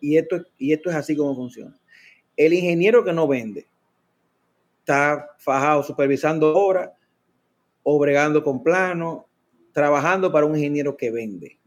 y 0.00 0.16
esto, 0.16 0.42
y 0.56 0.72
esto 0.72 0.90
es 0.90 0.96
así 0.96 1.16
como 1.16 1.34
funciona. 1.34 1.76
El 2.38 2.54
ingeniero 2.54 3.04
que 3.04 3.12
no 3.12 3.26
vende, 3.26 3.66
está 4.78 5.28
fajado 5.38 5.82
supervisando 5.82 6.56
obras, 6.56 6.90
obregando 7.82 8.44
con 8.44 8.62
plano, 8.62 9.26
trabajando 9.72 10.30
para 10.30 10.46
un 10.46 10.54
ingeniero 10.54 10.96
que 10.96 11.10
vende. 11.10 11.58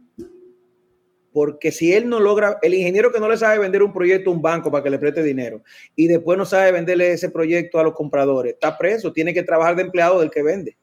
Porque 1.33 1.73
si 1.73 1.93
él 1.93 2.07
no 2.07 2.21
logra, 2.21 2.57
el 2.61 2.73
ingeniero 2.73 3.11
que 3.11 3.19
no 3.19 3.27
le 3.27 3.37
sabe 3.37 3.59
vender 3.59 3.83
un 3.83 3.91
proyecto 3.91 4.29
a 4.29 4.33
un 4.33 4.41
banco 4.41 4.71
para 4.71 4.83
que 4.83 4.89
le 4.89 4.97
preste 4.97 5.21
dinero 5.21 5.61
y 5.93 6.07
después 6.07 6.37
no 6.37 6.45
sabe 6.45 6.71
venderle 6.71 7.11
ese 7.11 7.29
proyecto 7.29 7.77
a 7.77 7.83
los 7.83 7.93
compradores, 7.93 8.53
está 8.53 8.77
preso, 8.77 9.11
tiene 9.11 9.33
que 9.33 9.43
trabajar 9.43 9.75
de 9.75 9.83
empleado 9.83 10.21
del 10.21 10.31
que 10.31 10.41
vende. 10.41 10.77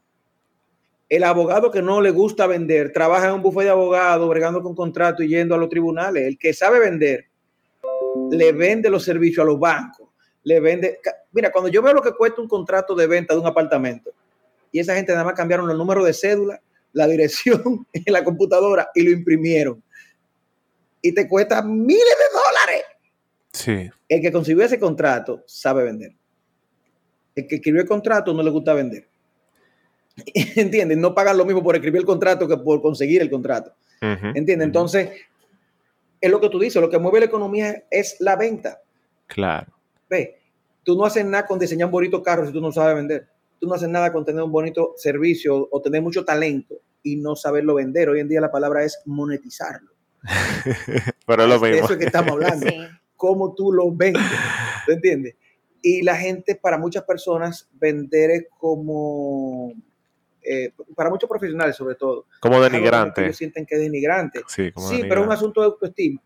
El 1.09 1.25
abogado 1.25 1.71
que 1.71 1.81
no 1.81 2.03
le 2.03 2.11
gusta 2.11 2.47
vender, 2.47 2.93
trabaja 2.93 3.29
en 3.29 3.35
un 3.35 3.43
bufete 3.43 3.65
de 3.65 3.71
abogados, 3.71 4.29
bregando 4.29 4.63
con 4.63 4.75
contrato 4.75 5.23
y 5.23 5.29
yendo 5.29 5.55
a 5.55 5.59
los 5.59 5.71
tribunales. 5.71 6.27
El 6.27 6.37
que 6.37 6.53
sabe 6.53 6.79
vender, 6.79 7.28
le 8.31 8.53
vende 8.53 8.91
los 8.91 9.05
servicios 9.05 9.43
a 9.45 9.47
los 9.47 9.59
bancos 9.59 10.09
le 10.49 10.61
vende. 10.61 10.99
Mira, 11.33 11.53
cuando 11.53 11.69
yo 11.69 11.83
veo 11.83 11.93
lo 11.93 12.03
que 12.03 12.13
cuesta 12.13 12.41
un 12.41 12.49
contrato 12.49 12.95
de 12.95 13.07
venta 13.07 13.35
de 13.35 13.41
un 13.41 13.47
apartamento 13.47 14.11
y 14.73 14.81
esa 14.81 14.95
gente 14.95 15.13
nada 15.13 15.25
más 15.25 15.35
cambiaron 15.35 15.69
los 15.69 15.77
números 15.77 16.05
de 16.07 16.15
cédula, 16.15 16.61
la 16.93 17.07
dirección 17.07 17.87
en 17.93 18.13
la 18.13 18.25
computadora 18.25 18.89
y 18.95 19.03
lo 19.03 19.11
imprimieron. 19.11 19.83
Y 21.03 21.13
te 21.13 21.29
cuesta 21.29 21.63
miles 21.63 21.99
de 21.99 22.39
dólares. 22.39 22.85
Sí. 23.53 23.91
El 24.09 24.21
que 24.23 24.33
consiguió 24.33 24.65
ese 24.65 24.81
contrato 24.81 25.45
sabe 25.47 25.85
vender. 25.85 26.13
El 27.35 27.47
que 27.47 27.57
escribió 27.57 27.83
el 27.83 27.89
contrato 27.89 28.33
no 28.33 28.43
le 28.43 28.51
gusta 28.51 28.73
vender. 28.73 29.07
¿Entienden? 30.35 31.01
No 31.01 31.15
pagan 31.15 31.37
lo 31.37 31.45
mismo 31.45 31.63
por 31.63 31.77
escribir 31.77 32.01
el 32.01 32.07
contrato 32.07 32.49
que 32.49 32.57
por 32.57 32.81
conseguir 32.81 33.21
el 33.21 33.31
contrato. 33.31 33.75
¿Entienden? 34.01 34.63
Entonces, 34.63 35.11
es 36.21 36.31
lo 36.31 36.41
que 36.41 36.49
tú 36.49 36.59
dices, 36.59 36.81
lo 36.81 36.91
que 36.91 36.99
mueve 36.99 37.21
la 37.21 37.27
economía 37.27 37.85
es 37.91 38.17
la 38.21 38.37
venta. 38.37 38.81
Claro. 39.27 39.73
Ve, 40.09 40.39
tú 40.83 40.97
no 40.97 41.05
haces 41.05 41.25
nada 41.25 41.47
con 41.47 41.59
diseñar 41.59 41.87
un 41.87 41.93
bonito 41.93 42.23
carro 42.23 42.47
si 42.47 42.53
tú 42.53 42.61
no 42.61 42.73
sabes 42.73 42.97
vender. 42.97 43.29
Tú 43.61 43.67
no 43.67 43.75
haces 43.75 43.89
nada 43.89 44.13
con 44.13 44.25
tener 44.25 44.43
un 44.43 44.53
bonito 44.53 44.95
servicio 44.97 45.69
o 45.71 45.83
tener 45.83 46.01
mucho 46.01 46.25
talento 46.25 46.77
y 47.03 47.17
no 47.17 47.37
saberlo 47.37 47.75
vender. 47.75 48.09
Hoy 48.09 48.21
en 48.21 48.29
día 48.29 48.41
la 48.41 48.51
palabra 48.51 48.85
es 48.85 49.01
monetizarlo. 49.05 49.93
Pero 51.27 51.47
lo 51.47 51.61
mismo. 51.61 51.85
Eso 51.85 51.93
es 51.93 51.99
que 51.99 52.07
estamos 52.07 52.33
hablando. 52.33 52.67
Cómo 53.17 53.55
tú 53.55 53.73
lo 53.73 53.91
vendes. 53.93 54.23
¿Te 54.87 54.95
entiendes? 54.95 55.35
Y 55.83 56.03
la 56.03 56.17
gente, 56.17 56.55
para 56.55 56.79
muchas 56.79 57.05
personas, 57.05 57.69
vender 57.73 58.31
es 58.31 58.47
como, 58.59 59.73
eh, 60.43 60.73
para 60.95 61.11
muchos 61.11 61.29
profesionales 61.29 61.77
sobre 61.77 61.95
todo. 61.95 62.27
Como 62.41 62.61
denigrante. 62.61 63.25
Ellos 63.25 63.37
sienten 63.37 63.67
que 63.67 63.75
es 63.77 63.81
denigrante. 63.81 64.43
Sí, 64.49 64.73
como 64.73 64.87
Sí, 64.89 64.95
denigrante. 64.97 65.09
pero 65.09 65.21
es 65.23 65.27
un 65.27 65.33
asunto 65.33 65.61
de 65.61 65.67
autoestima. 65.67 66.21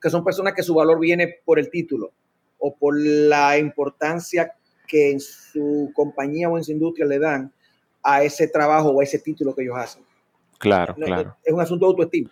Que 0.00 0.10
son 0.10 0.24
personas 0.24 0.54
que 0.54 0.62
su 0.62 0.74
valor 0.74 0.98
viene 0.98 1.36
por 1.44 1.58
el 1.58 1.70
título 1.70 2.12
o 2.58 2.74
por 2.76 2.98
la 2.98 3.56
importancia 3.58 4.54
que 4.88 5.10
en 5.12 5.20
su 5.20 5.90
compañía 5.94 6.48
o 6.48 6.58
en 6.58 6.64
su 6.64 6.72
industria 6.72 7.06
le 7.06 7.18
dan 7.18 7.52
a 8.02 8.22
ese 8.22 8.48
trabajo 8.48 8.90
o 8.90 9.00
a 9.00 9.04
ese 9.04 9.18
título 9.20 9.54
que 9.54 9.62
ellos 9.62 9.76
hacen. 9.76 10.04
Claro, 10.58 10.94
No, 10.96 11.06
claro. 11.06 11.36
Es 11.44 11.52
un 11.52 11.60
asunto 11.60 11.86
de 11.86 11.90
autoestima. 11.90 12.30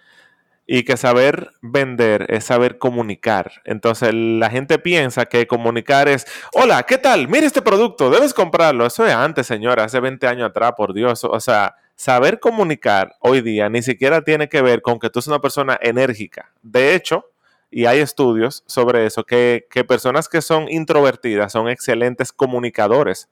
Y 0.73 0.85
que 0.85 0.97
saber 0.97 1.51
vender 1.63 2.27
es 2.29 2.45
saber 2.45 2.79
comunicar. 2.79 3.61
Entonces 3.65 4.15
la 4.15 4.51
gente 4.51 4.79
piensa 4.79 5.27
que 5.27 5.49
comunicar 5.49 6.07
es, 6.07 6.29
hola, 6.53 6.85
¿qué 6.85 6.97
tal? 6.97 7.27
Mira 7.27 7.45
este 7.45 7.61
producto, 7.61 8.09
debes 8.09 8.33
comprarlo. 8.33 8.87
Eso 8.87 9.05
es 9.05 9.13
antes, 9.13 9.49
señora, 9.49 9.83
hace 9.83 9.99
20 9.99 10.29
años 10.29 10.49
atrás, 10.49 10.75
por 10.77 10.95
Dios. 10.95 11.25
O 11.25 11.41
sea, 11.41 11.75
saber 11.97 12.39
comunicar 12.39 13.17
hoy 13.19 13.41
día 13.41 13.69
ni 13.69 13.83
siquiera 13.83 14.23
tiene 14.23 14.49
que 14.49 14.63
ver 14.63 14.81
con 14.81 15.01
que 15.01 15.11
tú 15.11 15.21
seas 15.21 15.33
una 15.33 15.41
persona 15.41 15.77
enérgica. 15.83 16.53
De 16.63 16.95
hecho, 16.95 17.25
y 17.69 17.87
hay 17.87 17.99
estudios 17.99 18.63
sobre 18.67 19.07
eso, 19.07 19.25
que, 19.25 19.67
que 19.73 19.83
personas 19.83 20.29
que 20.29 20.41
son 20.41 20.69
introvertidas 20.71 21.51
son 21.51 21.69
excelentes 21.69 22.31
comunicadores 22.31 23.29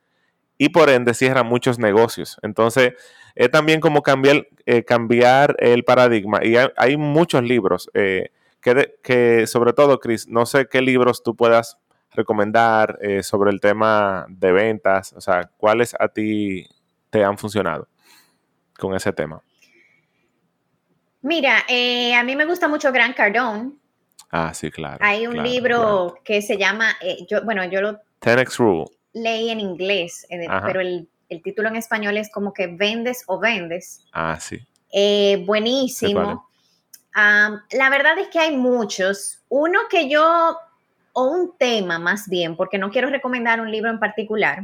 y 0.58 0.70
por 0.70 0.90
ende 0.90 1.14
cierran 1.14 1.46
muchos 1.46 1.78
negocios. 1.78 2.36
Entonces, 2.42 2.94
es 3.38 3.50
también 3.52 3.80
como 3.80 4.02
cambiar, 4.02 4.48
eh, 4.66 4.82
cambiar 4.84 5.54
el 5.60 5.84
paradigma. 5.84 6.40
Y 6.44 6.56
hay, 6.56 6.68
hay 6.76 6.96
muchos 6.96 7.42
libros 7.44 7.88
eh, 7.94 8.30
que, 8.60 8.74
de- 8.74 8.94
que, 9.02 9.46
sobre 9.46 9.72
todo, 9.72 10.00
Chris, 10.00 10.26
no 10.28 10.44
sé 10.44 10.66
qué 10.68 10.82
libros 10.82 11.22
tú 11.22 11.36
puedas 11.36 11.78
recomendar 12.10 12.98
eh, 13.00 13.22
sobre 13.22 13.50
el 13.52 13.60
tema 13.60 14.26
de 14.28 14.50
ventas, 14.50 15.12
o 15.12 15.20
sea, 15.20 15.48
cuáles 15.56 15.94
a 16.00 16.08
ti 16.08 16.66
te 17.10 17.22
han 17.22 17.38
funcionado 17.38 17.86
con 18.76 18.94
ese 18.96 19.12
tema. 19.12 19.40
Mira, 21.22 21.58
a 21.68 22.22
mí 22.24 22.36
me 22.36 22.44
gusta 22.44 22.66
mucho 22.68 22.90
Grant 22.92 23.16
Cardone. 23.16 23.72
Ah, 24.30 24.52
sí, 24.54 24.70
claro. 24.70 24.98
Hay 25.00 25.26
un 25.26 25.34
claro, 25.34 25.48
libro 25.48 25.76
claro. 25.78 26.14
que 26.24 26.42
se 26.42 26.56
llama, 26.56 26.96
yo, 27.28 27.44
bueno, 27.44 27.64
yo 27.64 27.80
lo 27.80 27.98
10X 28.20 28.56
Rule. 28.58 28.84
leí 29.12 29.50
en 29.50 29.60
inglés, 29.60 30.26
pero 30.66 30.80
el, 30.80 31.08
el 31.28 31.42
título 31.42 31.68
en 31.68 31.76
español 31.76 32.16
es 32.16 32.30
como 32.30 32.52
que 32.52 32.66
vendes 32.66 33.24
o 33.26 33.38
vendes. 33.38 34.04
Ah, 34.12 34.38
sí. 34.40 34.58
Eh, 34.92 35.44
buenísimo. 35.46 36.48
La 37.14 37.90
verdad 37.90 38.18
es 38.18 38.28
que 38.28 38.38
hay 38.38 38.56
muchos. 38.56 39.40
Uno 39.48 39.80
que 39.90 40.08
yo, 40.08 40.56
o 41.12 41.24
un 41.24 41.56
tema 41.58 41.98
más 41.98 42.28
bien, 42.28 42.56
porque 42.56 42.78
no 42.78 42.90
quiero 42.90 43.10
recomendar 43.10 43.60
un 43.60 43.70
libro 43.70 43.90
en 43.90 43.98
particular, 43.98 44.62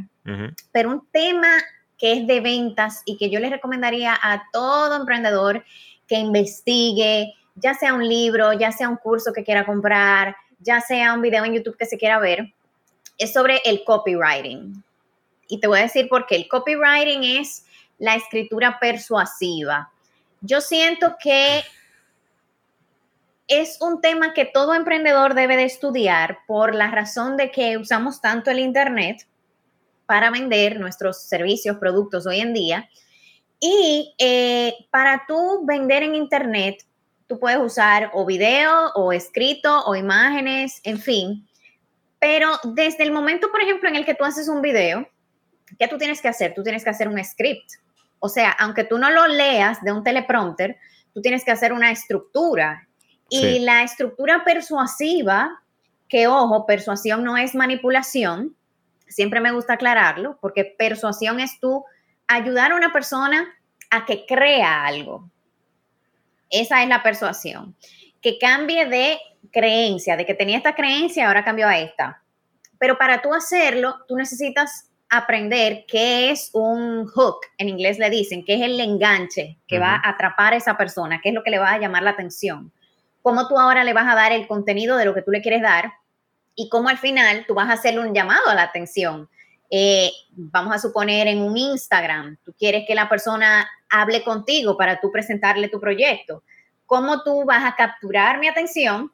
pero 0.71 0.89
un 0.89 1.05
tema 1.11 1.49
que 1.97 2.13
es 2.13 2.27
de 2.27 2.39
ventas 2.39 3.01
y 3.05 3.17
que 3.17 3.29
yo 3.29 3.39
les 3.39 3.51
recomendaría 3.51 4.17
a 4.21 4.43
todo 4.51 4.95
emprendedor 4.95 5.63
que 6.07 6.15
investigue, 6.15 7.33
ya 7.55 7.73
sea 7.73 7.93
un 7.93 8.07
libro, 8.07 8.53
ya 8.53 8.71
sea 8.71 8.89
un 8.89 8.97
curso 8.97 9.33
que 9.33 9.43
quiera 9.43 9.65
comprar, 9.65 10.35
ya 10.59 10.81
sea 10.81 11.13
un 11.13 11.21
video 11.21 11.45
en 11.45 11.53
YouTube 11.53 11.77
que 11.77 11.85
se 11.85 11.97
quiera 11.97 12.19
ver, 12.19 12.53
es 13.17 13.33
sobre 13.33 13.61
el 13.65 13.83
copywriting. 13.83 14.83
Y 15.47 15.59
te 15.59 15.67
voy 15.67 15.79
a 15.79 15.83
decir 15.83 16.07
por 16.09 16.25
qué. 16.25 16.35
El 16.35 16.47
copywriting 16.47 17.23
es 17.23 17.65
la 17.97 18.15
escritura 18.15 18.79
persuasiva. 18.79 19.91
Yo 20.41 20.61
siento 20.61 21.15
que 21.21 21.63
es 23.47 23.79
un 23.81 24.01
tema 24.01 24.33
que 24.33 24.45
todo 24.45 24.73
emprendedor 24.73 25.33
debe 25.33 25.55
de 25.55 25.65
estudiar 25.65 26.39
por 26.47 26.73
la 26.73 26.89
razón 26.89 27.37
de 27.37 27.51
que 27.51 27.77
usamos 27.77 28.21
tanto 28.21 28.51
el 28.51 28.59
Internet 28.59 29.27
para 30.05 30.31
vender 30.31 30.79
nuestros 30.79 31.23
servicios, 31.23 31.77
productos 31.77 32.25
hoy 32.25 32.39
en 32.39 32.53
día. 32.53 32.89
Y 33.59 34.13
eh, 34.17 34.73
para 34.91 35.25
tú 35.27 35.65
vender 35.65 36.03
en 36.03 36.15
Internet, 36.15 36.85
tú 37.27 37.39
puedes 37.39 37.59
usar 37.59 38.11
o 38.13 38.25
video 38.25 38.91
o 38.95 39.11
escrito 39.13 39.83
o 39.85 39.95
imágenes, 39.95 40.81
en 40.83 40.99
fin. 40.99 41.47
Pero 42.19 42.59
desde 42.63 43.03
el 43.03 43.11
momento, 43.11 43.51
por 43.51 43.61
ejemplo, 43.61 43.89
en 43.89 43.95
el 43.95 44.05
que 44.05 44.15
tú 44.15 44.23
haces 44.23 44.47
un 44.47 44.61
video, 44.61 45.07
¿qué 45.79 45.87
tú 45.87 45.97
tienes 45.97 46.21
que 46.21 46.27
hacer? 46.27 46.53
Tú 46.53 46.63
tienes 46.63 46.83
que 46.83 46.89
hacer 46.89 47.07
un 47.07 47.23
script. 47.23 47.71
O 48.19 48.29
sea, 48.29 48.51
aunque 48.51 48.83
tú 48.83 48.97
no 48.97 49.09
lo 49.09 49.27
leas 49.27 49.81
de 49.83 49.91
un 49.91 50.03
teleprompter, 50.03 50.77
tú 51.13 51.21
tienes 51.21 51.43
que 51.43 51.51
hacer 51.51 51.73
una 51.73 51.91
estructura. 51.91 52.87
Y 53.29 53.41
Sí. 53.41 53.59
la 53.59 53.83
estructura 53.83 54.43
persuasiva, 54.43 55.61
que 56.07 56.27
ojo, 56.27 56.65
persuasión 56.65 57.23
no 57.23 57.37
es 57.37 57.55
manipulación, 57.55 58.55
siempre 59.07 59.41
me 59.41 59.51
gusta 59.51 59.73
aclararlo, 59.73 60.37
porque 60.41 60.75
persuasión 60.77 61.39
es 61.39 61.59
tú 61.59 61.83
ayudar 62.27 62.71
a 62.71 62.75
una 62.75 62.91
persona 62.93 63.47
a 63.89 64.05
que 64.05 64.25
crea 64.25 64.85
algo. 64.85 65.29
Esa 66.49 66.83
es 66.83 66.89
la 66.89 67.03
persuasión. 67.03 67.75
Que 68.21 68.37
cambie 68.39 68.85
de 68.85 69.19
creencia, 69.51 70.17
de 70.17 70.25
que 70.25 70.33
tenía 70.33 70.57
esta 70.57 70.75
creencia, 70.75 71.27
ahora 71.27 71.43
cambió 71.43 71.67
a 71.67 71.77
esta. 71.77 72.21
Pero 72.79 72.97
para 72.97 73.21
tú 73.21 73.33
hacerlo, 73.33 73.97
tú 74.07 74.15
necesitas 74.15 74.91
aprender 75.09 75.85
qué 75.87 76.31
es 76.31 76.49
un 76.53 77.05
hook, 77.07 77.39
en 77.57 77.69
inglés 77.69 77.99
le 77.99 78.09
dicen, 78.09 78.43
que 78.43 78.55
es 78.55 78.61
el 78.61 78.79
enganche 78.79 79.57
que 79.67 79.79
va 79.79 79.95
a 79.95 80.09
atrapar 80.09 80.53
a 80.53 80.57
esa 80.57 80.77
persona, 80.77 81.19
qué 81.21 81.29
es 81.29 81.35
lo 81.35 81.43
que 81.43 81.51
le 81.51 81.59
va 81.59 81.71
a 81.71 81.79
llamar 81.79 82.03
la 82.03 82.11
atención. 82.11 82.71
Cómo 83.21 83.47
tú 83.47 83.57
ahora 83.59 83.83
le 83.83 83.93
vas 83.93 84.07
a 84.07 84.15
dar 84.15 84.31
el 84.31 84.47
contenido 84.47 84.97
de 84.97 85.05
lo 85.05 85.13
que 85.13 85.21
tú 85.21 85.31
le 85.31 85.41
quieres 85.41 85.61
dar 85.61 85.93
y 86.55 86.69
cómo 86.69 86.89
al 86.89 86.97
final 86.97 87.45
tú 87.47 87.53
vas 87.53 87.69
a 87.69 87.73
hacerle 87.73 88.01
un 88.01 88.13
llamado 88.13 88.49
a 88.49 88.55
la 88.55 88.63
atención. 88.63 89.29
Eh, 89.69 90.11
vamos 90.31 90.75
a 90.75 90.79
suponer 90.79 91.27
en 91.27 91.41
un 91.41 91.57
Instagram, 91.57 92.37
tú 92.43 92.53
quieres 92.57 92.85
que 92.87 92.95
la 92.95 93.09
persona 93.09 93.67
hable 93.89 94.23
contigo 94.23 94.77
para 94.77 94.99
tú 94.99 95.11
presentarle 95.11 95.69
tu 95.69 95.79
proyecto. 95.79 96.43
¿Cómo 96.85 97.23
tú 97.23 97.45
vas 97.45 97.63
a 97.65 97.75
capturar 97.75 98.39
mi 98.39 98.47
atención? 98.47 99.11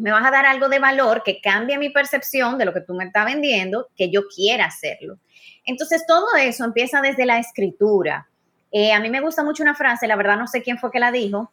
Me 0.00 0.10
vas 0.10 0.24
a 0.24 0.30
dar 0.30 0.46
algo 0.46 0.68
de 0.68 0.78
valor 0.78 1.22
que 1.22 1.40
cambie 1.40 1.78
mi 1.78 1.90
percepción 1.90 2.58
de 2.58 2.64
lo 2.64 2.72
que 2.72 2.80
tú 2.80 2.94
me 2.94 3.04
estás 3.04 3.26
vendiendo, 3.26 3.88
que 3.96 4.10
yo 4.10 4.22
quiera 4.34 4.66
hacerlo. 4.66 5.18
Entonces, 5.64 6.04
todo 6.06 6.26
eso 6.40 6.64
empieza 6.64 7.00
desde 7.00 7.26
la 7.26 7.38
escritura. 7.38 8.28
Eh, 8.72 8.92
a 8.92 9.00
mí 9.00 9.10
me 9.10 9.20
gusta 9.20 9.44
mucho 9.44 9.62
una 9.62 9.74
frase, 9.74 10.06
la 10.06 10.16
verdad 10.16 10.38
no 10.38 10.46
sé 10.46 10.62
quién 10.62 10.78
fue 10.78 10.90
que 10.90 11.00
la 11.00 11.12
dijo, 11.12 11.52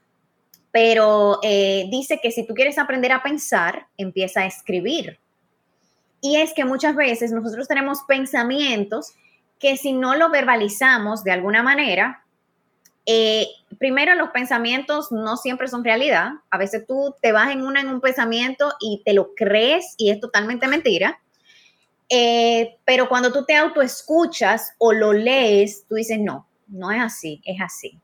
pero 0.72 1.39
eh, 1.43 1.88
dice 1.89 2.20
que 2.22 2.32
si 2.32 2.45
tú 2.45 2.54
quieres 2.54 2.78
aprender 2.78 3.12
a 3.12 3.24
pensar, 3.24 3.88
empieza 3.98 4.41
a 4.41 4.45
escribir. 4.45 5.20
Y 6.22 6.38
es 6.38 6.54
que 6.54 6.66
muchas 6.66 6.95
veces 6.95 7.32
nosotros 7.32 7.68
tenemos 7.68 8.02
pensamientos 8.08 9.14
que 9.60 9.78
si 9.78 9.93
no 9.93 10.16
lo 10.16 10.30
verbalizamos 10.30 11.24
de 11.24 11.32
alguna 11.32 11.64
manera, 11.64 12.24
eh, 13.10 13.47
primero 13.80 14.16
los 14.16 14.32
pensamientos 14.32 15.14
no 15.14 15.38
siempre 15.38 15.70
son 15.70 15.84
realidad. 15.84 16.32
A 16.49 16.58
veces 16.58 16.86
tú 16.86 17.16
te 17.22 17.32
vas 17.32 17.51
en 17.51 17.62
una 17.66 17.80
en 17.80 17.88
un 17.88 18.01
pensamiento 18.01 18.74
y 18.82 19.01
te 19.05 19.14
lo 19.14 19.34
crees 19.34 19.95
y 19.97 20.12
es 20.12 20.20
totalmente 20.20 20.68
mentira. 20.68 21.18
Eh, 22.10 22.78
pero 22.84 23.08
cuando 23.08 23.32
tú 23.32 23.45
te 23.45 23.55
autoescuchas 23.55 24.74
o 24.78 24.91
lo 24.91 25.14
lees, 25.14 25.86
tú 25.88 25.95
dices, 25.95 26.20
no, 26.20 26.47
no 26.68 26.91
es 26.91 27.01
así, 27.01 27.41
es 27.45 27.62
así. 27.62 27.97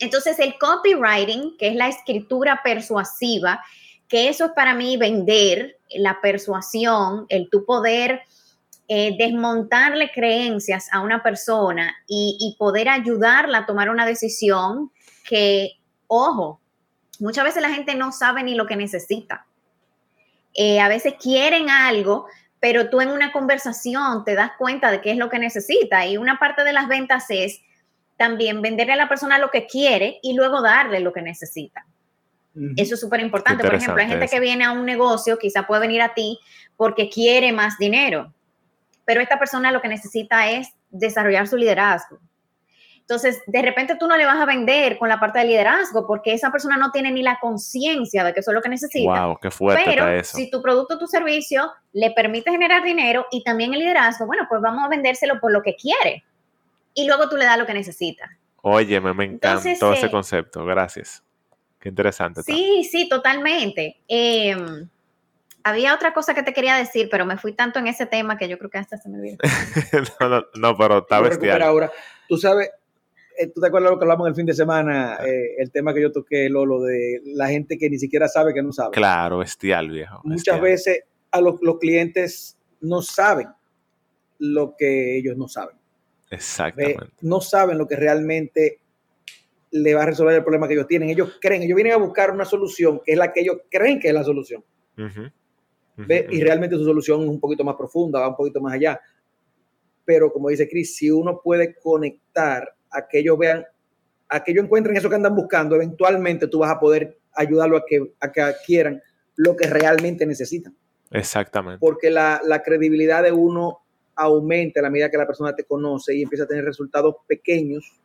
Entonces 0.00 0.40
el 0.40 0.58
copywriting, 0.58 1.56
que 1.56 1.68
es 1.68 1.76
la 1.76 1.86
escritura 1.86 2.60
persuasiva, 2.64 3.62
que 4.08 4.28
eso 4.28 4.46
es 4.46 4.52
para 4.52 4.74
mí 4.74 4.96
vender, 4.96 5.78
la 5.94 6.20
persuasión, 6.20 7.26
el 7.28 7.48
tu 7.50 7.64
poder 7.64 8.22
eh, 8.88 9.16
desmontarle 9.18 10.10
creencias 10.12 10.88
a 10.92 11.00
una 11.00 11.22
persona 11.22 11.94
y, 12.06 12.36
y 12.40 12.56
poder 12.58 12.88
ayudarla 12.88 13.58
a 13.58 13.66
tomar 13.66 13.90
una 13.90 14.06
decisión 14.06 14.90
que, 15.28 15.72
ojo, 16.06 16.60
muchas 17.18 17.44
veces 17.44 17.62
la 17.62 17.70
gente 17.70 17.94
no 17.94 18.12
sabe 18.12 18.42
ni 18.42 18.54
lo 18.54 18.66
que 18.66 18.76
necesita. 18.76 19.46
Eh, 20.54 20.80
a 20.80 20.88
veces 20.88 21.14
quieren 21.20 21.68
algo, 21.68 22.26
pero 22.60 22.88
tú 22.88 23.00
en 23.00 23.10
una 23.10 23.32
conversación 23.32 24.24
te 24.24 24.34
das 24.34 24.52
cuenta 24.56 24.90
de 24.90 25.00
qué 25.00 25.10
es 25.10 25.16
lo 25.16 25.28
que 25.28 25.38
necesita. 25.38 26.06
Y 26.06 26.16
una 26.16 26.38
parte 26.38 26.64
de 26.64 26.72
las 26.72 26.88
ventas 26.88 27.24
es 27.28 27.60
también 28.16 28.62
venderle 28.62 28.92
a 28.92 28.96
la 28.96 29.08
persona 29.08 29.38
lo 29.38 29.50
que 29.50 29.66
quiere 29.66 30.20
y 30.22 30.34
luego 30.34 30.62
darle 30.62 31.00
lo 31.00 31.12
que 31.12 31.22
necesita. 31.22 31.84
Eso 32.76 32.94
es 32.94 33.00
súper 33.00 33.18
importante. 33.18 33.64
Por 33.64 33.74
ejemplo, 33.74 34.00
hay 34.00 34.08
gente 34.08 34.28
que 34.28 34.38
viene 34.38 34.64
a 34.64 34.70
un 34.70 34.84
negocio, 34.84 35.38
quizá 35.38 35.66
puede 35.66 35.80
venir 35.80 36.00
a 36.02 36.14
ti 36.14 36.38
porque 36.76 37.10
quiere 37.10 37.52
más 37.52 37.78
dinero, 37.78 38.32
pero 39.04 39.20
esta 39.20 39.38
persona 39.38 39.72
lo 39.72 39.80
que 39.80 39.88
necesita 39.88 40.50
es 40.50 40.68
desarrollar 40.90 41.46
su 41.46 41.56
liderazgo. 41.56 42.18
Entonces, 43.04 43.42
de 43.46 43.60
repente 43.60 43.96
tú 43.96 44.06
no 44.06 44.16
le 44.16 44.24
vas 44.24 44.38
a 44.38 44.46
vender 44.46 44.96
con 44.96 45.10
la 45.10 45.20
parte 45.20 45.38
de 45.38 45.44
liderazgo 45.44 46.06
porque 46.06 46.32
esa 46.32 46.50
persona 46.50 46.78
no 46.78 46.90
tiene 46.90 47.12
ni 47.12 47.22
la 47.22 47.38
conciencia 47.38 48.24
de 48.24 48.32
que 48.32 48.40
eso 48.40 48.50
es 48.50 48.54
lo 48.54 48.62
que 48.62 48.70
necesita. 48.70 49.26
Wow, 49.26 49.38
qué 49.42 49.50
fuerte 49.50 49.82
Pero 49.84 50.08
eso. 50.08 50.38
si 50.38 50.50
tu 50.50 50.62
producto 50.62 50.94
o 50.94 50.98
tu 50.98 51.06
servicio 51.06 51.70
le 51.92 52.12
permite 52.12 52.50
generar 52.50 52.82
dinero 52.82 53.26
y 53.30 53.44
también 53.44 53.74
el 53.74 53.80
liderazgo, 53.80 54.26
bueno, 54.26 54.46
pues 54.48 54.62
vamos 54.62 54.82
a 54.84 54.88
vendérselo 54.88 55.38
por 55.38 55.52
lo 55.52 55.60
que 55.60 55.76
quiere. 55.76 56.24
Y 56.94 57.06
luego 57.06 57.28
tú 57.28 57.36
le 57.36 57.44
das 57.44 57.58
lo 57.58 57.66
que 57.66 57.74
necesita. 57.74 58.38
Óyeme, 58.62 59.12
me 59.12 59.24
encantó 59.24 59.68
Entonces, 59.68 59.98
ese 59.98 60.06
eh, 60.06 60.10
concepto. 60.10 60.64
Gracias. 60.64 61.22
Qué 61.78 61.90
interesante. 61.90 62.40
está. 62.40 62.54
Sí, 62.54 62.88
sí, 62.90 63.06
totalmente. 63.10 64.00
Eh, 64.08 64.56
había 65.64 65.94
otra 65.94 66.12
cosa 66.12 66.34
que 66.34 66.42
te 66.42 66.52
quería 66.52 66.76
decir, 66.76 67.08
pero 67.10 67.26
me 67.26 67.38
fui 67.38 67.52
tanto 67.52 67.78
en 67.78 67.86
ese 67.86 68.06
tema 68.06 68.36
que 68.36 68.48
yo 68.48 68.58
creo 68.58 68.70
que 68.70 68.78
hasta 68.78 68.98
se 68.98 69.08
me 69.08 69.18
olvidó. 69.18 69.38
no, 70.20 70.28
no, 70.28 70.44
no, 70.54 70.76
pero 70.76 70.98
está 70.98 71.20
bestial. 71.20 71.62
ahora. 71.62 71.90
Tú 72.28 72.36
sabes, 72.36 72.70
eh, 73.38 73.48
¿tú 73.48 73.60
te 73.60 73.66
acuerdas 73.66 73.90
lo 73.90 73.98
que 73.98 74.04
hablamos 74.04 74.28
el 74.28 74.34
fin 74.34 74.46
de 74.46 74.54
semana? 74.54 75.18
Eh, 75.26 75.56
el 75.58 75.70
tema 75.70 75.94
que 75.94 76.02
yo 76.02 76.12
toqué, 76.12 76.48
Lolo, 76.48 76.82
de 76.82 77.22
la 77.24 77.48
gente 77.48 77.78
que 77.78 77.90
ni 77.90 77.98
siquiera 77.98 78.28
sabe 78.28 78.52
que 78.54 78.62
no 78.62 78.72
sabe. 78.72 78.92
Claro, 78.92 79.38
bestial, 79.38 79.90
viejo. 79.90 80.20
Muchas 80.24 80.60
bestial. 80.60 80.60
veces 80.60 81.04
a 81.30 81.40
los, 81.40 81.60
los 81.62 81.78
clientes 81.78 82.58
no 82.80 83.02
saben 83.02 83.48
lo 84.38 84.76
que 84.76 85.16
ellos 85.16 85.36
no 85.36 85.48
saben. 85.48 85.76
Exactamente. 86.30 87.06
No 87.22 87.40
saben 87.40 87.78
lo 87.78 87.88
que 87.88 87.96
realmente 87.96 88.80
le 89.70 89.94
va 89.94 90.02
a 90.02 90.06
resolver 90.06 90.34
el 90.34 90.42
problema 90.42 90.68
que 90.68 90.74
ellos 90.74 90.86
tienen. 90.86 91.08
Ellos 91.08 91.38
creen, 91.40 91.62
ellos 91.62 91.76
vienen 91.76 91.94
a 91.94 91.96
buscar 91.96 92.30
una 92.30 92.44
solución 92.44 93.00
que 93.04 93.12
es 93.12 93.18
la 93.18 93.32
que 93.32 93.40
ellos 93.40 93.62
creen 93.70 93.98
que 93.98 94.08
es 94.08 94.14
la 94.14 94.24
solución. 94.24 94.62
Ujú, 94.96 95.30
¿ve? 95.96 96.26
Y 96.30 96.42
realmente 96.42 96.76
su 96.76 96.84
solución 96.84 97.22
es 97.22 97.28
un 97.28 97.40
poquito 97.40 97.64
más 97.64 97.76
profunda, 97.76 98.20
va 98.20 98.28
un 98.28 98.36
poquito 98.36 98.60
más 98.60 98.74
allá. 98.74 99.00
Pero 100.04 100.32
como 100.32 100.48
dice 100.48 100.68
Chris, 100.68 100.96
si 100.96 101.10
uno 101.10 101.40
puede 101.42 101.74
conectar 101.76 102.74
a 102.90 103.06
que 103.06 103.20
ellos 103.20 103.38
vean, 103.38 103.64
a 104.28 104.42
que 104.42 104.52
ellos 104.52 104.64
encuentren 104.64 104.96
eso 104.96 105.08
que 105.08 105.14
andan 105.14 105.34
buscando, 105.34 105.76
eventualmente 105.76 106.48
tú 106.48 106.58
vas 106.60 106.70
a 106.70 106.80
poder 106.80 107.18
ayudarlo 107.34 107.76
a 107.76 107.84
que, 107.86 108.12
a 108.20 108.30
que 108.30 108.40
adquieran 108.40 109.02
lo 109.36 109.56
que 109.56 109.66
realmente 109.66 110.26
necesitan. 110.26 110.76
Exactamente. 111.10 111.78
Porque 111.80 112.10
la, 112.10 112.40
la 112.44 112.62
credibilidad 112.62 113.22
de 113.22 113.32
uno 113.32 113.80
aumenta 114.16 114.80
a 114.80 114.82
la 114.82 114.90
medida 114.90 115.10
que 115.10 115.18
la 115.18 115.26
persona 115.26 115.54
te 115.54 115.64
conoce 115.64 116.14
y 116.14 116.22
empieza 116.22 116.44
a 116.44 116.48
tener 116.48 116.64
resultados 116.64 117.16
pequeños 117.26 118.00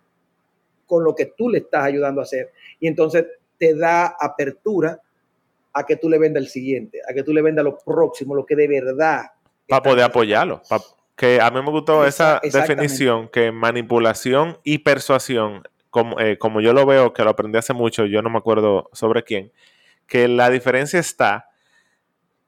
con 0.85 1.03
lo 1.03 1.13
que 1.15 1.27
tú 1.37 1.49
le 1.49 1.59
estás 1.59 1.83
ayudando 1.83 2.21
a 2.21 2.23
hacer. 2.23 2.51
Y 2.79 2.87
entonces 2.87 3.25
te 3.57 3.75
da 3.75 4.15
apertura 4.19 4.99
a 5.79 5.85
que 5.85 5.95
tú 5.95 6.09
le 6.09 6.17
vendas 6.19 6.43
el 6.43 6.49
siguiente, 6.49 6.99
a 7.09 7.13
que 7.13 7.23
tú 7.23 7.33
le 7.33 7.41
vendas 7.41 7.63
lo 7.63 7.77
próximo, 7.77 8.35
lo 8.35 8.45
que 8.45 8.55
de 8.55 8.67
verdad. 8.67 9.23
Para 9.67 9.81
poder 9.83 10.03
apoyarlo. 10.05 10.61
pa- 10.69 10.81
que 11.15 11.41
a 11.41 11.51
mí 11.51 11.61
me 11.61 11.69
gustó 11.71 12.05
esa 12.05 12.39
definición 12.41 13.27
que 13.27 13.51
manipulación 13.51 14.57
y 14.63 14.77
persuasión, 14.77 15.63
como, 15.89 16.17
eh, 16.19 16.37
como 16.37 16.61
yo 16.61 16.71
lo 16.71 16.85
veo, 16.85 17.11
que 17.13 17.23
lo 17.25 17.31
aprendí 17.31 17.57
hace 17.57 17.73
mucho, 17.73 18.05
yo 18.05 18.21
no 18.21 18.29
me 18.29 18.37
acuerdo 18.37 18.89
sobre 18.93 19.23
quién, 19.23 19.51
que 20.07 20.29
la 20.29 20.49
diferencia 20.49 20.97
está 20.99 21.49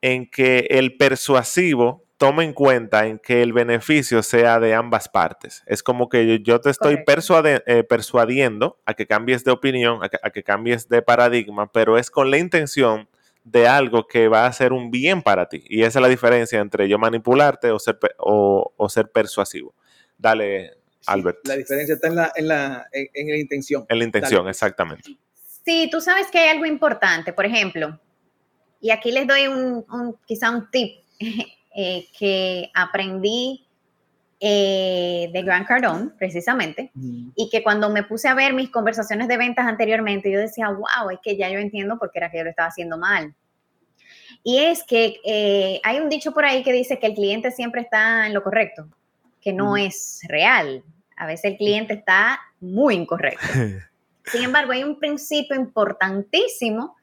en 0.01 0.25
que 0.29 0.67
el 0.69 0.95
persuasivo 0.95 2.05
toma 2.17 2.43
en 2.43 2.53
cuenta 2.53 3.07
en 3.07 3.19
que 3.19 3.41
el 3.41 3.51
beneficio 3.51 4.23
sea 4.23 4.59
de 4.59 4.73
ambas 4.73 5.09
partes. 5.09 5.63
Es 5.65 5.83
como 5.83 6.07
que 6.07 6.39
yo, 6.41 6.61
te 6.61 6.69
estoy 6.69 6.99
eh, 7.65 7.83
persuadiendo 7.83 8.77
a 8.85 8.93
que 8.93 9.07
cambies 9.07 9.43
de 9.43 9.51
opinión, 9.51 10.03
a 10.03 10.07
que, 10.09 10.17
a 10.21 10.29
que 10.29 10.43
cambies 10.43 10.87
de 10.87 11.01
paradigma, 11.01 11.71
pero 11.71 11.97
es 11.97 12.09
con 12.11 12.31
la 12.31 12.37
intención 12.37 13.09
de 13.43 13.67
algo 13.67 14.07
que 14.07 14.27
va 14.27 14.45
a 14.45 14.53
ser 14.53 14.71
un 14.73 14.91
bien 14.91 15.21
para 15.21 15.47
ti. 15.49 15.63
Y 15.67 15.81
esa 15.83 15.99
es 15.99 16.03
la 16.03 16.07
diferencia 16.09 16.59
entre 16.59 16.87
yo 16.87 16.97
manipularte 16.99 17.71
o 17.71 17.79
ser, 17.79 17.97
o, 18.17 18.73
o 18.77 18.89
ser 18.89 19.11
persuasivo. 19.11 19.73
Dale, 20.17 20.77
Albert. 21.07 21.39
La 21.47 21.55
diferencia 21.57 21.95
está 21.95 22.07
en 22.07 22.15
la, 22.15 22.31
en 22.35 22.47
la, 22.47 22.87
en, 22.91 23.07
en 23.13 23.27
la 23.29 23.37
intención. 23.37 23.85
En 23.89 23.97
la 23.99 24.05
intención, 24.05 24.41
Dale. 24.41 24.51
exactamente. 24.51 25.17
Sí, 25.65 25.89
tú 25.91 26.01
sabes 26.01 26.27
que 26.31 26.39
hay 26.39 26.49
algo 26.49 26.65
importante, 26.65 27.33
por 27.33 27.45
ejemplo, 27.45 27.99
y 28.79 28.89
aquí 28.91 29.11
les 29.11 29.27
doy 29.27 29.47
un, 29.47 29.85
un- 29.91 30.15
quizá 30.25 30.51
un 30.51 30.69
tip 30.71 31.03
eh, 31.75 32.07
que 32.17 32.69
aprendí 32.73 33.67
eh, 34.43 35.29
de 35.31 35.43
Grant 35.43 35.67
Cardone, 35.67 36.09
precisamente, 36.17 36.91
y 37.35 37.47
que 37.51 37.61
cuando 37.61 37.91
me 37.91 38.01
puse 38.01 38.27
a 38.27 38.33
ver 38.33 38.53
mis 38.53 38.71
conversaciones 38.71 39.27
de 39.27 39.37
ventas 39.37 39.67
anteriormente, 39.67 40.31
yo 40.31 40.39
decía, 40.39 40.67
wow, 40.69 41.11
es 41.11 41.19
que 41.21 41.37
ya 41.37 41.47
yo 41.47 41.59
entiendo 41.59 41.99
por 41.99 42.11
qué 42.11 42.17
era 42.17 42.31
que 42.31 42.39
yo 42.39 42.43
lo 42.43 42.49
estaba 42.49 42.69
haciendo 42.69 42.97
mal. 42.97 43.35
Y 44.43 44.57
es 44.57 44.83
que 44.83 45.17
eh, 45.23 45.79
hay 45.83 45.99
un 45.99 46.09
dicho 46.09 46.33
por 46.33 46.43
ahí 46.43 46.63
que 46.63 46.73
dice 46.73 46.97
que 46.97 47.05
el 47.05 47.13
cliente 47.13 47.51
siempre 47.51 47.81
está 47.81 48.25
en 48.25 48.33
lo 48.33 48.41
correcto, 48.41 48.87
que 49.39 49.53
no 49.53 49.73
Ujú. 49.73 49.77
es 49.77 50.21
real. 50.27 50.83
A 51.17 51.27
veces 51.27 51.51
el 51.51 51.57
cliente 51.57 51.93
está 51.93 52.39
muy 52.59 52.95
incorrecto. 52.95 53.45
Sin 54.25 54.41
embargo, 54.41 54.71
hay 54.71 54.83
un 54.83 54.97
principio 54.97 55.55
importantísimo 55.55 56.95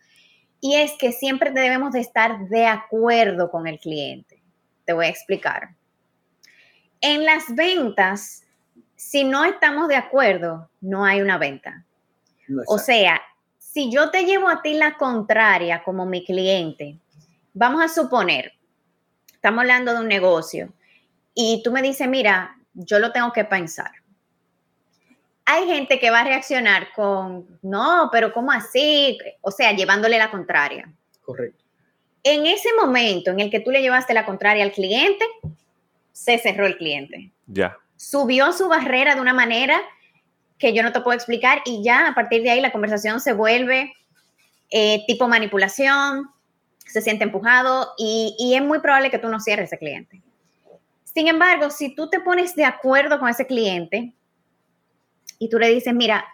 y 0.61 0.75
es 0.75 0.91
que 0.99 1.13
siempre 1.13 1.53
debemos 1.53 1.93
de 1.93 2.01
estar 2.01 2.49
de 2.49 2.67
acuerdo 2.67 3.49
con 3.49 3.69
el 3.69 3.79
cliente. 3.79 4.43
Te 4.85 4.93
voy 4.93 5.07
a 5.07 5.11
explicar. 5.11 5.78
En 7.01 7.25
las 7.25 7.45
ventas, 7.55 8.45
si 8.97 9.25
no 9.25 9.45
estamos 9.45 9.89
de 9.89 9.97
acuerdo, 9.97 10.69
no 10.81 11.05
hay 11.05 11.21
una 11.21 11.39
venta. 11.39 11.85
No 12.49 12.63
O 12.67 12.79
sea, 12.79 13.21
si 13.59 13.91
yo 13.91 14.11
te 14.11 14.25
llevo 14.25 14.49
a 14.49 14.63
ti 14.63 14.75
la 14.75 14.97
contraria 14.97 15.83
como 15.85 16.07
mi 16.07 16.25
cliente, 16.25 16.99
vamos 17.55 17.83
a 17.83 17.89
suponer, 17.89 18.53
estamos 19.33 19.61
hablando 19.61 19.93
de 19.93 20.01
un 20.01 20.09
negocio 20.09 20.73
y 21.35 21.63
tú 21.63 21.71
me 21.71 21.83
dices, 21.83 22.09
mira, 22.09 22.57
yo 22.75 22.99
lo 22.99 23.13
tengo 23.13 23.33
que 23.33 23.45
pensar. 23.45 23.93
Hay 25.45 25.67
gente 25.67 25.99
que 25.99 26.11
va 26.11 26.21
a 26.21 26.25
reaccionar 26.25 26.89
con, 26.95 27.59
no, 27.63 28.09
pero 28.11 28.33
¿cómo 28.33 28.51
así? 28.51 29.17
O 29.41 29.51
sea, 29.51 29.73
llevándole 29.73 30.19
la 30.19 30.31
contraria. 30.31 30.93
Correcto. 31.23 31.65
En 32.23 32.47
ese 32.47 32.69
momento 32.75 33.31
en 33.31 33.41
el 33.41 33.51
que 33.51 33.61
tú 33.61 33.71
le 33.71 33.81
llevaste 33.81 34.13
la 34.13 34.27
contraria 34.27 34.65
al 34.65 34.73
cliente, 34.73 35.25
se 36.25 36.39
cerró 36.39 36.67
el 36.67 36.77
cliente 36.77 37.31
Ya. 37.47 37.77
subió 37.97 38.53
su 38.53 38.69
barrera 38.69 39.15
de 39.15 39.21
una 39.21 39.33
manera 39.35 39.81
que 40.59 40.73
yo 40.75 40.83
no 40.83 40.93
te 40.93 41.01
puedo 41.01 41.17
explicar 41.17 41.63
y 41.65 41.83
ya 41.85 42.09
a 42.09 42.15
partir 42.15 42.43
de 42.43 42.51
ahí 42.51 42.61
la 42.61 42.73
conversación 42.73 43.21
se 43.21 43.33
vuelve 43.33 43.93
eh, 44.71 45.05
tipo 45.07 45.29
manipulación, 45.29 46.29
se 46.85 47.01
siente 47.01 47.25
empujado 47.25 47.93
y, 47.97 48.35
y 48.39 48.55
es 48.57 48.63
muy 48.63 48.81
probable 48.81 49.11
que 49.11 49.19
tú 49.19 49.29
no 49.29 49.39
cierres 49.41 49.67
ese 49.69 49.79
cliente. 49.79 50.21
Sin 51.05 51.29
embargo, 51.29 51.71
si 51.71 51.95
tú 51.95 52.11
te 52.11 52.21
pones 52.21 52.55
de 52.57 52.65
acuerdo 52.65 53.19
con 53.21 53.29
ese 53.29 53.47
cliente 53.47 54.13
y 55.39 55.49
tú 55.49 55.59
le 55.59 55.69
dices, 55.69 55.95
mira, 55.95 56.25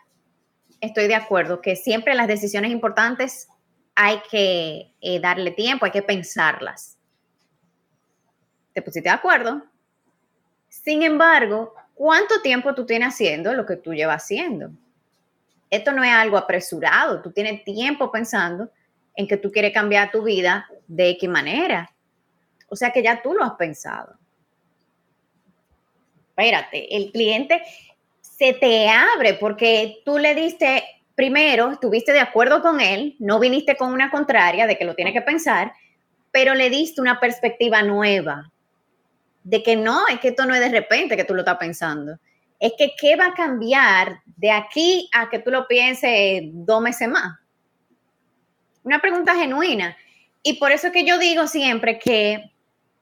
estoy 0.80 1.06
de 1.06 1.14
acuerdo 1.14 1.60
que 1.60 1.76
siempre 1.76 2.14
las 2.14 2.26
decisiones 2.26 2.70
importantes 2.70 3.48
hay 3.94 4.20
que 4.30 4.92
eh, 5.00 5.20
darle 5.20 5.50
tiempo, 5.52 5.84
hay 5.84 5.92
que 5.92 6.02
pensarlas. 6.02 6.96
Te 8.72 8.82
pusiste 8.82 9.08
de 9.08 9.14
acuerdo, 9.14 9.62
sin 10.84 11.02
embargo, 11.02 11.74
¿cuánto 11.94 12.42
tiempo 12.42 12.74
tú 12.74 12.84
tienes 12.84 13.08
haciendo 13.08 13.54
lo 13.54 13.64
que 13.64 13.76
tú 13.76 13.94
llevas 13.94 14.22
haciendo? 14.22 14.70
Esto 15.70 15.92
no 15.92 16.04
es 16.04 16.12
algo 16.12 16.36
apresurado, 16.36 17.22
tú 17.22 17.32
tienes 17.32 17.64
tiempo 17.64 18.12
pensando 18.12 18.70
en 19.16 19.26
que 19.26 19.38
tú 19.38 19.50
quieres 19.50 19.72
cambiar 19.72 20.10
tu 20.10 20.22
vida 20.22 20.68
de 20.86 21.10
X 21.10 21.28
manera. 21.28 21.90
O 22.68 22.76
sea 22.76 22.92
que 22.92 23.02
ya 23.02 23.22
tú 23.22 23.32
lo 23.32 23.44
has 23.44 23.54
pensado. 23.54 24.14
Espérate, 26.28 26.94
el 26.94 27.10
cliente 27.12 27.62
se 28.20 28.52
te 28.52 28.88
abre 28.88 29.34
porque 29.34 30.02
tú 30.04 30.18
le 30.18 30.34
diste, 30.34 30.84
primero, 31.14 31.70
estuviste 31.70 32.12
de 32.12 32.20
acuerdo 32.20 32.60
con 32.60 32.80
él, 32.80 33.16
no 33.20 33.38
viniste 33.38 33.76
con 33.76 33.92
una 33.92 34.10
contraria 34.10 34.66
de 34.66 34.76
que 34.76 34.84
lo 34.84 34.94
tiene 34.94 35.12
que 35.14 35.22
pensar, 35.22 35.72
pero 36.30 36.54
le 36.54 36.68
diste 36.68 37.00
una 37.00 37.20
perspectiva 37.20 37.82
nueva 37.82 38.50
de 39.44 39.62
que 39.62 39.76
no, 39.76 40.06
es 40.08 40.18
que 40.20 40.28
esto 40.28 40.44
no 40.46 40.54
es 40.54 40.60
de 40.60 40.70
repente 40.70 41.16
que 41.16 41.24
tú 41.24 41.34
lo 41.34 41.40
estás 41.40 41.58
pensando. 41.58 42.18
Es 42.58 42.72
que 42.78 42.92
qué 42.98 43.14
va 43.16 43.26
a 43.26 43.34
cambiar 43.34 44.20
de 44.36 44.50
aquí 44.50 45.08
a 45.12 45.28
que 45.30 45.38
tú 45.38 45.50
lo 45.50 45.68
pienses 45.68 46.42
dos 46.52 46.80
meses 46.82 47.08
más. 47.08 47.38
Una 48.82 49.00
pregunta 49.00 49.34
genuina. 49.34 49.96
Y 50.42 50.54
por 50.54 50.72
eso 50.72 50.88
es 50.88 50.92
que 50.92 51.04
yo 51.04 51.18
digo 51.18 51.46
siempre 51.46 51.98
que 51.98 52.50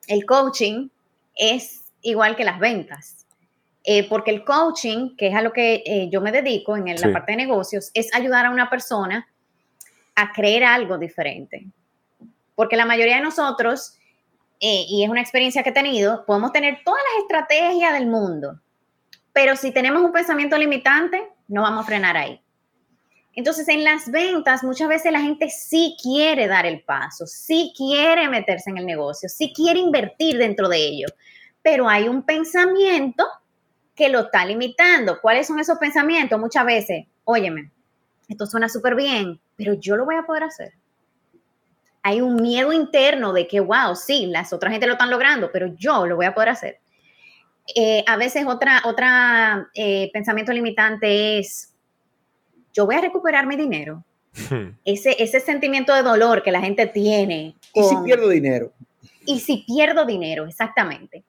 el 0.09 0.27
coaching 0.27 0.89
es 1.35 1.81
igual 2.03 2.37
que 2.37 2.45
las 2.45 2.59
ventas. 2.59 3.25
Eh, 3.85 4.09
porque 4.09 4.31
el 4.31 4.45
coaching, 4.45 5.17
que 5.17 5.29
es 5.29 5.35
a 5.35 5.43
lo 5.43 5.53
que 5.53 5.83
eh, 5.85 6.09
yo 6.11 6.21
me 6.21 6.31
dedico 6.31 6.77
en 6.77 6.87
el- 6.89 6.99
Sí. 6.99 7.07
la 7.07 7.13
parte 7.13 7.33
de 7.33 7.37
negocios, 7.39 7.91
es 7.95 8.15
ayudar 8.15 8.47
a 8.47 8.51
una 8.51 8.71
persona 8.71 9.27
a 10.15 10.33
creer 10.33 10.65
algo 10.65 10.99
diferente. 10.99 11.67
Porque 12.55 12.77
la 12.77 12.85
mayoría 12.87 13.17
de 13.17 13.23
nosotros 13.23 13.99
eh, 14.65 14.87
y 14.89 15.03
es 15.03 15.11
una 15.11 15.21
experiencia 15.21 15.65
que 15.65 15.71
he 15.71 15.73
tenido, 15.73 16.25
podemos 16.25 16.53
tener 16.53 16.79
todas 16.85 17.03
las 17.13 17.23
estrategias 17.23 17.93
del 17.95 18.07
mundo, 18.07 18.61
pero 19.33 19.57
si 19.57 19.73
tenemos 19.73 20.01
un 20.03 20.13
pensamiento 20.13 20.57
limitante, 20.57 21.21
no 21.49 21.63
vamos 21.63 21.83
a 21.83 21.87
frenar 21.89 22.17
ahí. 22.17 22.41
Entonces, 23.35 23.67
en 23.67 23.83
las 23.83 24.09
ventas, 24.09 24.63
muchas 24.63 24.87
veces 24.87 25.11
la 25.11 25.21
gente 25.21 25.51
sí 25.51 25.97
quiere 26.01 26.47
dar 26.47 26.65
el 26.65 26.81
paso, 26.85 27.27
sí 27.27 27.73
quiere 27.77 28.29
meterse 28.29 28.71
en 28.71 28.79
el 28.79 28.87
negocio, 28.87 29.29
sí 29.29 29.53
quiere 29.53 29.81
invertir 29.81 30.39
dentro 30.39 30.69
de 30.69 30.77
ello, 30.77 31.09
pero 31.61 31.89
hay 31.89 32.07
un 32.07 32.23
pensamiento 32.23 33.27
que 33.97 34.11
lo 34.11 34.21
está 34.21 34.45
limitando. 34.45 35.21
¿Cuáles 35.21 35.49
son 35.49 35.59
esos 35.59 35.79
pensamientos? 35.79 36.39
Muchas 36.39 36.65
veces, 36.65 37.07
óyeme, 37.25 37.73
esto 38.29 38.47
suena 38.47 38.69
súper 38.69 38.95
bien, 38.95 39.41
pero 39.57 39.75
yo 39.75 39.97
lo 39.97 40.05
voy 40.05 40.15
a 40.15 40.23
poder 40.23 40.45
hacer 40.45 40.73
hay 42.03 42.21
un 42.21 42.37
miedo 42.37 42.73
interno 42.73 43.33
de 43.33 43.47
que, 43.47 43.61
wow, 43.61 43.95
sí, 43.95 44.27
las 44.27 44.53
otras 44.53 44.73
gente 44.73 44.87
lo 44.87 44.95
están 44.95 45.11
logrando, 45.11 45.51
pero 45.53 45.69
yo 45.77 46.07
lo 46.07 46.17
voy 46.17 46.27
a 46.27 46.35
poder 46.35 46.51
hacer. 46.51 46.81
Eh, 47.77 48.05
a 48.07 48.17
veces 48.17 48.45
otra, 48.47 48.83
otra 48.85 49.69
eh, 49.75 50.11
pensamiento 50.13 50.53
limitante 50.53 51.39
es, 51.39 51.73
yo 52.73 52.87
voy 52.87 52.97
a 52.97 53.01
recuperar 53.01 53.47
mi 53.47 53.57
dinero. 53.57 54.05
ese, 54.85 55.23
ese 55.23 55.41
sentimiento 55.41 55.95
de 55.95 56.03
dolor 56.03 56.43
que 56.43 56.51
la 56.51 56.61
gente 56.61 56.87
tiene. 56.87 57.55
¿Y 57.75 57.83
si 57.83 57.97
pierdo 58.05 58.29
dinero? 58.29 58.73
Y 59.25 59.41
si 59.41 59.59
pierdo 59.59 60.05
dinero, 60.05 60.47
exactamente. 60.47 61.23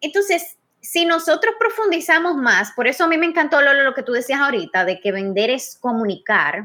Entonces, 0.00 0.58
si 0.80 1.06
nosotros 1.06 1.54
profundizamos 1.58 2.36
más, 2.36 2.72
por 2.72 2.86
eso 2.86 3.04
a 3.04 3.08
mí 3.08 3.16
me 3.16 3.26
encantó 3.26 3.62
lo, 3.62 3.72
lo 3.72 3.94
que 3.94 4.02
tú 4.02 4.12
decías 4.12 4.40
ahorita, 4.40 4.84
de 4.84 5.00
que 5.00 5.12
vender 5.12 5.48
es 5.48 5.78
comunicar. 5.80 6.64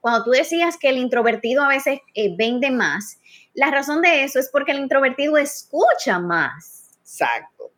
Cuando 0.00 0.24
tú 0.24 0.30
decías 0.30 0.76
que 0.76 0.88
el 0.88 0.96
introvertido 0.96 1.62
a 1.62 1.68
veces 1.68 2.00
eh, 2.14 2.34
vende 2.36 2.70
más, 2.70 3.18
la 3.54 3.70
razón 3.70 4.02
de 4.02 4.24
eso 4.24 4.38
es 4.38 4.48
porque 4.50 4.72
el 4.72 4.78
introvertido 4.78 5.36
escucha 5.36 6.18
más. 6.18 6.98
Exacto. 7.00 7.70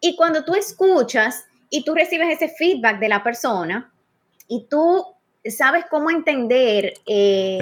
Y 0.00 0.16
cuando 0.16 0.44
tú 0.44 0.54
escuchas 0.54 1.44
y 1.70 1.84
tú 1.84 1.94
recibes 1.94 2.28
ese 2.28 2.54
feedback 2.54 3.00
de 3.00 3.08
la 3.08 3.22
persona 3.22 3.92
y 4.46 4.66
tú 4.68 5.04
sabes 5.50 5.84
cómo 5.90 6.10
entender 6.10 6.94
eh, 7.06 7.58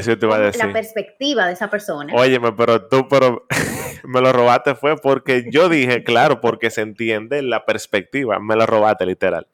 la 0.57 0.73
perspectiva 0.73 1.47
de 1.47 1.53
esa 1.53 1.69
persona. 1.71 2.13
Óyeme, 2.15 2.53
pero 2.53 2.87
tú 2.89 3.09
pero 3.09 3.47
me 4.05 4.21
lo 4.21 4.33
robaste 4.33 4.75
fue 4.75 4.97
porque 4.97 5.47
yo 5.51 5.69
dije, 5.69 6.05
claro, 6.05 6.41
porque 6.41 6.71
se 6.71 6.83
entiende 6.83 7.43
la 7.43 7.65
perspectiva. 7.65 8.39
Me 8.39 8.57
lo 8.57 8.67
robaste, 8.67 9.07
literal. 9.07 9.47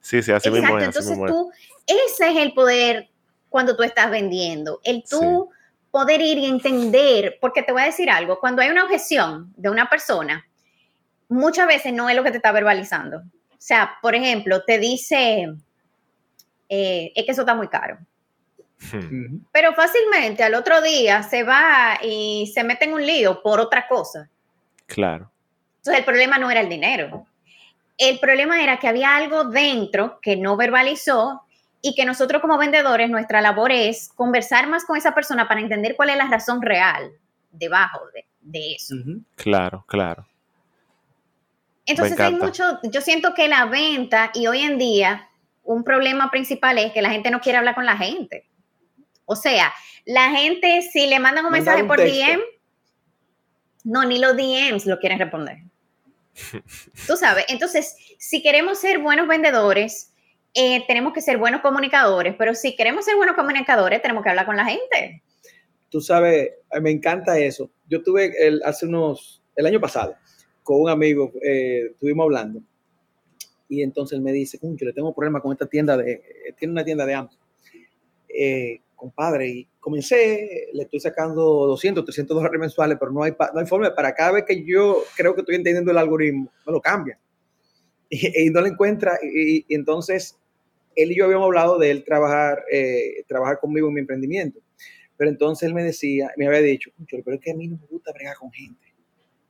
Sí, 0.00 0.22
sí, 0.22 0.32
así 0.32 0.50
mismo 0.50 0.78
es. 0.78 0.84
Entonces 0.84 1.18
tú, 1.26 1.50
ese 1.90 2.30
es 2.30 2.36
el 2.36 2.52
poder 2.52 3.08
cuando 3.48 3.76
tú 3.76 3.82
estás 3.82 4.10
vendiendo. 4.10 4.80
El 4.84 5.04
tú 5.08 5.50
poder 5.90 6.20
ir 6.20 6.38
y 6.38 6.46
entender, 6.46 7.38
porque 7.40 7.62
te 7.62 7.72
voy 7.72 7.82
a 7.82 7.86
decir 7.86 8.10
algo, 8.10 8.38
cuando 8.38 8.62
hay 8.62 8.70
una 8.70 8.84
objeción 8.84 9.52
de 9.56 9.70
una 9.70 9.88
persona, 9.90 10.46
muchas 11.28 11.66
veces 11.66 11.92
no 11.92 12.08
es 12.08 12.16
lo 12.16 12.22
que 12.22 12.30
te 12.30 12.36
está 12.36 12.52
verbalizando. 12.52 13.18
O 13.18 13.62
sea, 13.62 13.98
por 14.00 14.14
ejemplo, 14.14 14.62
te 14.64 14.78
dice, 14.78 15.52
eh, 16.68 17.12
es 17.14 17.24
que 17.24 17.32
eso 17.32 17.42
está 17.42 17.54
muy 17.54 17.68
caro. 17.68 17.98
Hmm. 18.92 19.40
Pero 19.52 19.74
fácilmente 19.74 20.42
al 20.42 20.54
otro 20.54 20.80
día 20.80 21.22
se 21.22 21.42
va 21.42 21.98
y 22.02 22.50
se 22.54 22.64
mete 22.64 22.86
en 22.86 22.94
un 22.94 23.04
lío 23.04 23.42
por 23.42 23.60
otra 23.60 23.86
cosa. 23.86 24.30
Claro. 24.86 25.30
Entonces 25.78 25.98
el 25.98 26.04
problema 26.04 26.38
no 26.38 26.50
era 26.50 26.60
el 26.60 26.68
dinero. 26.68 27.26
El 27.98 28.18
problema 28.18 28.62
era 28.62 28.78
que 28.78 28.88
había 28.88 29.14
algo 29.14 29.44
dentro 29.44 30.18
que 30.22 30.36
no 30.36 30.56
verbalizó 30.56 31.42
y 31.82 31.94
que 31.94 32.04
nosotros 32.04 32.42
como 32.42 32.58
vendedores, 32.58 33.10
nuestra 33.10 33.40
labor 33.40 33.72
es 33.72 34.10
conversar 34.14 34.68
más 34.68 34.84
con 34.84 34.96
esa 34.96 35.14
persona 35.14 35.48
para 35.48 35.60
entender 35.60 35.96
cuál 35.96 36.10
es 36.10 36.16
la 36.16 36.28
razón 36.28 36.60
real 36.60 37.12
debajo 37.50 38.00
de, 38.42 38.74
eso. 38.74 38.94
Claro, 39.36 39.84
claro. 39.86 40.26
Entonces 41.86 42.18
hay 42.20 42.34
mucho, 42.34 42.78
yo 42.84 43.00
siento 43.00 43.34
que 43.34 43.48
la 43.48 43.66
venta 43.66 44.30
y 44.34 44.46
hoy 44.46 44.60
en 44.60 44.78
día 44.78 45.28
un 45.62 45.84
problema 45.84 46.30
principal 46.30 46.78
es 46.78 46.92
que 46.92 47.02
la 47.02 47.10
gente 47.10 47.30
no 47.30 47.40
quiere 47.40 47.58
hablar 47.58 47.74
con 47.74 47.86
la 47.86 47.96
gente. 47.96 48.48
O 49.24 49.36
sea, 49.36 49.72
la 50.04 50.30
gente 50.30 50.82
si 50.82 51.06
le 51.06 51.18
mandan 51.18 51.46
un 51.46 51.52
mensaje 51.52 51.84
por 51.84 51.98
DM, 51.98 52.40
no, 53.84 54.04
ni 54.04 54.18
los 54.18 54.36
DMs 54.36 54.86
lo 54.86 54.98
quieren 54.98 55.18
responder. 55.18 55.58
Tú 57.06 57.16
sabes, 57.16 57.44
entonces, 57.48 57.96
si 58.18 58.42
queremos 58.42 58.78
ser 58.78 58.98
buenos 58.98 59.28
vendedores, 59.28 60.09
eh, 60.54 60.84
tenemos 60.86 61.12
que 61.12 61.20
ser 61.20 61.38
buenos 61.38 61.60
comunicadores, 61.60 62.34
pero 62.36 62.54
si 62.54 62.76
queremos 62.76 63.04
ser 63.04 63.16
buenos 63.16 63.36
comunicadores, 63.36 64.02
tenemos 64.02 64.22
que 64.22 64.30
hablar 64.30 64.46
con 64.46 64.56
la 64.56 64.64
gente. 64.64 65.22
Tú 65.90 66.00
sabes, 66.00 66.50
me 66.80 66.90
encanta 66.90 67.38
eso. 67.38 67.70
Yo 67.88 68.02
tuve 68.02 68.32
el, 68.46 68.62
hace 68.64 68.86
unos, 68.86 69.42
el 69.56 69.66
año 69.66 69.80
pasado, 69.80 70.14
con 70.62 70.80
un 70.80 70.88
amigo, 70.88 71.32
eh, 71.42 71.88
estuvimos 71.92 72.24
hablando, 72.24 72.62
y 73.70 73.82
entonces 73.82 74.16
él 74.16 74.22
me 74.22 74.32
dice, 74.32 74.58
yo 74.60 74.86
le 74.86 74.92
tengo 74.92 75.14
problema 75.14 75.40
con 75.40 75.52
esta 75.52 75.66
tienda 75.66 75.96
de, 75.96 76.12
eh, 76.12 76.54
tiene 76.58 76.72
una 76.72 76.84
tienda 76.84 77.06
de 77.06 77.14
Amazon. 77.14 77.40
Eh, 78.28 78.80
compadre, 78.96 79.48
y 79.48 79.68
comencé, 79.78 80.68
le 80.72 80.82
estoy 80.82 80.98
sacando 80.98 81.42
200, 81.42 82.04
300 82.04 82.36
dólares 82.36 82.60
mensuales, 82.60 82.98
pero 82.98 83.12
no 83.12 83.22
hay, 83.22 83.32
no 83.54 83.60
hay 83.60 83.66
forma, 83.66 83.94
para 83.94 84.12
cada 84.12 84.32
vez 84.32 84.44
que 84.44 84.64
yo 84.64 85.04
creo 85.16 85.34
que 85.34 85.42
estoy 85.42 85.54
entendiendo 85.54 85.92
el 85.92 85.98
algoritmo, 85.98 86.52
me 86.66 86.72
lo 86.72 86.80
cambia. 86.80 87.18
Y, 88.12 88.50
no 88.50 88.60
lo 88.60 88.66
encuentra, 88.66 89.16
y, 89.22 89.64
entonces 89.72 90.36
él 91.02 91.12
y 91.12 91.16
yo 91.16 91.24
habíamos 91.24 91.46
hablado 91.46 91.78
de 91.78 91.90
él 91.90 92.04
trabajar, 92.04 92.64
eh, 92.70 93.24
trabajar 93.26 93.58
conmigo 93.58 93.88
en 93.88 93.94
mi 93.94 94.00
emprendimiento. 94.00 94.60
Pero 95.16 95.30
entonces 95.30 95.66
él 95.68 95.74
me 95.74 95.84
decía, 95.84 96.30
me 96.36 96.46
había 96.46 96.60
dicho, 96.60 96.90
pero 97.08 97.36
es 97.36 97.40
que 97.40 97.50
a 97.50 97.54
mí 97.54 97.68
no 97.68 97.76
me 97.76 97.86
gusta 97.86 98.12
bregar 98.12 98.36
con 98.36 98.50
gente. 98.50 98.86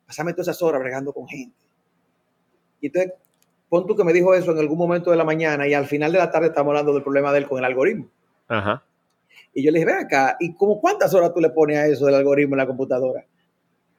Pasame 0.07 0.33
todas 0.33 0.49
esas 0.49 0.63
horas 0.63 0.81
bregando 0.81 1.13
con 1.13 1.29
gente. 1.29 1.57
Y 2.81 2.87
entonces 2.87 3.13
pon 3.69 3.87
tú 3.87 3.95
que 3.95 4.03
me 4.03 4.13
dijo 4.13 4.35
eso 4.35 4.51
en 4.51 4.59
algún 4.59 4.79
momento 4.79 5.11
de 5.11 5.17
la 5.17 5.25
mañana 5.25 5.69
y 5.69 5.75
al 5.75 5.87
final 5.87 6.11
de 6.11 6.19
la 6.19 6.31
tarde 6.31 6.49
estamos 6.49 6.71
hablando 6.71 6.93
del 6.93 7.03
problema 7.03 7.33
de 7.33 7.39
él 7.39 7.47
con 7.47 7.59
el 7.59 7.65
algoritmo. 7.65 8.11
Ajá. 8.49 8.83
Y 9.55 9.63
yo 9.63 9.71
le 9.71 9.79
dije, 9.79 9.93
ve 9.93 9.99
acá, 9.99 10.37
¿y 10.41 10.55
como 10.55 10.81
cuántas 10.81 11.15
horas 11.15 11.33
tú 11.33 11.41
le 11.41 11.51
pones 11.51 11.79
a 11.79 11.87
eso 11.87 12.07
del 12.07 12.17
algoritmo 12.17 12.55
en 12.55 12.59
la 12.59 12.67
computadora? 12.67 13.25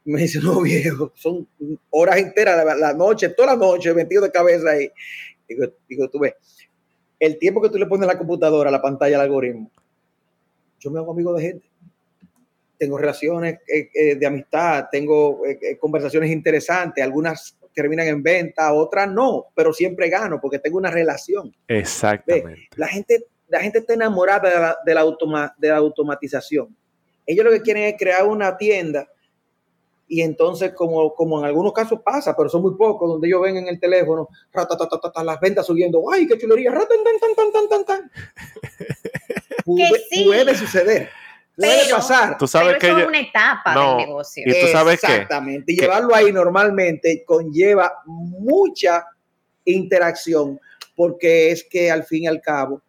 me 0.03 0.21
dice, 0.21 0.39
no, 0.41 0.61
viejo, 0.61 1.11
son 1.15 1.47
horas 1.89 2.17
enteras, 2.17 2.65
la, 2.77 2.93
noche, 2.93 3.29
toda 3.29 3.53
la 3.53 3.55
noche, 3.55 3.93
metido 3.93 4.23
de 4.23 4.31
cabeza 4.31 4.71
ahí. 4.71 4.91
Digo, 5.47 5.65
digo, 5.87 6.09
tú 6.09 6.19
ves, 6.19 6.33
el 7.21 7.37
tiempo 7.37 7.61
que 7.61 7.69
tú 7.69 7.77
le 7.77 7.85
pones 7.85 8.09
a 8.09 8.13
la 8.13 8.17
computadora, 8.17 8.69
a 8.69 8.71
la 8.71 8.81
pantalla, 8.81 9.15
al 9.15 9.21
algoritmo, 9.21 9.69
yo 10.79 10.89
me 10.89 10.99
hago 10.99 11.11
amigo 11.11 11.33
de 11.35 11.41
gente. 11.43 11.69
Tengo 12.79 12.97
relaciones 12.97 13.59
eh, 13.67 13.89
eh, 13.93 14.15
de 14.15 14.25
amistad, 14.25 14.87
tengo 14.91 15.45
eh, 15.45 15.77
conversaciones 15.77 16.31
interesantes, 16.31 17.03
algunas 17.03 17.55
terminan 17.75 18.07
en 18.07 18.23
venta, 18.23 18.73
otras 18.73 19.07
no, 19.07 19.45
pero 19.53 19.71
siempre 19.71 20.09
gano 20.09 20.41
porque 20.41 20.57
tengo 20.57 20.79
una 20.79 20.89
relación. 20.89 21.55
Exactamente. 21.67 22.69
La 22.75 22.87
gente, 22.87 23.27
la 23.47 23.59
gente 23.59 23.79
está 23.79 23.93
enamorada 23.93 24.49
de 24.49 24.59
la, 24.59 24.77
de, 24.83 24.93
la 24.95 25.55
de 25.59 25.69
la 25.69 25.77
automatización. 25.77 26.75
Ellos 27.27 27.45
lo 27.45 27.51
que 27.51 27.61
quieren 27.61 27.83
es 27.83 27.95
crear 27.99 28.25
una 28.25 28.57
tienda 28.57 29.07
y 30.11 30.21
entonces, 30.23 30.73
como, 30.73 31.15
como 31.15 31.39
en 31.39 31.45
algunos 31.45 31.71
casos 31.71 32.01
pasa, 32.03 32.35
pero 32.35 32.49
son 32.49 32.63
muy 32.63 32.75
pocos, 32.75 33.07
donde 33.09 33.29
ellos 33.29 33.41
ven 33.41 33.55
en 33.55 33.69
el 33.69 33.79
teléfono 33.79 34.27
las 35.23 35.39
ventas 35.39 35.65
subiendo, 35.65 36.03
¡ay, 36.11 36.27
qué 36.27 36.37
chulería! 36.37 36.69
Puede 39.63 40.53
suceder 40.55 41.07
puede 41.55 41.89
pasar. 41.89 42.37
Tú 42.37 42.45
sabes 42.45 42.75
pero 42.77 42.97
eso 42.97 43.01
es 43.03 43.07
una 43.07 43.19
etapa 43.21 43.73
del 43.73 43.97
negocio. 44.05 44.43
Y 44.45 44.51
tú 44.51 44.67
sabes 44.67 44.95
Exactamente. 44.95 45.71
Y 45.71 45.79
llevarlo 45.79 46.13
ahí 46.13 46.33
normalmente 46.33 47.23
conlleva 47.25 47.93
mucha 48.05 49.05
interacción, 49.63 50.59
porque 50.93 51.51
es 51.51 51.63
que 51.63 51.89
al 51.89 52.03
fin 52.03 52.23
y 52.23 52.27
al 52.27 52.41
cabo, 52.41 52.81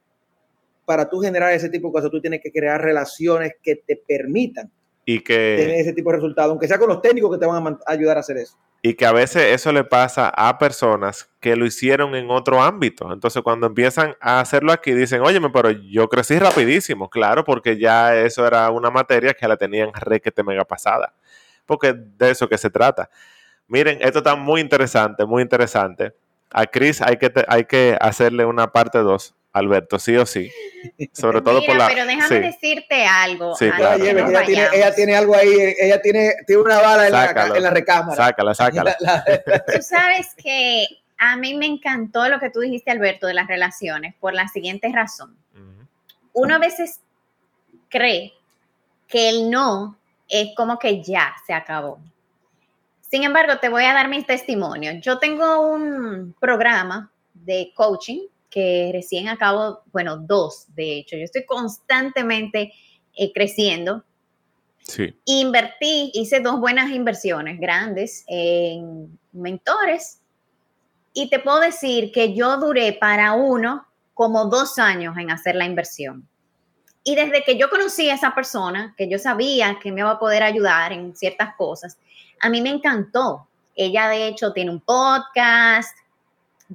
para 0.85 1.09
tú 1.09 1.21
generar 1.21 1.53
ese 1.53 1.69
tipo 1.69 1.87
de 1.87 1.93
cosas, 1.93 2.11
tú 2.11 2.21
tienes 2.21 2.41
que 2.43 2.51
crear 2.51 2.83
relaciones 2.83 3.53
que 3.63 3.77
te 3.77 3.95
permitan 3.95 4.73
y 5.05 5.21
que 5.21 5.57
tener 5.59 5.81
ese 5.81 5.93
tipo 5.93 6.11
de 6.11 6.17
resultados, 6.17 6.51
aunque 6.51 6.69
sea 6.69 6.79
con 6.79 6.89
los 6.89 7.03
técnicos 7.03 7.31
que 7.33 7.39
te 7.39 7.47
van 7.47 7.67
a 7.67 7.79
ayudar 7.91 8.17
a 8.17 8.21
hacer 8.21 8.37
eso. 8.37 8.57
Y 8.83 8.95
que 8.95 9.07
a 9.07 9.13
veces 9.13 9.55
eso 9.55 9.73
le 9.73 9.85
pasa 9.85 10.29
a 10.29 10.59
personas 10.59 11.31
que 11.39 11.55
lo 11.55 11.65
hicieron 11.65 12.17
en 12.17 12.31
otro 12.31 12.61
ámbito. 12.61 13.13
Entonces, 13.13 13.41
cuando 13.43 13.69
empiezan 13.69 14.17
a 14.21 14.41
hacerlo 14.41 14.73
aquí, 14.73 14.93
dicen, 14.93 15.21
óyeme, 15.21 15.51
pero 15.51 15.71
yo 15.71 16.09
crecí 16.09 16.37
rapidísimo. 16.37 17.09
Claro, 17.09 17.45
porque 17.45 17.79
ya 17.79 18.17
eso 18.17 18.45
era 18.45 18.69
una 18.71 18.91
materia 18.91 19.35
que 19.35 19.47
la 19.47 19.57
tenían 19.57 19.93
requete 19.95 20.43
mega 20.43 20.65
pasada. 20.65 21.15
Porque 21.65 21.95
de 21.95 22.31
eso 22.31 22.49
que 22.49 22.59
se 22.59 22.71
trata. 22.71 23.09
Miren, 23.69 23.99
esto 24.01 24.19
está 24.19 24.35
muy 24.35 24.61
interesante, 24.61 25.25
muy 25.27 25.43
interesante. 25.43 26.13
A 26.51 26.67
Chris 26.67 27.01
hay 27.01 27.19
que, 27.19 27.33
hay 27.47 27.65
que 27.65 27.97
hacerle 28.01 28.45
una 28.45 28.73
parte 28.73 28.99
2 28.99 29.37
Alberto, 29.53 29.99
sí 29.99 30.17
o 30.17 30.25
sí. 30.25 30.51
Sobre 31.13 31.43
todo 31.43 31.65
por 31.65 31.77
la. 31.77 31.89
Pero 31.89 32.07
déjame 32.07 32.41
decirte 32.41 33.05
algo. 33.05 33.55
Sí, 33.55 33.71
claro. 33.71 34.03
ella, 34.03 34.45
tiene, 34.45 34.69
ella, 34.73 34.95
tiene, 34.95 35.15
algo 35.15 35.37
ahí, 35.37 35.75
ella 35.79 36.01
tiene, 36.01 36.35
tiene 36.47 36.63
una 36.63 36.81
bala 36.81 37.07
en, 37.07 37.13
la, 37.13 37.31
en 37.55 37.63
la, 37.63 37.71
recámara. 37.71 38.17
Sácala, 38.17 38.55
sácala. 38.55 38.97
Tú 39.75 39.83
sabes 39.83 40.35
que 40.37 40.87
a 41.19 41.37
mí 41.37 41.55
me 41.55 41.67
encantó 41.67 42.29
lo 42.29 42.41
que 42.41 42.51
tú 42.51 42.61
dijiste, 42.61 42.91
Alberto, 42.91 43.27
de 43.27 43.35
las 43.35 43.47
relaciones, 43.47 44.15
por 44.19 44.35
la 44.35 44.49
siguiente 44.49 44.91
razón. 44.93 45.37
Uno 46.33 46.55
a 46.55 46.59
veces 46.59 47.01
cree 47.91 48.33
que 49.07 49.29
el 49.29 49.51
no 49.51 49.99
es 50.29 50.49
como 50.57 50.79
que 50.79 51.03
ya 51.03 51.35
se 51.47 51.53
acabó. 51.53 52.01
Sin 53.03 53.23
embargo, 53.25 53.59
te 53.59 53.69
voy 53.69 53.85
a 53.85 53.93
dar 53.93 54.09
mis 54.09 54.25
testimonios. 54.27 54.97
Yo 55.03 55.19
tengo 55.19 55.61
un 55.61 56.35
programa 56.41 57.11
de 57.35 57.71
coaching 57.75 58.21
que 58.53 58.91
recién 58.93 59.29
acabo, 59.29 59.81
bueno, 59.93 60.19
dos, 60.19 60.67
de 60.75 60.99
hecho, 60.99 61.17
yo 61.17 61.25
estoy 61.25 61.47
constantemente 61.47 62.73
eh, 63.17 63.33
creciendo. 63.33 64.05
Sí. 64.81 65.17
Invertí, 65.25 66.11
hice 66.13 66.41
dos 66.41 66.61
buenas 66.61 66.91
inversiones 66.91 67.59
grandes 67.59 68.25
en 68.29 69.19
mentores 69.33 70.21
y 71.15 71.31
te 71.31 71.39
puedo 71.39 71.61
decir 71.61 72.13
que 72.13 72.35
yo 72.35 72.59
duré 72.59 72.93
para 72.93 73.33
uno 73.33 73.87
como 74.13 74.47
dos 74.47 74.79
años 74.79 75.17
en 75.17 75.31
hacer 75.31 75.55
la 75.55 75.65
inversión. 75.65 76.29
Y 77.05 77.15
desde 77.15 77.43
que 77.43 77.57
yo 77.57 77.71
conocí 77.71 78.11
a 78.11 78.15
esa 78.15 78.35
persona, 78.35 78.95
que 78.97 79.09
yo 79.09 79.19
sabía 79.19 79.79
que 79.83 79.91
me 79.91 80.01
iba 80.01 80.11
a 80.11 80.19
poder 80.19 80.43
ayudar 80.43 80.93
en 80.93 81.17
ciertas 81.17 81.55
cosas, 81.57 81.99
a 82.41 82.49
mí 82.49 82.61
me 82.61 82.71
encantó. 82.71 83.49
Ella 83.75 84.09
de 84.09 84.29
hecho 84.29 84.53
tiene 84.53 84.71
un 84.71 84.81
podcast, 84.81 85.97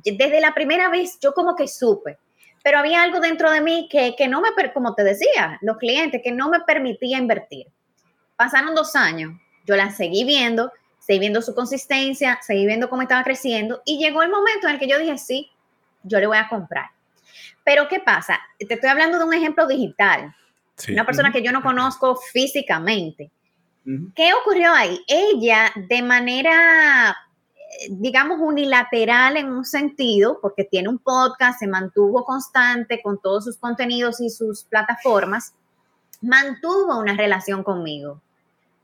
desde 0.04 0.41
la 0.41 0.54
primera 0.54 0.89
vez 0.89 1.18
yo 1.22 1.34
como 1.34 1.56
que 1.56 1.68
supe. 1.68 2.18
pero 2.64 2.80
había 2.80 3.02
algo 3.02 3.20
dentro 3.20 3.50
de 3.50 3.62
mí 3.62 3.88
que, 3.89 4.14
que 4.18 4.28
no 4.28 4.41
me, 4.41 4.50
como 4.74 4.93
te 4.93 5.04
decía, 5.04 5.58
los 5.62 5.78
clientes, 5.78 6.22
que 6.24 6.32
no 6.32 6.50
me 6.50 6.60
permitía 6.62 7.18
invertir. 7.18 7.68
Pasaron 8.36 8.76
dos 8.76 8.95
años, 8.95 9.32
yo 9.66 9.76
la 9.76 9.89
seguí 9.91 10.26
viendo, 10.26 10.72
seguí 11.00 11.20
viendo 11.20 11.41
su 11.41 11.56
consistencia, 11.56 12.39
seguí 12.41 12.66
viendo 12.66 12.89
cómo 12.89 13.02
estaba 13.02 13.24
creciendo 13.24 13.82
y 13.86 13.98
llegó 13.98 14.22
el 14.22 14.30
momento 14.30 14.68
en 14.68 14.74
el 14.74 14.80
que 14.80 14.88
yo 14.88 15.00
dije, 15.00 15.18
sí, 15.18 15.50
yo 16.04 16.20
le 16.20 16.28
voy 16.28 16.38
a 16.38 16.50
comprar. 16.50 16.88
Pero 17.64 17.88
¿qué 17.88 18.00
pasa? 18.00 18.39
Te 18.60 18.74
estoy 18.74 18.89
hablando 18.89 19.18
de 19.18 19.26
un 19.26 19.34
ejemplo 19.34 19.68
digital, 19.68 20.36
una 20.89 21.06
persona 21.06 21.32
que 21.32 21.41
yo 21.41 21.52
no 21.52 21.62
conozco 21.62 22.16
físicamente. 22.16 23.32
¿Qué 24.16 24.34
ocurrió 24.34 24.74
ahí? 24.74 25.00
Ella 25.08 25.72
de 25.76 26.02
manera, 26.02 27.16
digamos, 27.89 28.39
unilateral 28.39 29.38
en 29.38 29.51
un 29.51 29.65
sentido, 29.65 30.39
porque 30.41 30.63
tiene 30.63 30.89
un 30.89 30.99
podcast, 30.99 31.59
se 31.59 31.68
mantuvo 31.68 32.24
constante 32.24 33.01
con 33.01 33.20
todos 33.20 33.45
sus 33.45 33.57
contenidos 33.57 34.22
y 34.22 34.30
sus 34.30 34.63
plataformas, 34.63 35.53
mantuvo 36.22 36.97
una 36.97 37.15
relación 37.15 37.63
conmigo 37.63 38.22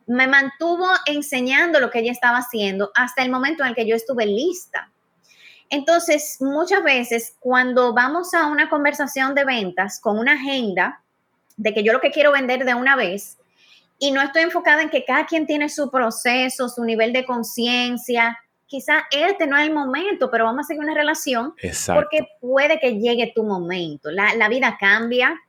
me 0.07 0.27
mantuvo 0.27 0.87
enseñando 1.05 1.79
lo 1.79 1.89
que 1.89 1.99
ella 1.99 2.11
estaba 2.11 2.39
haciendo 2.39 2.91
hasta 2.95 3.23
el 3.23 3.31
momento 3.31 3.63
en 3.63 3.69
el 3.69 3.75
que 3.75 3.87
yo 3.87 3.95
estuve 3.95 4.25
lista. 4.25 4.89
Entonces, 5.69 6.37
muchas 6.39 6.83
veces 6.83 7.35
cuando 7.39 7.93
vamos 7.93 8.33
a 8.33 8.47
una 8.47 8.69
conversación 8.69 9.33
de 9.33 9.45
ventas 9.45 9.99
con 9.99 10.19
una 10.19 10.33
agenda 10.33 11.01
de 11.57 11.73
que 11.73 11.83
yo 11.83 11.93
lo 11.93 12.01
que 12.01 12.11
quiero 12.11 12.31
vender 12.31 12.65
de 12.65 12.75
una 12.75 12.95
vez 12.95 13.37
y 13.97 14.11
no 14.11 14.21
estoy 14.21 14.43
enfocada 14.43 14.81
en 14.81 14.89
que 14.89 15.05
cada 15.05 15.25
quien 15.25 15.47
tiene 15.47 15.69
su 15.69 15.89
proceso, 15.89 16.67
su 16.67 16.83
nivel 16.83 17.13
de 17.13 17.25
conciencia, 17.25 18.37
quizá 18.73 19.03
este 19.11 19.45
no 19.45 19.55
es 19.55 19.67
el 19.67 19.71
momento, 19.71 20.31
pero 20.31 20.45
vamos 20.45 20.65
a 20.65 20.67
seguir 20.69 20.81
una 20.81 20.95
relación 20.95 21.53
porque 21.93 22.27
puede 22.41 22.79
que 22.79 22.97
llegue 22.97 23.31
tu 23.35 23.43
momento. 23.43 24.09
La, 24.09 24.33
la 24.33 24.49
vida 24.49 24.77
cambia, 24.79 25.39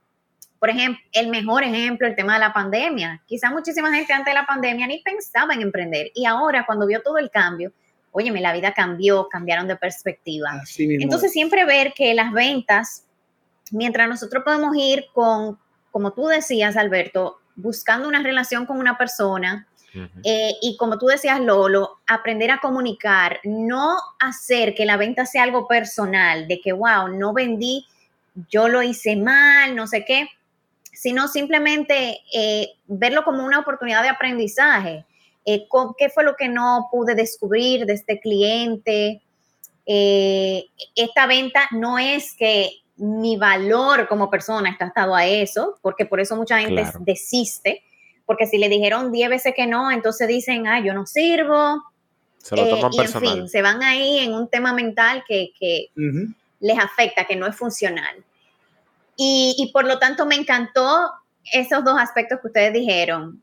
por 0.58 0.68
ejemplo, 0.68 1.02
el 1.12 1.28
mejor 1.28 1.64
ejemplo, 1.64 2.06
el 2.06 2.16
tema 2.16 2.34
de 2.34 2.40
la 2.40 2.52
pandemia. 2.52 3.22
Quizá 3.24 3.50
muchísima 3.50 3.90
gente 3.94 4.12
antes 4.12 4.30
de 4.30 4.38
la 4.38 4.44
pandemia 4.44 4.86
ni 4.86 4.98
pensaba 4.98 5.54
en 5.54 5.62
emprender 5.62 6.10
y 6.14 6.26
ahora 6.26 6.66
cuando 6.66 6.86
vio 6.86 7.00
todo 7.00 7.16
el 7.16 7.30
cambio, 7.30 7.72
óyeme, 8.12 8.42
la 8.42 8.52
vida 8.52 8.74
cambió, 8.74 9.26
cambiaron 9.30 9.68
de 9.68 9.76
perspectiva. 9.76 10.60
Entonces 10.76 11.32
siempre 11.32 11.64
ver 11.64 11.94
que 11.94 12.12
las 12.12 12.30
ventas, 12.30 13.06
mientras 13.70 14.06
nosotros 14.06 14.44
podemos 14.44 14.76
ir 14.76 15.06
con, 15.14 15.58
como 15.90 16.12
tú 16.12 16.26
decías, 16.26 16.76
Alberto, 16.76 17.38
buscando 17.56 18.06
una 18.06 18.22
relación 18.22 18.66
con 18.66 18.78
una 18.78 18.98
persona, 18.98 19.66
eh, 20.24 20.54
y 20.60 20.76
como 20.76 20.98
tú 20.98 21.06
decías, 21.06 21.40
Lolo, 21.40 21.98
aprender 22.06 22.50
a 22.50 22.58
comunicar, 22.58 23.40
no 23.44 23.96
hacer 24.18 24.74
que 24.74 24.86
la 24.86 24.96
venta 24.96 25.26
sea 25.26 25.44
algo 25.44 25.68
personal, 25.68 26.48
de 26.48 26.60
que, 26.60 26.72
wow, 26.72 27.08
no 27.08 27.32
vendí, 27.32 27.86
yo 28.50 28.68
lo 28.68 28.82
hice 28.82 29.16
mal, 29.16 29.76
no 29.76 29.86
sé 29.86 30.04
qué 30.04 30.28
sino 30.94 31.28
simplemente 31.28 32.22
eh, 32.32 32.68
verlo 32.86 33.24
como 33.24 33.44
una 33.44 33.58
oportunidad 33.58 34.02
de 34.02 34.08
aprendizaje. 34.08 35.04
Eh, 35.44 35.66
¿Qué 35.98 36.08
fue 36.08 36.24
lo 36.24 36.36
que 36.36 36.48
no 36.48 36.88
pude 36.90 37.14
descubrir 37.14 37.84
de 37.84 37.92
este 37.92 38.20
cliente? 38.20 39.20
Eh, 39.84 40.64
esta 40.94 41.26
venta 41.26 41.68
no 41.72 41.98
es 41.98 42.34
que 42.34 42.70
mi 42.96 43.36
valor 43.36 44.08
como 44.08 44.30
persona 44.30 44.70
está 44.70 44.86
estado 44.86 45.14
a 45.14 45.26
eso, 45.26 45.78
porque 45.82 46.06
por 46.06 46.20
eso 46.20 46.36
mucha 46.36 46.60
gente 46.60 46.84
desiste, 47.00 47.82
porque 48.26 48.46
si 48.46 48.58
le 48.58 48.68
dijeron 48.68 49.12
10 49.12 49.28
veces 49.28 49.54
que 49.54 49.66
no, 49.66 49.90
entonces 49.90 50.28
dicen, 50.28 50.66
ah, 50.66 50.80
yo 50.80 50.94
no 50.94 51.06
sirvo. 51.06 51.82
Se 52.38 52.56
lo 52.56 52.68
toman 52.68 52.92
y 52.92 53.00
en 53.00 53.12
fin, 53.12 53.48
se 53.48 53.62
van 53.62 53.82
ahí 53.82 54.18
en 54.18 54.34
un 54.34 54.48
tema 54.48 54.72
mental 54.72 55.24
que, 55.26 55.52
les 56.60 56.78
afecta, 56.78 57.24
que 57.26 57.36
no 57.36 57.46
es 57.46 57.56
funcional. 57.56 58.22
Y, 59.16 59.70
por 59.72 59.86
lo 59.86 59.98
tanto 59.98 60.26
me 60.26 60.34
encantó 60.34 61.12
esos 61.52 61.84
dos 61.84 61.98
aspectos 61.98 62.40
que 62.40 62.48
ustedes 62.48 62.72
dijeron. 62.72 63.42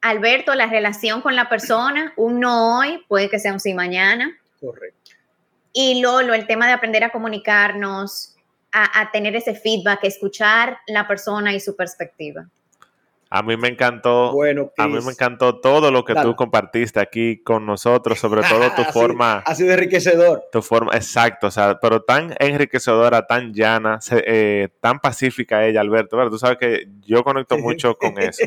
Alberto, 0.00 0.54
la 0.54 0.66
relación 0.66 1.20
con 1.20 1.36
la 1.36 1.48
persona, 1.48 2.14
un 2.16 2.40
no 2.40 2.78
hoy, 2.78 3.04
puede 3.06 3.28
que 3.28 3.38
sea 3.38 3.52
un 3.52 3.60
sí 3.60 3.74
mañana. 3.74 4.36
Correcto. 4.58 5.12
Y 5.72 6.00
Lolo, 6.00 6.32
el 6.32 6.46
tema 6.46 6.66
de 6.66 6.72
aprender 6.72 7.04
a 7.04 7.10
comunicarnos, 7.10 8.34
a, 8.72 9.00
a 9.00 9.10
tener 9.10 9.36
ese 9.36 9.54
feedback, 9.54 10.04
escuchar 10.04 10.78
la 10.86 11.06
persona 11.06 11.52
y 11.52 11.60
su 11.60 11.76
perspectiva. 11.76 12.48
A 13.32 13.44
mí 13.44 13.56
me 13.56 13.68
encantó, 13.68 14.32
bueno, 14.32 14.72
a 14.76 14.88
mí 14.88 14.98
me 15.04 15.12
encantó 15.12 15.60
todo 15.60 15.92
lo 15.92 16.04
que 16.04 16.16
tú 16.16 16.34
compartiste 16.34 16.98
aquí 16.98 17.40
con 17.44 17.64
nosotros, 17.64 18.18
sobre 18.18 18.42
todo 18.42 18.72
tu 18.74 18.82
forma. 18.92 19.44
Ha 19.46 19.54
sido 19.54 19.72
enriquecedor. 19.72 20.48
Tu 20.50 20.60
forma, 20.60 20.96
exacto, 20.96 21.46
o 21.46 21.50
sea, 21.52 21.78
pero 21.80 22.02
tan 22.02 22.34
enriquecedora, 22.40 23.28
tan 23.28 23.54
llana, 23.54 24.00
eh, 24.10 24.68
tan 24.80 24.98
pacífica 24.98 25.64
ella, 25.64 25.80
Alberto. 25.80 26.16
Pero 26.16 26.28
tú 26.28 26.38
sabes 26.38 26.58
que 26.58 26.88
yo 27.06 27.22
conecto 27.22 27.56
mucho 27.58 27.94
con 27.96 28.18
eso. 28.18 28.42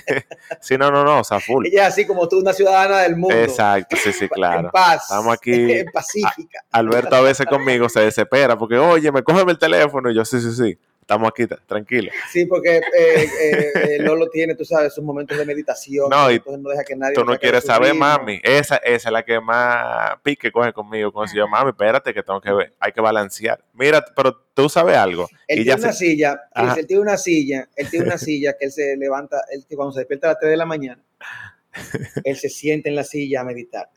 sí, 0.62 0.78
no, 0.78 0.90
no, 0.90 1.04
no, 1.04 1.20
o 1.20 1.24
sea, 1.24 1.38
full. 1.38 1.66
Ella 1.66 1.88
así 1.88 2.06
como 2.06 2.26
tú, 2.26 2.38
una 2.38 2.54
ciudadana 2.54 3.00
del 3.00 3.16
mundo. 3.16 3.36
Exacto, 3.36 3.96
sí, 4.02 4.14
sí, 4.14 4.30
claro. 4.30 4.68
En 4.68 4.70
paz. 4.70 5.02
Estamos 5.10 5.34
aquí. 5.34 5.84
pacífica. 5.92 6.64
Alberto 6.70 7.16
a 7.16 7.20
veces 7.20 7.44
conmigo 7.44 7.86
se 7.90 8.00
desespera 8.00 8.56
porque, 8.56 8.78
oye, 8.78 9.12
me 9.12 9.22
coge 9.22 9.42
el 9.42 9.58
teléfono 9.58 10.10
y 10.10 10.14
yo, 10.14 10.24
sí, 10.24 10.40
sí, 10.40 10.52
sí 10.52 10.78
estamos 11.02 11.28
aquí 11.28 11.46
tranquilos. 11.66 12.14
Sí, 12.30 12.46
porque 12.46 12.78
eh, 12.78 12.82
eh, 12.96 13.72
eh, 13.74 13.98
Lolo 13.98 14.30
tiene, 14.30 14.54
tú 14.54 14.64
sabes, 14.64 14.94
sus 14.94 15.04
momentos 15.04 15.36
de 15.36 15.44
meditación. 15.44 16.08
No, 16.08 16.30
y 16.30 16.36
entonces 16.36 16.62
no 16.62 16.70
deja 16.70 16.84
que 16.84 16.96
nadie. 16.96 17.14
Tú 17.14 17.24
no 17.24 17.38
quieres 17.38 17.64
saber, 17.64 17.94
mami. 17.94 18.40
Esa, 18.42 18.76
esa 18.76 19.08
es 19.08 19.12
la 19.12 19.24
que 19.24 19.40
más 19.40 20.16
pique 20.22 20.50
coge 20.50 20.72
conmigo. 20.72 21.12
Cuando 21.12 21.34
yo, 21.34 21.46
mami, 21.46 21.70
espérate, 21.70 22.14
que 22.14 22.22
tengo 22.22 22.40
que 22.40 22.52
ver, 22.52 22.72
hay 22.78 22.92
que 22.92 23.00
balancear. 23.00 23.62
Mira, 23.74 24.04
pero 24.16 24.34
tú 24.54 24.68
sabes 24.68 24.96
algo. 24.96 25.28
Él 25.46 25.64
tiene 25.64 25.82
una 25.82 25.92
silla, 25.92 26.42
él 26.54 26.86
tiene 26.86 27.02
una 27.02 27.16
silla, 27.16 27.68
él 27.76 27.90
tiene 27.90 28.06
una 28.06 28.18
silla 28.18 28.56
que 28.58 28.66
él 28.66 28.72
se 28.72 28.96
levanta, 28.96 29.42
él, 29.50 29.64
cuando 29.74 29.92
se 29.92 30.00
despierta 30.00 30.28
a 30.28 30.30
las 30.30 30.40
3 30.40 30.50
de 30.52 30.56
la 30.56 30.66
mañana, 30.66 31.02
él 32.24 32.36
se 32.36 32.48
siente 32.48 32.88
en 32.88 32.96
la 32.96 33.04
silla 33.04 33.40
a 33.40 33.44
meditar. 33.44 33.88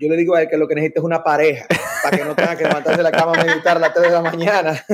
Yo 0.00 0.08
le 0.08 0.16
digo 0.16 0.34
a 0.34 0.42
él 0.42 0.48
que 0.48 0.56
lo 0.56 0.66
que 0.66 0.74
necesita 0.74 1.00
es 1.00 1.04
una 1.04 1.22
pareja 1.22 1.66
para 2.02 2.16
que 2.16 2.24
no 2.24 2.34
tenga 2.34 2.56
que 2.56 2.64
levantarse 2.64 2.96
de 2.96 3.02
la 3.02 3.12
cama 3.12 3.32
a 3.32 3.44
meditar 3.44 3.76
a 3.76 3.80
las 3.80 3.94
3 3.94 4.06
de 4.06 4.12
la 4.12 4.22
mañana. 4.22 4.74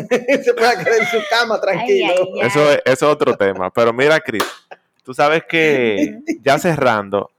Se 0.45 0.55
pueda 0.55 0.77
quedar 0.83 1.01
en 1.01 1.07
su 1.07 1.19
cama 1.29 1.61
tranquilo. 1.61 2.13
Eso, 2.43 2.67
es, 2.85 3.03
otro 3.03 3.37
tema. 3.37 3.71
Pero 3.71 3.93
mira, 3.93 4.21
Cris, 4.21 4.45
tú 5.03 5.15
sabes 5.15 5.45
que 5.49 6.19
ya 6.43 6.59
cerrando, 6.59 7.31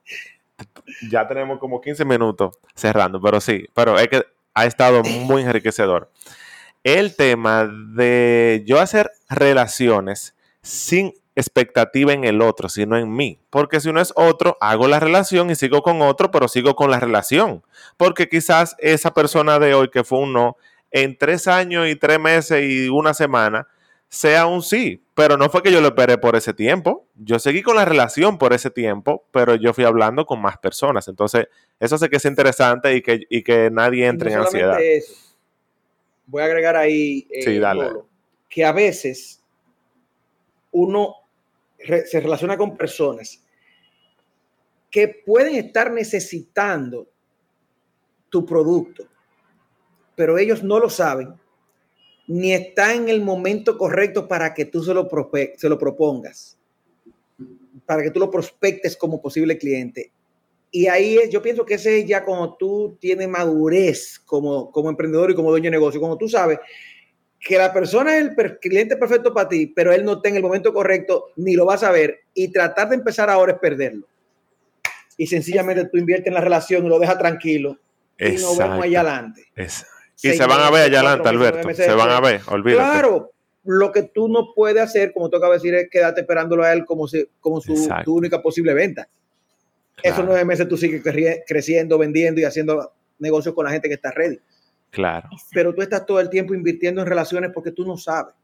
ya 1.09 1.27
tenemos 1.27 1.59
como 1.59 1.79
15 1.79 2.03
minutos 2.05 2.57
cerrando, 2.75 3.21
pero 3.21 3.39
sí, 3.39 3.67
pero 3.73 3.97
es 3.97 4.07
que 4.07 4.25
ha 4.53 4.65
estado 4.65 5.03
muy 5.03 5.43
enriquecedor. 5.43 6.09
El 6.83 7.15
tema 7.15 7.65
de 7.65 8.63
yo 8.65 8.79
hacer 8.79 9.11
relaciones 9.29 10.35
sin 10.61 11.13
expectativa 11.35 12.13
en 12.13 12.23
el 12.23 12.41
otro, 12.41 12.69
sino 12.69 12.97
en 12.97 13.13
mí. 13.13 13.39
Porque 13.49 13.79
si 13.79 13.89
uno 13.89 14.01
es 14.01 14.13
otro, 14.15 14.57
hago 14.61 14.87
la 14.87 14.99
relación 14.99 15.49
y 15.49 15.55
sigo 15.55 15.81
con 15.81 16.01
otro, 16.01 16.31
pero 16.31 16.47
sigo 16.47 16.75
con 16.75 16.91
la 16.91 16.99
relación. 16.99 17.63
Porque 17.97 18.29
quizás 18.29 18.75
esa 18.79 19.13
persona 19.13 19.59
de 19.59 19.73
hoy 19.73 19.89
que 19.89 20.03
fue 20.03 20.19
un 20.19 20.33
no, 20.33 20.57
en 20.91 21.17
tres 21.17 21.47
años 21.47 21.87
y 21.87 21.95
tres 21.95 22.19
meses 22.19 22.63
y 22.63 22.89
una 22.89 23.13
semana, 23.13 23.67
sea 24.09 24.45
un 24.45 24.61
sí. 24.61 25.03
Pero 25.15 25.37
no 25.37 25.49
fue 25.49 25.63
que 25.63 25.71
yo 25.71 25.81
lo 25.81 25.87
esperé 25.87 26.17
por 26.17 26.35
ese 26.35 26.53
tiempo. 26.53 27.07
Yo 27.15 27.39
seguí 27.39 27.63
con 27.63 27.75
la 27.75 27.85
relación 27.85 28.37
por 28.37 28.53
ese 28.53 28.69
tiempo, 28.69 29.25
pero 29.31 29.55
yo 29.55 29.73
fui 29.73 29.85
hablando 29.85 30.25
con 30.25 30.39
más 30.39 30.57
personas. 30.57 31.07
Entonces, 31.07 31.47
eso 31.79 31.97
sé 31.97 32.09
que 32.09 32.17
es 32.17 32.25
interesante 32.25 32.95
y 32.95 33.01
que, 33.01 33.25
que 33.43 33.69
nadie 33.71 34.05
entre 34.05 34.31
en 34.31 34.39
ansiedad. 34.39 34.77
Voy 36.25 36.41
a 36.41 36.45
agregar 36.45 36.75
ahí 36.75 37.27
eh, 37.31 37.43
que 38.49 38.63
a 38.63 38.71
veces 38.71 39.43
uno 40.71 41.22
se 41.83 42.19
relaciona 42.19 42.57
con 42.57 42.77
personas 42.77 43.43
que 44.93 45.07
pueden 45.07 45.55
estar 45.55 45.91
necesitando 45.91 47.09
tu 48.29 48.45
producto, 48.45 49.07
pero 50.15 50.37
ellos 50.37 50.63
no 50.63 50.79
lo 50.79 50.87
saben, 50.87 51.33
ni 52.27 52.53
están 52.53 53.03
en 53.03 53.09
el 53.09 53.21
momento 53.21 53.75
correcto 53.75 54.27
para 54.27 54.53
que 54.53 54.65
tú 54.65 54.83
se 54.83 54.93
lo, 54.93 55.09
se 55.57 55.67
lo 55.67 55.79
propongas, 55.79 56.59
para 57.87 58.03
que 58.03 58.11
tú 58.11 58.19
lo 58.19 58.29
prospectes 58.29 58.95
como 58.95 59.19
posible 59.19 59.57
cliente. 59.57 60.11
Y 60.69 60.85
ahí 60.85 61.17
es, 61.17 61.31
yo 61.31 61.41
pienso 61.41 61.65
que 61.65 61.73
ese 61.75 61.99
es 61.99 62.05
ya 62.05 62.23
como 62.23 62.55
tú 62.55 62.95
tienes 62.99 63.27
madurez 63.27 64.19
como, 64.19 64.71
como 64.71 64.89
emprendedor 64.89 65.31
y 65.31 65.35
como 65.35 65.49
dueño 65.49 65.65
de 65.65 65.71
negocio, 65.71 65.99
como 65.99 66.19
tú 66.19 66.29
sabes 66.29 66.59
que 67.43 67.57
la 67.57 67.73
persona 67.73 68.17
es 68.17 68.31
el 68.37 68.59
cliente 68.59 68.95
perfecto 68.95 69.33
para 69.33 69.49
ti, 69.49 69.67
pero 69.67 69.91
él 69.91 70.05
no 70.05 70.13
está 70.13 70.29
en 70.29 70.37
el 70.37 70.41
momento 70.41 70.73
correcto, 70.73 71.25
ni 71.35 71.55
lo 71.55 71.65
vas 71.65 71.83
a 71.83 71.91
ver, 71.91 72.21
y 72.33 72.47
tratar 72.51 72.89
de 72.89 72.95
empezar 72.95 73.29
ahora 73.29 73.51
es 73.51 73.59
perderlo. 73.59 74.07
Y 75.17 75.27
sencillamente 75.27 75.85
tú 75.85 75.97
inviertes 75.97 76.27
en 76.27 76.35
la 76.35 76.41
relación 76.41 76.85
y 76.85 76.89
lo 76.89 76.97
dejas 76.99 77.19
tranquilo 77.19 77.77
y 78.17 78.31
nos 78.33 78.57
vemos 78.57 78.83
allá 78.83 79.01
adelante. 79.01 79.43
Y 79.55 80.29
se 80.29 80.45
van 80.45 80.61
a 80.61 80.71
ver 80.71 80.83
allá 80.85 81.01
adelante, 81.01 81.29
Alberto. 81.29 81.73
Se 81.73 81.93
van 81.93 82.09
a 82.09 82.21
ver, 82.21 82.41
olvídate. 82.47 82.83
Claro, 82.83 83.31
lo 83.65 83.91
que 83.91 84.03
tú 84.03 84.29
no 84.29 84.53
puedes 84.55 84.81
hacer, 84.81 85.11
como 85.11 85.29
tú 85.29 85.37
acabas 85.37 85.61
de 85.61 85.69
decir, 85.69 85.83
es 85.83 85.89
quedarte 85.91 86.21
esperándolo 86.21 86.63
a 86.63 86.71
él 86.71 86.85
como, 86.85 87.07
como 87.41 87.59
su 87.59 87.73
única 88.07 88.41
posible 88.41 88.73
venta. 88.73 89.09
Esos 90.01 90.25
nueve 90.25 90.45
meses 90.45 90.67
tú 90.67 90.77
sigues 90.77 91.03
creciendo, 91.45 91.97
vendiendo 91.97 92.39
y 92.39 92.45
haciendo 92.45 92.93
negocios 93.19 93.53
con 93.53 93.65
la 93.65 93.71
gente 93.71 93.89
que 93.89 93.95
está 93.95 94.11
ready. 94.11 94.39
Claro. 94.93 95.27
Pero 95.51 95.73
tú 95.73 95.81
estás 95.81 96.05
todo 96.05 96.19
el 96.19 96.29
tiempo 96.29 96.53
invirtiendo 96.53 97.01
en 97.01 97.07
relaciones 97.07 97.49
porque 97.51 97.71
tú 97.71 97.83
no 97.83 97.97
sabes. 97.97 98.35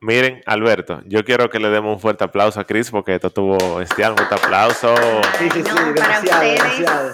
Miren, 0.00 0.42
Alberto, 0.46 1.00
yo 1.06 1.24
quiero 1.24 1.48
que 1.48 1.60
le 1.60 1.70
demos 1.70 1.94
un 1.94 2.00
fuerte 2.00 2.24
aplauso 2.24 2.58
a 2.58 2.64
Chris 2.64 2.90
porque 2.90 3.14
esto 3.14 3.30
tuvo 3.30 3.76
bestial. 3.76 4.12
Un 4.12 4.18
fuerte 4.18 4.34
aplauso. 4.34 4.94
Sí, 5.38 5.48
sí, 5.52 5.62
sí, 5.62 5.92
demasiado, 5.94 6.42
demasiado. 6.42 7.12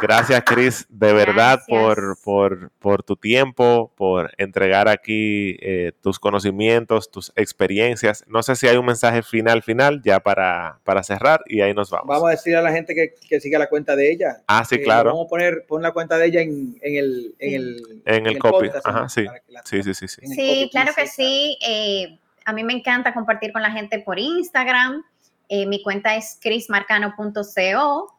Gracias, 0.00 0.42
Chris, 0.44 0.86
de 0.88 1.12
verdad 1.12 1.60
por, 1.66 2.18
por, 2.22 2.70
por, 2.78 3.02
tu 3.02 3.16
tiempo, 3.16 3.92
por 3.96 4.32
entregar 4.38 4.88
aquí 4.88 5.56
eh, 5.60 5.92
tus 6.02 6.18
conocimientos, 6.18 7.10
tus 7.10 7.32
experiencias. 7.36 8.24
No 8.26 8.42
sé 8.42 8.56
si 8.56 8.66
hay 8.66 8.76
un 8.76 8.86
mensaje 8.86 9.22
final, 9.22 9.62
final, 9.62 10.02
ya 10.02 10.20
para, 10.20 10.78
para 10.84 11.02
cerrar 11.02 11.42
y 11.46 11.60
ahí 11.60 11.74
nos 11.74 11.90
vamos. 11.90 12.08
Vamos 12.08 12.28
a 12.28 12.30
decir 12.32 12.56
a 12.56 12.62
la 12.62 12.72
gente 12.72 12.94
que, 12.94 13.14
que 13.28 13.40
siga 13.40 13.58
la 13.58 13.68
cuenta 13.68 13.96
de 13.96 14.10
ella. 14.10 14.42
Ah, 14.46 14.64
sí, 14.64 14.80
claro. 14.80 15.10
Vamos 15.10 15.26
a 15.26 15.28
poner 15.28 15.64
pon 15.66 15.82
la 15.82 15.92
cuenta 15.92 16.18
de 16.18 16.26
ella 16.26 16.42
en, 16.42 16.76
en 16.82 16.96
el, 16.96 17.34
en 17.38 17.54
el, 17.54 18.02
en 18.04 18.26
el, 18.26 18.38
copy. 18.38 18.70
Ajá, 18.84 19.08
sí. 19.08 19.26
sí. 19.64 19.82
sí, 19.82 19.94
sí, 19.94 20.08
sí, 20.08 20.26
sí. 20.26 20.68
claro 20.70 20.92
que 20.94 21.06
sí. 21.06 21.58
Eh, 21.66 22.18
a 22.44 22.52
mí 22.52 22.64
me 22.64 22.74
encanta 22.74 23.14
compartir 23.14 23.52
con 23.52 23.62
la 23.62 23.70
gente 23.70 23.98
por 24.00 24.18
Instagram. 24.18 25.02
Eh, 25.48 25.66
mi 25.66 25.82
cuenta 25.82 26.16
es 26.16 26.38
chrismarcano.co 26.40 28.14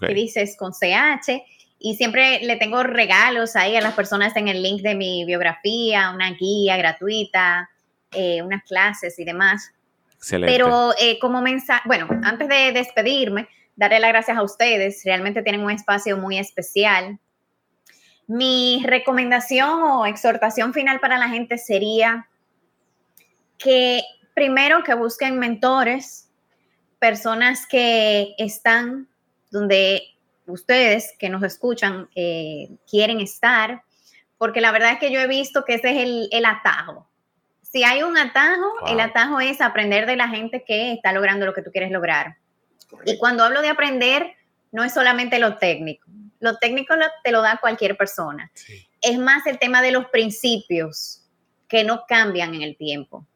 que 0.00 0.14
dices 0.14 0.56
con 0.56 0.72
CH. 0.72 1.42
Y 1.78 1.96
siempre 1.96 2.40
le 2.44 2.56
tengo 2.56 2.82
regalos 2.84 3.56
ahí 3.56 3.76
a 3.76 3.80
las 3.80 3.94
personas 3.94 4.36
en 4.36 4.48
el 4.48 4.62
link 4.62 4.82
de 4.82 4.94
mi 4.94 5.24
biografía, 5.24 6.10
una 6.14 6.30
guía 6.32 6.76
gratuita, 6.76 7.68
eh, 8.12 8.40
unas 8.42 8.62
clases 8.62 9.18
y 9.18 9.24
demás. 9.24 9.72
Excelente. 10.14 10.52
Pero 10.52 10.92
eh, 11.00 11.18
como 11.18 11.42
mensaje, 11.42 11.82
bueno, 11.86 12.06
antes 12.22 12.48
de 12.48 12.70
despedirme, 12.70 13.48
darle 13.76 14.00
las 14.00 14.10
gracias 14.10 14.36
a 14.36 14.42
ustedes. 14.42 15.02
Realmente 15.04 15.42
tienen 15.42 15.62
un 15.62 15.70
espacio 15.70 16.16
muy 16.16 16.38
especial. 16.38 17.18
Mi 18.26 18.82
recomendación 18.86 19.82
o 19.82 20.06
exhortación 20.06 20.72
final 20.72 21.00
para 21.00 21.18
la 21.18 21.28
gente 21.28 21.58
sería 21.58 22.28
que 23.58 24.02
primero 24.34 24.82
que 24.84 24.94
busquen 24.94 25.38
mentores, 25.38 26.30
personas 26.98 27.66
que 27.66 28.34
están 28.38 29.08
donde 29.52 30.02
ustedes 30.46 31.14
que 31.18 31.28
nos 31.28 31.42
escuchan 31.44 32.08
eh, 32.16 32.70
quieren 32.90 33.20
estar, 33.20 33.82
porque 34.38 34.60
la 34.60 34.72
verdad 34.72 34.92
es 34.92 34.98
que 34.98 35.12
yo 35.12 35.20
he 35.20 35.28
visto 35.28 35.64
que 35.64 35.74
ese 35.74 35.90
es 35.90 36.28
el, 36.32 36.44
atajo. 36.44 37.08
Si 37.60 37.84
hay 37.84 38.02
un 38.02 38.18
atajo, 38.18 38.86
el 38.88 38.98
atajo 38.98 39.38
es 39.38 39.60
aprender 39.60 40.06
de 40.06 40.16
la 40.16 40.28
gente 40.28 40.64
que 40.66 40.94
está 40.94 41.12
logrando 41.12 41.46
lo 41.46 41.54
que 41.54 41.62
tú 41.62 41.70
quieres 41.70 41.92
lograr. 41.92 42.38
Y 43.06 43.18
cuando 43.18 43.44
hablo 43.44 43.62
de 43.62 43.68
aprender, 43.68 44.34
no 44.72 44.82
es 44.82 44.92
solamente 44.92 45.38
lo 45.38 45.58
técnico. 45.58 46.08
Lo 46.40 46.56
técnico 46.56 46.94
te 47.22 47.30
lo 47.30 47.40
da 47.40 47.58
cualquier 47.58 47.96
persona. 47.96 48.50
Es 49.00 49.18
más 49.18 49.46
el 49.46 49.58
tema 49.58 49.80
de 49.80 49.92
los 49.92 50.06
principios 50.06 51.22
que 51.68 51.84
no 51.84 52.04
cambian 52.08 52.54
en 52.54 52.62
el 52.62 52.76
tiempo. 52.76 53.26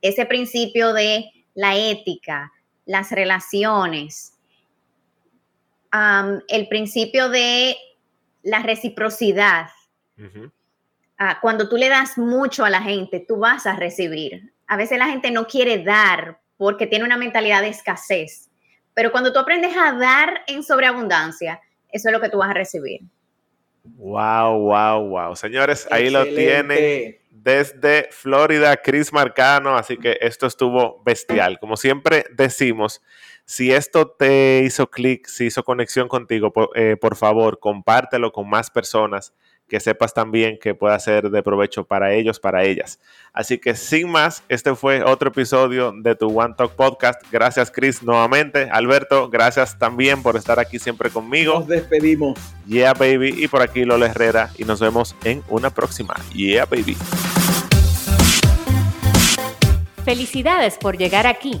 Ese 0.00 0.24
principio 0.24 0.92
de 0.94 1.30
la 1.54 1.76
ética, 1.76 2.50
las 2.86 3.10
relaciones, 3.10 4.31
el 6.48 6.68
principio 6.68 7.28
de 7.28 7.76
la 8.42 8.60
reciprocidad. 8.60 9.68
Ah, 11.18 11.38
cuando 11.40 11.68
tú 11.68 11.76
le 11.76 11.88
das 11.88 12.18
mucho 12.18 12.64
a 12.64 12.70
la 12.70 12.82
gente, 12.82 13.24
tú 13.26 13.38
vas 13.38 13.66
a 13.66 13.76
recibir. 13.76 14.52
A 14.66 14.76
veces 14.76 14.98
la 14.98 15.06
gente 15.06 15.30
no 15.30 15.46
quiere 15.46 15.84
dar 15.84 16.40
porque 16.56 16.86
tiene 16.86 17.04
una 17.04 17.16
mentalidad 17.16 17.60
de 17.62 17.68
escasez, 17.68 18.50
pero 18.94 19.12
cuando 19.12 19.32
tú 19.32 19.38
aprendes 19.38 19.76
a 19.76 19.92
dar 19.92 20.42
en 20.46 20.62
sobreabundancia, 20.62 21.60
eso 21.90 22.08
es 22.08 22.12
lo 22.12 22.20
que 22.20 22.28
tú 22.28 22.38
vas 22.38 22.50
a 22.50 22.54
recibir. 22.54 23.02
Wow, 23.84 24.58
wow, 24.58 25.08
wow. 25.08 25.36
Señores, 25.36 25.86
ahí 25.90 26.08
lo 26.08 26.24
tienen 26.24 27.18
desde 27.30 28.08
Florida, 28.10 28.76
Chris 28.76 29.12
Marcano, 29.12 29.76
así 29.76 29.96
que 29.96 30.18
esto 30.20 30.46
estuvo 30.46 31.02
bestial. 31.04 31.58
Como 31.58 31.76
siempre 31.76 32.24
decimos, 32.32 33.02
si 33.52 33.70
esto 33.70 34.08
te 34.08 34.62
hizo 34.64 34.88
clic, 34.88 35.26
si 35.26 35.44
hizo 35.44 35.62
conexión 35.62 36.08
contigo, 36.08 36.54
eh, 36.74 36.96
por, 36.98 37.16
favor, 37.16 37.58
compártelo 37.60 38.32
con 38.32 38.48
más 38.48 38.70
personas 38.70 39.34
que 39.68 39.78
sepas 39.78 40.14
también 40.14 40.58
que 40.58 40.74
pueda 40.74 40.98
ser 40.98 41.28
de 41.28 41.42
provecho 41.42 41.84
para 41.84 42.14
ellos, 42.14 42.40
para 42.40 42.64
ellas. 42.64 42.98
Así 43.34 43.58
que 43.58 43.74
sin 43.74 44.10
más, 44.10 44.42
este 44.48 44.74
fue 44.74 45.04
otro 45.04 45.28
episodio 45.28 45.92
de 45.92 46.14
tu 46.14 46.28
One 46.40 46.54
Talk 46.56 46.72
Podcast. 46.76 47.20
Gracias 47.30 47.70
Chris 47.70 48.02
nuevamente. 48.02 48.70
Alberto, 48.72 49.28
gracias 49.28 49.78
también 49.78 50.22
por 50.22 50.36
estar 50.36 50.58
aquí 50.58 50.78
siempre 50.78 51.10
conmigo. 51.10 51.58
Nos 51.58 51.68
despedimos. 51.68 52.38
Yeah, 52.66 52.94
baby. 52.94 53.34
Y 53.36 53.48
por 53.48 53.60
aquí 53.60 53.84
Lola 53.84 54.06
Herrera 54.06 54.48
y 54.56 54.64
nos 54.64 54.80
vemos 54.80 55.14
en 55.24 55.42
una 55.50 55.68
próxima. 55.68 56.14
Yeah, 56.32 56.64
baby. 56.64 56.96
Felicidades 60.06 60.78
por 60.78 60.96
llegar 60.96 61.26
aquí. 61.26 61.60